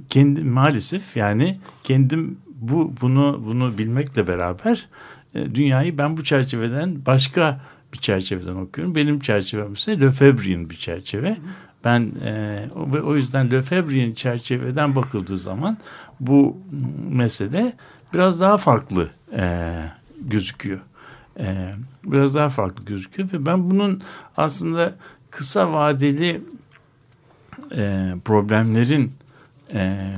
kendi 0.09 0.43
maalesef 0.43 1.17
yani 1.17 1.59
kendim 1.83 2.37
bu 2.47 2.93
bunu 3.01 3.43
bunu 3.45 3.77
bilmekle 3.77 4.27
beraber 4.27 4.87
e, 5.35 5.55
dünyayı 5.55 5.97
ben 5.97 6.17
bu 6.17 6.23
çerçeveden 6.23 7.05
başka 7.05 7.61
bir 7.93 7.97
çerçeveden 7.97 8.55
okuyorum. 8.55 8.95
Benim 8.95 9.19
çerçevem 9.19 9.73
ise 9.73 10.01
Lefebvre'in 10.01 10.69
bir 10.69 10.75
çerçeve. 10.75 11.37
Ben 11.83 12.11
e, 12.25 12.65
o, 12.75 12.93
ve 12.93 13.01
o 13.01 13.15
yüzden 13.15 13.51
Lefebvre'in 13.51 14.13
çerçeveden 14.13 14.95
bakıldığı 14.95 15.37
zaman 15.37 15.77
bu 16.19 16.57
mesele 17.09 17.73
biraz 18.13 18.39
daha 18.39 18.57
farklı 18.57 19.09
e, 19.33 19.73
gözüküyor. 20.21 20.79
E, 21.39 21.71
biraz 22.03 22.35
daha 22.35 22.49
farklı 22.49 22.85
gözüküyor 22.85 23.33
ve 23.33 23.45
ben 23.45 23.71
bunun 23.71 24.01
aslında 24.37 24.95
kısa 25.31 25.73
vadeli 25.73 26.41
e, 27.75 28.13
problemlerin 28.25 29.13
e, 29.73 30.11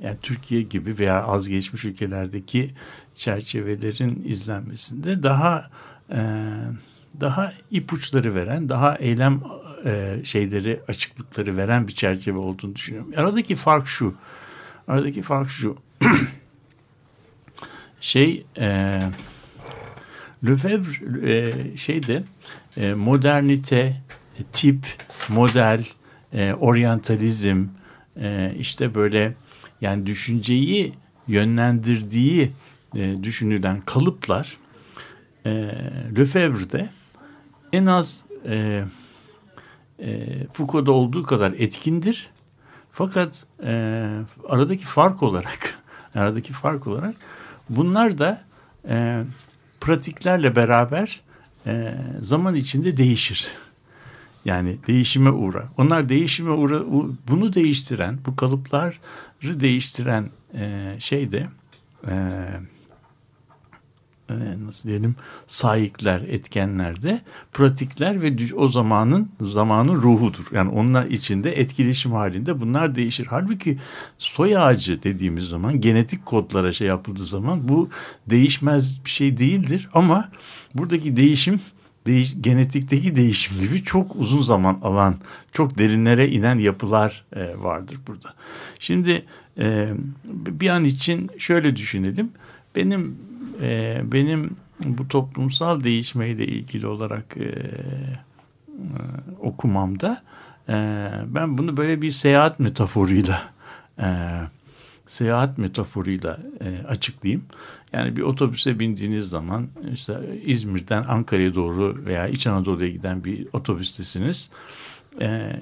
yani 0.00 0.16
Türkiye 0.22 0.62
gibi 0.62 0.98
veya 0.98 1.24
az 1.24 1.48
gelişmiş 1.48 1.84
ülkelerdeki 1.84 2.74
çerçevelerin 3.14 4.22
izlenmesinde 4.26 5.22
daha 5.22 5.70
e, 6.10 6.20
daha 7.20 7.52
ipuçları 7.70 8.34
veren, 8.34 8.68
daha 8.68 8.96
eylem 8.96 9.42
e, 9.84 10.20
şeyleri, 10.24 10.80
açıklıkları 10.88 11.56
veren 11.56 11.88
bir 11.88 11.92
çerçeve 11.92 12.38
olduğunu 12.38 12.74
düşünüyorum. 12.74 13.12
Aradaki 13.16 13.56
fark 13.56 13.88
şu. 13.88 14.14
Aradaki 14.88 15.22
fark 15.22 15.50
şu. 15.50 15.76
şey 18.00 18.46
e, 18.58 19.00
Lefebvre 20.46 21.32
e, 21.32 21.76
şeyde 21.76 22.24
e, 22.76 22.94
modernite, 22.94 24.02
e, 24.38 24.42
tip, 24.52 24.86
model, 25.28 25.84
e, 26.32 26.52
oryantalizm, 26.52 27.64
e, 28.20 28.54
işte 28.58 28.94
böyle 28.94 29.34
yani 29.80 30.06
düşünceyi 30.06 30.92
yönlendirdiği 31.28 32.52
e, 32.94 33.22
düşünülen 33.22 33.80
kalıplar 33.80 34.56
e, 35.46 35.50
Lefebvre'de 36.18 36.90
en 37.72 37.86
az 37.86 38.24
e, 38.46 38.84
e, 40.00 40.26
Foucault'da 40.52 40.92
olduğu 40.92 41.22
kadar 41.22 41.52
etkindir. 41.52 42.30
Fakat 42.92 43.46
e, 43.62 43.72
aradaki 44.48 44.84
fark 44.84 45.22
olarak 45.22 45.78
aradaki 46.14 46.52
fark 46.52 46.86
olarak 46.86 47.14
bunlar 47.68 48.18
da 48.18 48.40
e, 48.88 49.22
pratiklerle 49.80 50.56
beraber 50.56 51.20
e, 51.66 51.94
zaman 52.20 52.54
içinde 52.54 52.96
değişir. 52.96 53.48
Yani 54.44 54.76
değişime 54.86 55.30
uğra. 55.30 55.68
Onlar 55.76 56.08
değişime 56.08 56.50
uğra. 56.50 56.82
Bunu 57.28 57.52
değiştiren, 57.52 58.18
bu 58.26 58.36
kalıpları 58.36 58.94
değiştiren 59.42 60.30
e, 60.54 60.94
şey 60.98 61.30
de 61.30 61.46
e, 62.08 62.14
nasıl 64.66 64.88
diyelim 64.88 65.16
sahipler, 65.46 66.20
etkenler 66.20 67.02
de 67.02 67.20
pratikler 67.52 68.22
ve 68.22 68.36
o 68.54 68.68
zamanın 68.68 69.28
zamanın 69.40 69.94
ruhudur. 69.94 70.44
Yani 70.52 70.70
onlar 70.70 71.06
içinde 71.06 71.60
etkileşim 71.60 72.12
halinde 72.12 72.60
bunlar 72.60 72.94
değişir. 72.94 73.26
Halbuki 73.30 73.78
soy 74.18 74.58
ağacı 74.58 75.02
dediğimiz 75.02 75.44
zaman 75.44 75.80
genetik 75.80 76.26
kodlara 76.26 76.72
şey 76.72 76.88
yapıldığı 76.88 77.26
zaman 77.26 77.68
bu 77.68 77.88
değişmez 78.26 79.04
bir 79.04 79.10
şey 79.10 79.38
değildir 79.38 79.88
ama 79.94 80.30
buradaki 80.74 81.16
değişim 81.16 81.60
değiş, 82.06 82.34
genetikteki 82.40 83.16
değişim 83.16 83.60
gibi 83.60 83.84
çok 83.84 84.16
uzun 84.16 84.42
zaman 84.42 84.78
alan, 84.82 85.16
çok 85.52 85.78
derinlere 85.78 86.28
inen 86.28 86.58
yapılar 86.58 87.24
e, 87.36 87.62
vardır 87.62 87.98
burada. 88.06 88.34
Şimdi 88.78 89.24
e, 89.58 89.88
bir 90.34 90.68
an 90.68 90.84
için 90.84 91.30
şöyle 91.38 91.76
düşünelim. 91.76 92.30
Benim 92.76 93.18
e, 93.60 94.00
benim 94.04 94.56
bu 94.84 95.08
toplumsal 95.08 95.84
değişmeyle 95.84 96.46
ilgili 96.46 96.86
olarak 96.86 97.36
e, 97.36 97.42
e, 97.42 97.52
okumamda 99.40 100.22
e, 100.68 100.74
ben 101.26 101.58
bunu 101.58 101.76
böyle 101.76 102.02
bir 102.02 102.10
seyahat 102.10 102.60
metaforuyla 102.60 103.50
e, 104.00 104.06
seyahat 105.06 105.58
metaforuyla 105.58 106.38
e, 106.60 106.86
açıklayayım. 106.86 107.44
Yani 107.92 108.16
bir 108.16 108.22
otobüse 108.22 108.78
bindiğiniz 108.78 109.28
zaman 109.28 109.68
işte 109.92 110.40
İzmir'den 110.44 111.04
Ankara'ya 111.08 111.54
doğru 111.54 112.04
veya 112.04 112.28
İç 112.28 112.46
Anadolu'ya 112.46 112.88
giden 112.88 113.24
bir 113.24 113.46
otobüstesiniz. 113.52 114.50
E, 115.20 115.56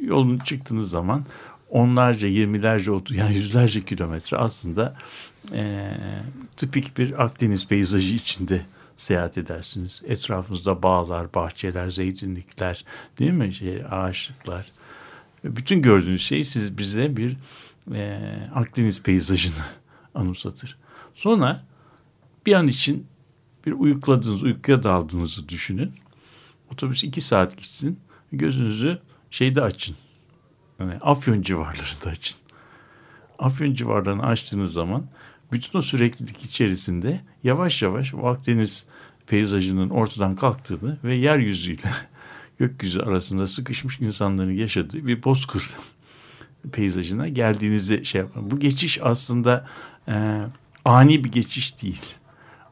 yolun 0.00 0.38
çıktığınız 0.38 0.90
zaman 0.90 1.24
onlarca, 1.70 2.28
yirmilerce, 2.28 2.90
yani 3.10 3.34
yüzlerce 3.34 3.84
kilometre 3.84 4.36
aslında 4.36 4.96
e, 5.52 5.96
tipik 6.56 6.98
bir 6.98 7.24
Akdeniz 7.24 7.68
peyzajı 7.68 8.14
içinde 8.14 8.66
seyahat 8.96 9.38
edersiniz. 9.38 10.02
Etrafınızda 10.06 10.82
bağlar, 10.82 11.34
bahçeler, 11.34 11.90
zeytinlikler, 11.90 12.84
değil 13.18 13.30
mi? 13.30 13.54
Şey, 13.54 13.82
ağaçlıklar. 13.90 14.72
Bütün 15.44 15.82
gördüğünüz 15.82 16.22
şey 16.22 16.44
siz 16.44 16.78
bize 16.78 17.16
bir 17.16 17.36
e, 17.94 18.20
Akdeniz 18.54 19.02
peyzajını 19.02 19.64
anımsatır. 20.14 20.78
Sonra 21.14 21.64
bir 22.46 22.52
an 22.52 22.66
için 22.66 23.06
bir 23.66 23.72
uyukladığınız, 23.72 24.42
uykuya 24.42 24.82
daldığınızı 24.82 25.48
düşünün. 25.48 25.92
Otobüs 26.72 27.04
iki 27.04 27.20
saat 27.20 27.56
gitsin. 27.56 28.00
Gözünüzü 28.32 28.98
şeyde 29.30 29.62
açın. 29.62 29.96
Yani 30.80 30.94
Afyon 30.94 31.42
civarlarında 31.42 32.06
açın. 32.10 32.38
Afyon 33.38 33.74
civarlarını 33.74 34.26
açtığınız 34.26 34.72
zaman 34.72 35.06
bütün 35.52 35.78
o 35.78 35.82
süreklilik 35.82 36.44
içerisinde 36.44 37.20
yavaş 37.44 37.82
yavaş 37.82 38.14
o 38.14 38.26
Akdeniz 38.26 38.86
peyzajının 39.26 39.90
ortadan 39.90 40.36
kalktığını 40.36 40.98
ve 41.04 41.14
yeryüzüyle 41.14 41.90
gökyüzü 42.58 43.00
arasında 43.00 43.46
sıkışmış 43.46 44.00
insanların 44.00 44.52
yaşadığı 44.52 45.06
bir 45.06 45.24
bozkır 45.24 45.70
peyzajına 46.72 47.28
geldiğinizi 47.28 48.04
şey 48.04 48.20
yapın. 48.20 48.50
Bu 48.50 48.60
geçiş 48.60 48.98
aslında 49.02 49.68
e, 50.08 50.40
ani 50.84 51.24
bir 51.24 51.32
geçiş 51.32 51.82
değil. 51.82 52.04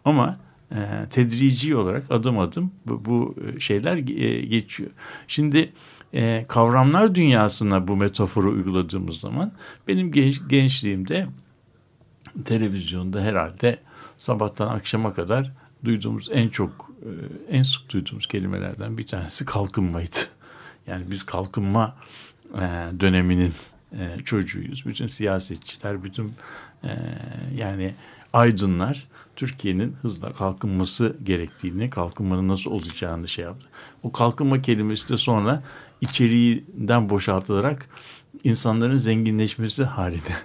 Ama 0.04 0.38
e, 0.70 1.06
tedrici 1.10 1.76
olarak 1.76 2.10
adım 2.10 2.38
adım 2.38 2.72
bu, 2.86 3.04
bu 3.04 3.36
şeyler 3.60 3.96
e, 3.96 4.40
geçiyor. 4.40 4.90
Şimdi 5.28 5.72
e, 6.14 6.44
kavramlar 6.48 7.14
dünyasına 7.14 7.88
bu 7.88 7.96
metaforu 7.96 8.50
uyguladığımız 8.50 9.20
zaman 9.20 9.52
benim 9.88 10.12
genç, 10.12 10.40
gençliğimde 10.48 11.26
televizyonda 12.44 13.20
herhalde 13.20 13.78
sabahtan 14.16 14.68
akşama 14.68 15.14
kadar 15.14 15.52
duyduğumuz 15.84 16.28
en 16.32 16.48
çok 16.48 16.90
e, 17.02 17.56
en 17.56 17.62
sık 17.62 17.92
duyduğumuz 17.92 18.26
kelimelerden 18.26 18.98
bir 18.98 19.06
tanesi 19.06 19.44
kalkınmaydı. 19.44 20.16
Yani 20.86 21.02
biz 21.10 21.22
kalkınma 21.22 21.96
e, 22.54 22.60
döneminin 23.00 23.52
e, 23.92 24.18
çocuğuyuz. 24.24 24.86
Bütün 24.86 25.06
siyasetçiler, 25.06 26.04
bütün 26.04 26.34
yani 27.54 27.94
aydınlar 28.32 29.06
Türkiye'nin 29.36 29.96
hızla 30.02 30.32
kalkınması 30.32 31.16
gerektiğini, 31.24 31.90
kalkınmanın 31.90 32.48
nasıl 32.48 32.70
olacağını 32.70 33.28
şey 33.28 33.44
yaptı. 33.44 33.66
O 34.02 34.12
kalkınma 34.12 34.62
kelimesi 34.62 35.08
de 35.08 35.16
sonra 35.16 35.62
içeriğinden 36.00 37.10
boşaltılarak 37.10 37.88
insanların 38.44 38.96
zenginleşmesi 38.96 39.84
haline 39.84 40.36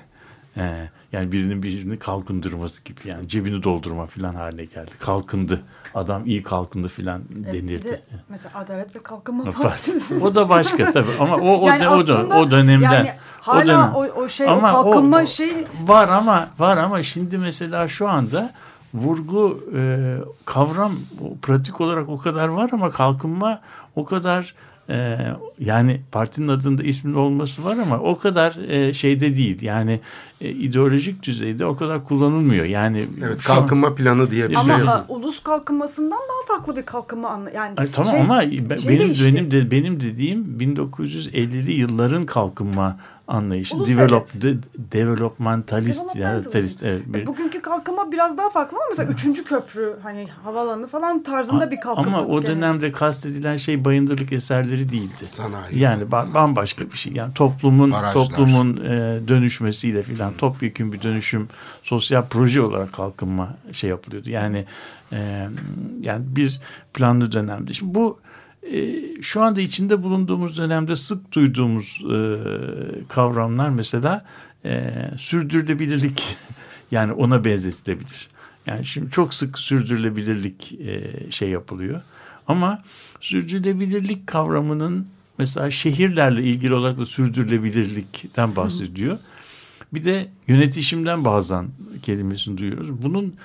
yani 1.12 1.32
birinin 1.32 1.64
birini 1.64 2.00
kalkındırması 2.00 2.84
gibi 2.84 3.00
yani 3.06 3.30
cebini 3.30 3.64
doldurma 3.64 4.06
falan 4.06 4.34
haline 4.36 4.66
geldi. 4.66 4.92
Kalkındı. 5.00 5.62
Adam 5.96 6.26
iyi 6.26 6.44
kalkındı 6.44 6.88
falan 6.88 7.22
Bir 7.30 7.46
denirdi. 7.54 7.84
de 7.90 8.02
mesela 8.30 8.60
Adalet 8.60 8.96
ve 8.96 9.00
Kalkınma 9.00 9.52
Partisi. 9.52 10.16
o 10.16 10.36
da 10.36 10.50
başka 10.50 10.92
tabii 10.92 11.12
ama 11.20 11.36
o 11.36 11.62
o, 11.64 11.68
Yani 11.68 11.88
o, 11.90 12.08
da, 12.08 12.38
o 12.38 12.52
dönemden 12.52 12.92
yani 12.92 13.12
hala 13.42 13.62
o 13.64 13.68
dönem. 13.68 13.96
o, 13.96 14.22
o 14.22 14.30
şey 14.30 14.50
Ama 14.50 14.80
o 14.80 14.84
kalkınma 14.84 15.22
o- 15.22 15.26
şey 15.26 15.54
var 15.84 16.10
ama 16.10 16.48
var 16.60 16.78
ama 16.78 17.04
şimdi 17.04 17.38
mesela 17.38 17.88
şu 17.88 18.10
anda 18.10 18.52
vurgu 18.94 19.64
e, 19.76 20.16
kavram 20.46 20.92
pratik 21.42 21.82
olarak 21.82 22.10
o 22.10 22.18
kadar 22.18 22.48
var 22.48 22.70
ama 22.74 22.90
kalkınma 22.90 23.62
o 23.96 24.06
kadar 24.06 24.56
e, 24.90 25.18
yani 25.60 26.02
partinin 26.12 26.48
adında 26.48 26.84
ismin 26.84 27.14
olması 27.14 27.64
var 27.64 27.78
ama 27.78 28.00
o 28.00 28.18
kadar 28.20 28.56
e, 28.70 28.94
şeyde 28.94 29.36
değil 29.36 29.62
yani 29.62 30.00
e, 30.42 30.50
ideolojik 30.50 31.24
düzeyde 31.24 31.66
o 31.66 31.76
kadar 31.78 32.04
kullanılmıyor 32.06 32.66
yani 32.66 33.08
Evet 33.26 33.40
şu 33.42 33.54
an- 33.54 33.60
kalkınma 33.60 33.96
planı 33.96 34.32
diye 34.32 34.50
bir 34.50 34.56
ama 34.56 34.76
şey. 34.76 34.86
ha, 34.86 35.06
ulus 35.10 35.44
kalkınmasından 35.44 36.12
daha 36.20 36.58
farklı 36.58 36.76
bir 36.76 36.82
kalkınma 36.86 37.30
anla 37.30 37.50
yani 37.52 37.74
Ay, 37.78 37.92
tamam 37.92 38.12
şey- 38.12 38.22
ama 38.22 38.42
ben- 38.42 38.76
şey 38.78 38.90
benim 38.90 39.06
değişti. 39.06 39.26
benim 39.26 39.52
de 39.52 39.72
benim 39.72 40.00
dediğim 40.00 40.60
1950'li 40.60 41.72
yılların 41.72 42.26
kalkınma 42.26 42.98
anlayışı. 43.28 43.76
Ulus 43.76 43.88
Develop, 43.90 44.42
de, 44.42 44.56
developmentalist 44.78 46.16
Developmentalist. 46.16 46.52
talist, 46.52 46.84
evet, 46.84 47.02
bir- 47.08 47.26
Bugünkü 47.26 47.62
kalkınma 47.62 48.12
biraz 48.12 48.38
daha 48.38 48.50
farklı 48.50 48.78
ama 48.78 48.86
mesela 48.90 49.10
üçüncü 49.12 49.44
köprü 49.44 49.96
hani 50.04 50.28
havalanı 50.44 50.88
falan 50.88 51.24
tarzında 51.24 51.72
bir 51.72 51.80
kalkınma. 51.80 52.18
Ama 52.18 52.28
o 52.28 52.46
dönemde 52.46 52.92
kastedilen 52.92 53.58
şey 53.58 53.86
bayındırlık 53.86 54.34
eserleri 54.34 54.90
değildi. 54.90 55.26
Sanayi. 55.26 55.80
Yani 55.80 56.04
ba- 56.04 56.34
bambaşka 56.34 56.92
bir 56.92 56.98
şey. 56.98 57.14
Yani 57.14 57.34
toplumun 57.34 57.92
Barajlar. 57.92 58.14
toplumun 58.14 58.78
e, 58.78 58.90
dönüşmesiyle 59.28 60.04
filan 60.04 60.34
topyekun 60.34 60.92
bir 60.94 61.02
dönüşüm 61.02 61.48
sosyal 61.84 62.24
proje 62.30 62.62
olarak 62.62 62.94
kalkınma 62.94 63.50
şey 63.74 63.90
yapılıyordu. 63.90 64.30
Yani 64.30 64.66
e, 65.12 65.48
yani 66.02 66.26
bir 66.36 66.62
planlı 66.94 67.32
dönemde. 67.32 67.74
Şimdi 67.74 67.96
bu 67.96 68.20
e, 68.24 68.27
şu 69.22 69.42
anda 69.42 69.62
içinde 69.62 70.04
bulunduğumuz 70.04 70.58
dönemde 70.58 70.96
sık 70.96 71.32
duyduğumuz 71.32 72.04
e, 72.12 72.38
kavramlar 73.10 73.70
mesela 73.70 74.26
e, 74.66 74.94
sürdürülebilirlik 75.18 76.24
yani 76.92 77.12
ona 77.12 77.46
benzetilebilir. 77.46 78.28
Yani 78.66 78.86
şimdi 78.86 79.12
çok 79.12 79.34
sık 79.34 79.60
sürdürülebilirlik 79.60 80.74
e, 80.82 81.12
şey 81.32 81.50
yapılıyor. 81.50 82.02
Ama 82.48 82.84
sürdürülebilirlik 83.22 84.28
kavramının 84.28 85.08
mesela 85.38 85.72
şehirlerle 85.72 86.44
ilgili 86.44 86.74
olarak 86.74 87.00
da 87.00 87.06
sürdürülebilirlikten 87.06 88.56
bahsediyor. 88.56 89.18
Bir 89.94 90.04
de 90.04 90.28
yönetişimden 90.48 91.26
bazen 91.26 91.68
kelimesini 92.04 92.58
duyuyoruz. 92.58 93.04
Bunun 93.04 93.36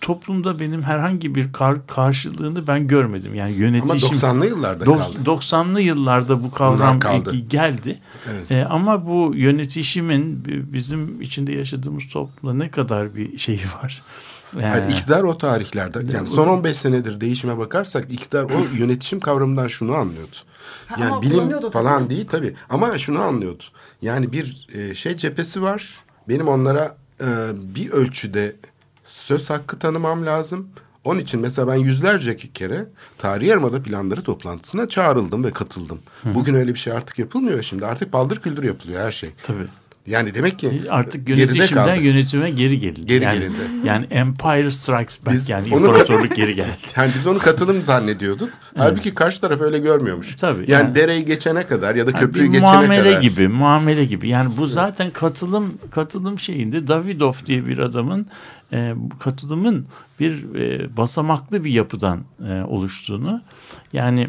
toplumda 0.00 0.60
benim 0.60 0.82
herhangi 0.82 1.34
bir 1.34 1.52
kar- 1.52 1.86
karşılığını 1.86 2.66
ben 2.66 2.88
görmedim. 2.88 3.34
Yani 3.34 3.50
Ama 3.54 3.60
yönetişim 3.64 4.08
90'lı 4.16 4.46
yıllarda 4.46 4.84
Dok- 4.84 4.98
kaldı. 4.98 5.18
90'lı 5.24 5.80
yıllarda 5.80 6.42
bu 6.42 6.50
kavram 6.50 6.98
ilgi- 7.00 7.48
geldi. 7.48 7.98
Evet. 8.30 8.50
Ee, 8.50 8.64
ama 8.70 9.06
bu 9.06 9.32
yönetişimin 9.34 10.44
bi- 10.44 10.72
bizim 10.72 11.20
içinde 11.20 11.52
yaşadığımız 11.52 12.08
toplumda 12.08 12.64
ne 12.64 12.70
kadar 12.70 13.14
bir 13.14 13.38
şeyi 13.38 13.60
var. 13.82 14.02
Yani, 14.54 14.64
Yani 14.64 14.92
iktidar 14.92 15.22
o 15.22 15.38
tarihlerde 15.38 16.02
yani 16.16 16.28
son 16.28 16.48
15 16.48 16.76
senedir 16.76 17.20
değişime 17.20 17.58
bakarsak 17.58 18.12
iktidar 18.12 18.44
o 18.44 18.50
yönetişim 18.78 19.20
kavramından 19.20 19.66
şunu 19.66 19.94
anlıyordu. 19.94 20.36
Ha, 20.86 20.96
Yani 21.00 21.10
ama 21.12 21.22
bilim 21.22 21.70
falan 21.70 21.98
tabii. 22.02 22.10
değil 22.10 22.26
tabii 22.30 22.54
ama 22.70 22.98
şunu 22.98 23.20
anlıyordu. 23.20 23.62
Yani 24.02 24.32
bir 24.32 24.68
e, 24.74 24.94
şey 24.94 25.16
cephesi 25.16 25.62
var. 25.62 25.88
Benim 26.28 26.48
onlara 26.48 26.96
e, 27.20 27.26
bir 27.74 27.90
ölçüde 27.90 28.56
söz 29.20 29.50
hakkı 29.50 29.78
tanımam 29.78 30.26
lazım. 30.26 30.68
Onun 31.04 31.20
için 31.20 31.40
mesela 31.40 31.68
ben 31.68 31.74
yüzlerce 31.74 32.36
kere 32.36 32.86
Tarihi 33.18 33.48
Yarımada 33.48 33.82
planları 33.82 34.22
toplantısına 34.22 34.88
çağrıldım 34.88 35.44
ve 35.44 35.50
katıldım. 35.50 35.98
Bugün 36.24 36.54
öyle 36.54 36.74
bir 36.74 36.78
şey 36.78 36.92
artık 36.92 37.18
yapılmıyor 37.18 37.62
şimdi. 37.62 37.86
Artık 37.86 38.12
baldır 38.12 38.40
küldür 38.40 38.64
yapılıyor 38.64 39.02
her 39.02 39.12
şey. 39.12 39.30
Tabii. 39.42 39.66
Yani 40.10 40.34
demek 40.34 40.58
ki 40.58 40.82
Artık 40.90 41.26
geride 41.26 41.40
yönetişimden 41.40 41.84
kaldı. 41.84 42.02
yönetime 42.02 42.50
geri 42.50 42.78
gelindi. 42.78 43.06
Geri 43.06 43.24
yani, 43.24 43.38
gelindi. 43.38 43.56
Yani 43.84 44.06
Empire 44.10 44.70
Strikes 44.70 45.26
Back 45.26 45.34
Biz 45.34 45.50
yani 45.50 45.68
imparatorluk 45.68 46.36
geri 46.36 46.54
geldi. 46.54 46.68
Yani 46.96 47.12
biz 47.14 47.26
onu 47.26 47.38
katılım 47.38 47.84
zannediyorduk. 47.84 48.50
Halbuki 48.76 49.14
karşı 49.14 49.40
taraf 49.40 49.60
öyle 49.60 49.78
görmüyormuş. 49.78 50.36
Tabii, 50.36 50.58
yani, 50.58 50.70
yani- 50.70 50.94
dereyi 50.94 51.24
geçene 51.24 51.66
kadar 51.66 51.94
ya 51.94 52.06
da 52.06 52.10
Yani 52.10 52.20
köprüyü 52.20 52.46
geçene 52.46 52.72
muamele 52.72 53.10
kadar. 53.10 53.22
gibi, 53.22 53.48
muamele 53.48 54.04
gibi. 54.04 54.28
Yani 54.28 54.56
bu 54.56 54.66
zaten 54.66 55.10
katılım 55.10 55.78
katılım 55.90 56.38
şeyinde 56.38 56.88
Davidov 56.88 57.34
diye 57.46 57.66
bir 57.66 57.78
adamın 57.78 58.26
e, 58.72 58.94
katılımın 59.18 59.86
bir 60.20 60.54
e, 60.54 60.96
basamaklı 60.96 61.64
bir 61.64 61.70
yapıdan 61.70 62.20
e, 62.48 62.62
oluştuğunu 62.62 63.42
yani 63.92 64.28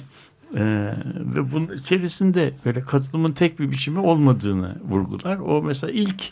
e, 0.56 0.94
ve 1.16 1.52
bunun 1.52 1.78
içerisinde 1.78 2.54
böyle 2.66 2.82
katılımın 2.82 3.32
tek 3.32 3.60
bir 3.60 3.72
biçimi 3.72 4.00
olmadığını 4.00 4.76
vurgular. 4.90 5.38
O 5.38 5.62
mesela 5.64 5.92
ilk 5.94 6.24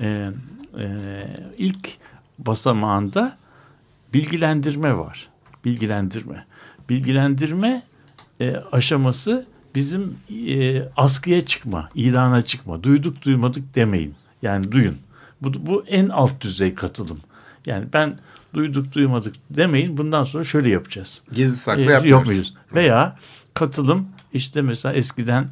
e, 0.00 0.30
e, 0.78 0.86
ilk 1.58 1.88
basamağında 2.38 3.36
bilgilendirme 4.14 4.98
var. 4.98 5.28
Bilgilendirme. 5.64 6.44
Bilgilendirme 6.88 7.82
e, 8.40 8.56
aşaması 8.72 9.46
bizim 9.74 10.16
e, 10.48 10.82
askıya 10.96 11.46
çıkma, 11.46 11.88
ilana 11.94 12.42
çıkma. 12.42 12.82
Duyduk 12.82 13.24
duymadık 13.24 13.74
demeyin. 13.74 14.14
Yani 14.42 14.72
duyun. 14.72 14.96
Bu, 15.42 15.66
bu 15.66 15.84
en 15.88 16.08
alt 16.08 16.40
düzey 16.40 16.74
katılım. 16.74 17.18
Yani 17.66 17.84
ben 17.92 18.18
duyduk 18.54 18.94
duymadık 18.94 19.34
demeyin. 19.50 19.96
Bundan 19.96 20.24
sonra 20.24 20.44
şöyle 20.44 20.70
yapacağız. 20.70 21.22
Gizli 21.34 21.56
saklı 21.56 21.80
E, 21.82 21.84
yapmıyoruz. 21.84 22.10
yapmıyoruz. 22.10 22.54
Veya 22.74 23.16
katılım 23.58 24.08
işte 24.32 24.62
mesela 24.62 24.94
eskiden 24.94 25.48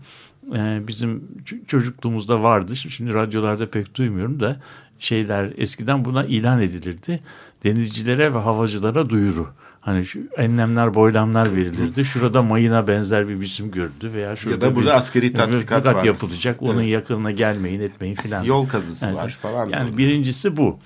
e, 0.54 0.88
bizim 0.88 1.28
çocukluğumuzda 1.66 2.42
vardı. 2.42 2.76
Şimdi 2.76 3.14
radyolarda 3.14 3.70
pek 3.70 3.96
duymuyorum 3.96 4.40
da 4.40 4.60
şeyler 4.98 5.52
eskiden 5.56 6.04
buna 6.04 6.24
ilan 6.24 6.60
edilirdi. 6.60 7.20
Denizcilere 7.64 8.34
ve 8.34 8.38
havacılara 8.38 9.10
duyuru. 9.10 9.48
Hani 9.86 10.04
şu 10.06 10.18
enlemler 10.36 10.94
boylamlar 10.94 11.56
verilirdi. 11.56 12.04
Şurada 12.04 12.42
mayına 12.42 12.88
benzer 12.88 13.28
bir 13.28 13.40
biçim 13.40 13.70
görüldü 13.70 14.12
veya 14.12 14.36
şurada 14.36 14.76
burada 14.76 14.90
bir- 14.90 14.96
askeri 14.96 15.32
tatbikat 15.32 15.86
var. 15.86 16.02
yapılacak. 16.04 16.62
Onun 16.62 16.78
Evet. 16.80 16.88
yakınına 16.92 17.30
gelmeyin 17.30 17.80
etmeyin 17.80 18.14
filan. 18.14 18.44
Yol 18.44 18.68
kazısı 18.68 19.06
Evet. 19.06 19.16
var 19.18 19.38
falan. 19.42 19.68
Yani 19.68 19.98
birincisi 19.98 20.56
bu. 20.56 20.78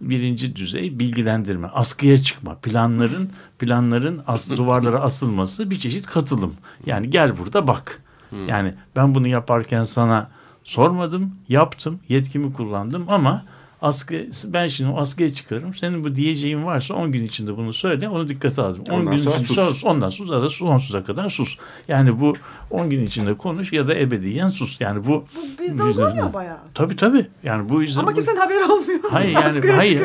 Birinci 0.00 0.56
düzey 0.56 0.98
bilgilendirme, 0.98 1.68
askıya 1.68 2.18
çıkma, 2.18 2.54
planların 2.54 3.30
planların 3.58 4.22
as, 4.26 4.50
duvarlara 4.56 5.00
asılması 5.00 5.70
bir 5.70 5.76
çeşit 5.78 6.06
katılım. 6.06 6.54
Yani 6.86 7.10
gel 7.10 7.38
burada 7.38 7.66
bak. 7.66 8.02
Yani 8.48 8.74
ben 8.96 9.14
bunu 9.14 9.28
yaparken 9.28 9.84
sana 9.84 10.30
sormadım, 10.64 11.34
yaptım, 11.48 11.98
yetkimi 12.08 12.52
kullandım 12.52 13.04
ama 13.08 13.44
askı 13.82 14.26
ben 14.44 14.66
şimdi 14.66 14.90
askıya 14.96 15.28
çıkarım. 15.34 15.74
Senin 15.74 16.04
bu 16.04 16.14
diyeceğin 16.14 16.64
varsa 16.64 16.94
10 16.94 17.12
gün 17.12 17.24
içinde 17.24 17.56
bunu 17.56 17.72
söyle. 17.72 18.08
Onu 18.08 18.28
dikkate 18.28 18.62
aldım. 18.62 18.84
10 18.90 18.92
Ondan 18.94 19.12
gün 19.16 19.22
sonra 19.22 19.38
sus. 19.38 19.56
sus. 19.56 19.84
ondan 19.84 20.08
sonra 20.08 20.42
da 20.42 20.50
sonsuza 20.50 21.04
kadar 21.04 21.30
sus. 21.30 21.56
Yani 21.88 22.20
bu 22.20 22.32
10 22.70 22.90
gün 22.90 23.06
içinde 23.06 23.34
konuş 23.34 23.72
ya 23.72 23.88
da 23.88 23.94
ebediyen 23.98 24.48
sus. 24.48 24.80
Yani 24.80 25.06
bu 25.06 25.24
Bu 25.36 25.62
bizde 25.64 25.82
uzanıyor 25.82 26.32
bayağı. 26.32 26.58
Tabii 26.74 26.96
tabii. 26.96 27.26
Yani 27.42 27.68
bu 27.68 27.82
yüzden 27.82 28.00
Ama 28.00 28.10
bu- 28.10 28.14
kimsenin 28.14 28.36
haberi 28.36 28.64
olmuyor. 28.64 29.00
Hayır 29.10 29.32
yani 29.32 29.44
Askıya 29.58 29.76
hayır. 29.76 30.02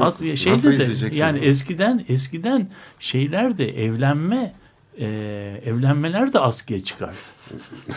Aslında 0.00 0.36
şeyde 0.36 0.78
de 0.78 1.16
yani 1.18 1.38
eskiden 1.38 2.04
eskiden 2.08 2.68
şeyler 2.98 3.56
de 3.58 3.84
evlenme 3.84 4.52
e, 5.00 5.06
evlenmeler 5.64 6.32
de 6.32 6.40
askıya 6.40 6.84
çıkardı. 6.84 7.14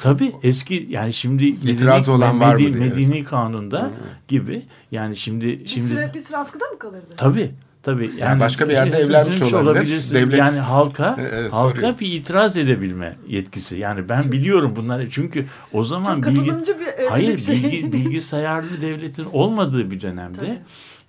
Tabii 0.02 0.32
eski 0.44 0.88
yani 0.90 1.14
şimdi 1.14 1.46
İtirazı 1.46 2.12
olan 2.12 2.40
var 2.40 2.56
mı 2.56 2.60
Medeni, 2.62 2.74
diye. 2.74 2.90
Medeni 2.90 3.24
kanunda 3.24 3.92
gibi 4.28 4.66
yani 4.92 5.16
şimdi 5.16 5.48
Bir 5.48 5.68
şimdi 5.68 5.88
süre, 5.88 6.12
bir 6.14 6.20
süre 6.20 6.38
askıda 6.38 6.66
mı 6.66 6.80
kalırdı? 6.80 7.06
tabii 7.18 7.52
tabii 7.84 8.12
yani, 8.22 8.40
başka 8.40 8.68
bir 8.70 8.74
yerde 8.74 8.92
şey, 8.96 9.06
evlenmiş 9.06 9.42
olabilir. 9.42 9.58
olabilirsin. 9.62 10.16
Devlet- 10.16 10.38
Yani 10.40 10.60
halka 10.60 11.16
Evet, 11.32 11.54
halka 11.54 11.76
soruyor. 11.76 12.00
bir 12.00 12.12
itiraz 12.14 12.58
edebilme 12.58 13.16
yetkisi. 13.28 13.78
Yani 13.80 14.10
ben 14.10 14.32
biliyorum 14.32 14.74
bunları 14.76 15.10
çünkü 15.10 15.46
o 15.74 15.84
zaman 15.84 16.22
Çok 16.22 16.34
bilgi 16.34 16.46
bir 16.80 16.88
evlilik 16.88 17.12
Hayır 17.12 17.38
şey. 17.38 17.56
bilgi, 17.64 17.94
bilgisayarlı 17.94 18.82
devletin 18.82 19.26
olmadığı 19.34 19.92
bir 19.92 20.02
dönemde 20.02 20.38
Tabii. 20.40 20.60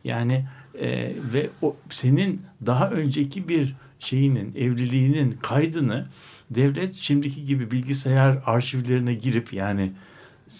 yani 0.04 0.46
e, 0.80 1.12
ve 1.32 1.50
o 1.62 1.76
senin 1.90 2.42
daha 2.66 2.90
önceki 2.90 3.48
bir 3.48 3.74
şeyinin 4.00 4.54
evliliğinin 4.54 5.38
kaydını 5.42 6.06
devlet 6.50 6.94
şimdiki 6.94 7.44
gibi 7.44 7.70
bilgisayar 7.70 8.42
arşivlerine 8.46 9.14
girip 9.14 9.52
yani 9.52 9.92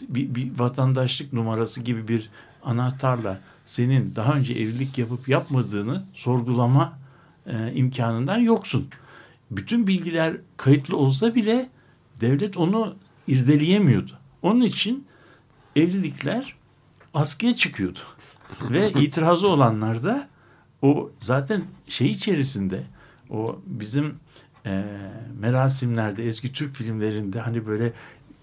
bir, 0.09 0.34
bir 0.34 0.59
vatandaşlık 0.59 1.32
numarası 1.32 1.82
gibi 1.82 2.09
bir 2.09 2.30
anahtarla 2.62 3.41
senin 3.64 4.16
daha 4.16 4.34
önce 4.34 4.53
evlilik 4.53 4.99
yapıp 4.99 5.28
yapmadığını 5.28 6.05
sorgulama 6.12 6.99
e, 7.47 7.72
imkanından 7.72 8.38
yoksun. 8.38 8.88
Bütün 9.51 9.86
bilgiler 9.86 10.36
kayıtlı 10.57 10.97
olsa 10.97 11.34
bile 11.34 11.68
devlet 12.20 12.57
onu 12.57 12.95
irdeleyemiyordu. 13.26 14.12
Onun 14.43 14.61
için 14.61 15.07
evlilikler 15.76 16.55
askıya 17.14 17.57
çıkıyordu. 17.57 17.99
Ve 18.70 18.91
itirazı 19.01 19.49
olanlar 19.49 20.03
da 20.03 20.28
o 20.82 21.11
zaten 21.20 21.62
şey 21.88 22.11
içerisinde 22.11 22.82
o 23.31 23.61
bizim 23.66 24.14
e, 24.66 24.85
merasimlerde 25.41 26.26
eski 26.26 26.53
Türk 26.53 26.76
filmlerinde 26.76 27.41
hani 27.41 27.66
böyle 27.66 27.93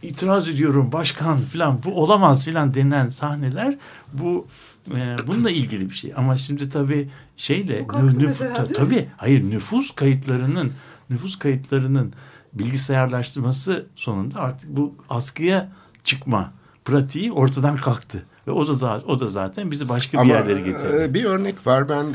itiraz 0.02 0.50
ediyorum 0.50 0.92
başkan 0.92 1.40
filan 1.40 1.84
bu 1.84 2.04
olamaz 2.04 2.46
filan 2.46 2.74
denen 2.74 3.10
sahneler 3.10 3.78
bu 4.14 4.48
e, 4.96 5.16
bununla 5.28 5.52
ilgili 5.52 5.90
bir 5.90 5.96
şey. 5.96 6.14
Ama 6.18 6.38
şimdi 6.38 6.70
tabii 6.70 7.10
şeyle 7.38 7.82
nüf- 8.20 8.54
ta- 8.54 8.64
tabii 8.74 9.10
hayır 9.18 9.44
nüfus 9.44 9.92
kayıtlarının 9.96 10.72
nüfus 11.10 11.40
kayıtlarının 11.40 12.14
bilgisayarlaştırması 12.54 13.86
sonunda 13.96 14.40
artık 14.40 14.70
bu 14.78 14.96
askıya 15.10 15.70
çıkma 16.04 16.54
pratiği 16.86 17.32
ortadan 17.32 17.76
kalktı. 17.76 18.26
Ve 18.48 18.52
o 18.52 18.68
da 18.68 19.02
o 19.08 19.20
da 19.20 19.28
zaten 19.28 19.72
bizi 19.72 19.90
başka 19.90 20.18
bir 20.18 20.22
Ama 20.22 20.34
yerlere 20.34 20.62
getirdi. 20.62 20.98
e, 21.02 21.14
bir 21.14 21.26
örnek 21.26 21.68
var. 21.68 21.90
Ben 21.90 22.06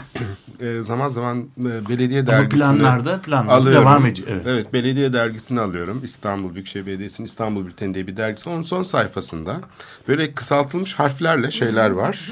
e, 0.60 0.80
zaman 0.82 1.08
zaman 1.08 1.38
e, 1.60 1.88
belediye 1.88 2.20
Ama 2.20 2.28
dergisini 2.28 2.58
planlarda 2.58 3.20
planlarda 3.20 3.52
alıyorum. 3.54 3.80
devam 3.82 4.06
ediyor. 4.06 4.28
Evet. 4.30 4.44
Evet. 4.46 4.72
belediye 4.72 5.12
dergisini 5.12 5.60
alıyorum. 5.60 6.00
İstanbul 6.04 6.54
Büyükşehir 6.54 6.86
Belediyesi'nin 6.86 7.26
İstanbul 7.26 7.66
Bülteni 7.66 7.94
diye 7.94 8.06
bir 8.06 8.16
dergisi. 8.16 8.48
Onun 8.50 8.62
son 8.62 8.82
sayfasında 8.82 9.60
böyle 10.08 10.32
kısaltılmış 10.34 10.94
harflerle 10.94 11.50
şeyler 11.50 11.90
var. 11.90 12.30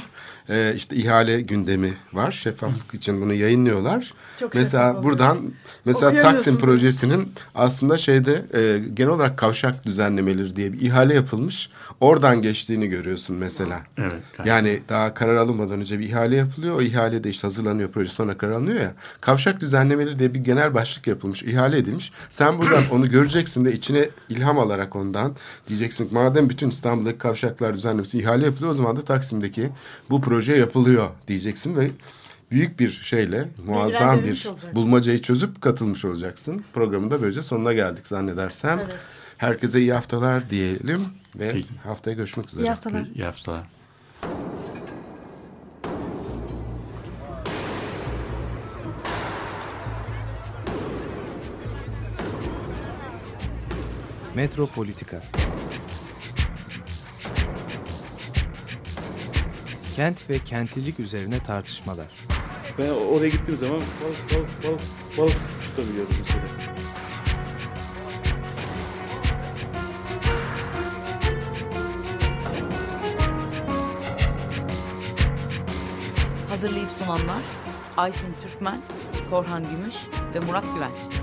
E, 0.48 0.72
işte 0.76 0.96
ihale 0.96 1.40
gündemi 1.40 1.92
var. 2.12 2.32
Şeffaflık 2.32 2.94
için 2.94 3.20
bunu 3.20 3.34
yayınlıyorlar. 3.34 4.14
Çok 4.40 4.54
mesela 4.54 4.82
şeffaf 4.82 4.96
oluyor. 4.96 5.04
buradan 5.04 5.52
mesela. 5.84 6.22
Taksim 6.22 6.58
projesinin 6.58 7.32
aslında 7.54 7.98
şeyde 7.98 8.44
e, 8.54 8.78
genel 8.94 9.10
olarak 9.10 9.38
kavşak 9.38 9.84
düzenlemeleri 9.84 10.56
diye 10.56 10.72
bir 10.72 10.80
ihale 10.80 11.14
yapılmış. 11.14 11.70
Oradan 12.00 12.42
geçtiğini 12.42 12.88
görüyorsun 12.88 13.36
mesela. 13.36 13.80
Evet. 13.98 14.22
Yani 14.44 14.80
daha 14.88 15.14
karar 15.14 15.36
alınmadan 15.36 15.80
önce 15.80 15.98
bir 15.98 16.04
ihale 16.04 16.36
yapılıyor. 16.36 16.76
O 16.76 16.82
ihale 16.82 17.24
de 17.24 17.30
işte 17.30 17.42
hazırlanıyor 17.46 17.90
proje 17.90 18.10
sonra 18.10 18.38
karar 18.38 18.52
alınıyor 18.52 18.80
ya. 18.80 18.94
Kavşak 19.20 19.60
düzenlemeleri 19.60 20.18
diye 20.18 20.34
bir 20.34 20.38
genel 20.38 20.74
başlık 20.74 21.06
yapılmış, 21.06 21.42
ihale 21.42 21.78
edilmiş. 21.78 22.12
Sen 22.30 22.58
buradan 22.58 22.82
onu 22.92 23.08
göreceksin 23.08 23.64
ve 23.64 23.72
içine 23.72 24.08
ilham 24.28 24.58
alarak 24.58 24.96
ondan 24.96 25.32
diyeceksin 25.68 26.08
madem 26.12 26.48
bütün 26.48 26.68
İstanbul'daki 26.68 27.18
kavşaklar 27.18 27.74
düzenlemesi 27.74 28.18
ihale 28.18 28.44
yapılıyor 28.44 28.70
o 28.70 28.74
zaman 28.74 28.96
da 28.96 29.02
Taksim'deki 29.02 29.70
bu 30.10 30.20
proje 30.20 30.39
yapılıyor 30.48 31.08
diyeceksin 31.28 31.76
ve 31.76 31.90
büyük 32.50 32.80
bir 32.80 32.90
şeyle 32.90 33.48
muazzam 33.66 34.18
bir 34.18 34.28
olacaksın. 34.30 34.74
bulmacayı 34.74 35.22
çözüp 35.22 35.62
katılmış 35.62 36.04
olacaksın. 36.04 36.64
Programın 36.72 37.10
da 37.10 37.22
böylece 37.22 37.42
sonuna 37.42 37.72
geldik 37.72 38.06
zannedersem. 38.06 38.78
Evet. 38.78 38.96
Herkese 39.38 39.80
iyi 39.80 39.92
haftalar 39.92 40.50
diyelim 40.50 41.04
ve 41.36 41.50
Peki. 41.52 41.68
haftaya 41.84 42.16
görüşmek 42.16 42.48
üzere. 42.48 42.64
İyi 42.64 42.68
haftalar. 42.70 43.06
İyi 43.14 43.24
haftalar. 43.24 43.62
Metropolitika 54.34 55.22
Kent 60.00 60.30
ve 60.30 60.38
kentlilik 60.38 61.00
üzerine 61.00 61.42
tartışmalar. 61.42 62.06
Ben 62.78 62.88
oraya 62.88 63.28
gittiğim 63.28 63.58
zaman 63.58 63.80
balık 63.80 64.32
balık 64.32 64.64
balık 64.64 64.80
balık 65.18 65.36
tutabiliyordum 65.62 66.16
mesela. 66.18 66.42
Hazırlayıp 76.48 76.90
sunanlar 76.90 77.42
Aysin 77.96 78.34
Türkmen, 78.42 78.82
Korhan 79.30 79.70
Gümüş 79.70 79.96
ve 80.34 80.40
Murat 80.40 80.64
Güvenç. 80.74 81.20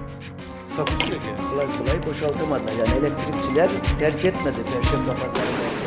Yani. 0.77 1.49
Kolay 1.49 1.77
kolay 1.77 2.03
boşaltamadı. 2.03 2.63
Yani 2.79 2.97
elektrikçiler 2.97 3.69
terk 3.99 4.25
etmedi 4.25 4.57
Perşembe 4.65 5.11
Pazarı 5.11 5.86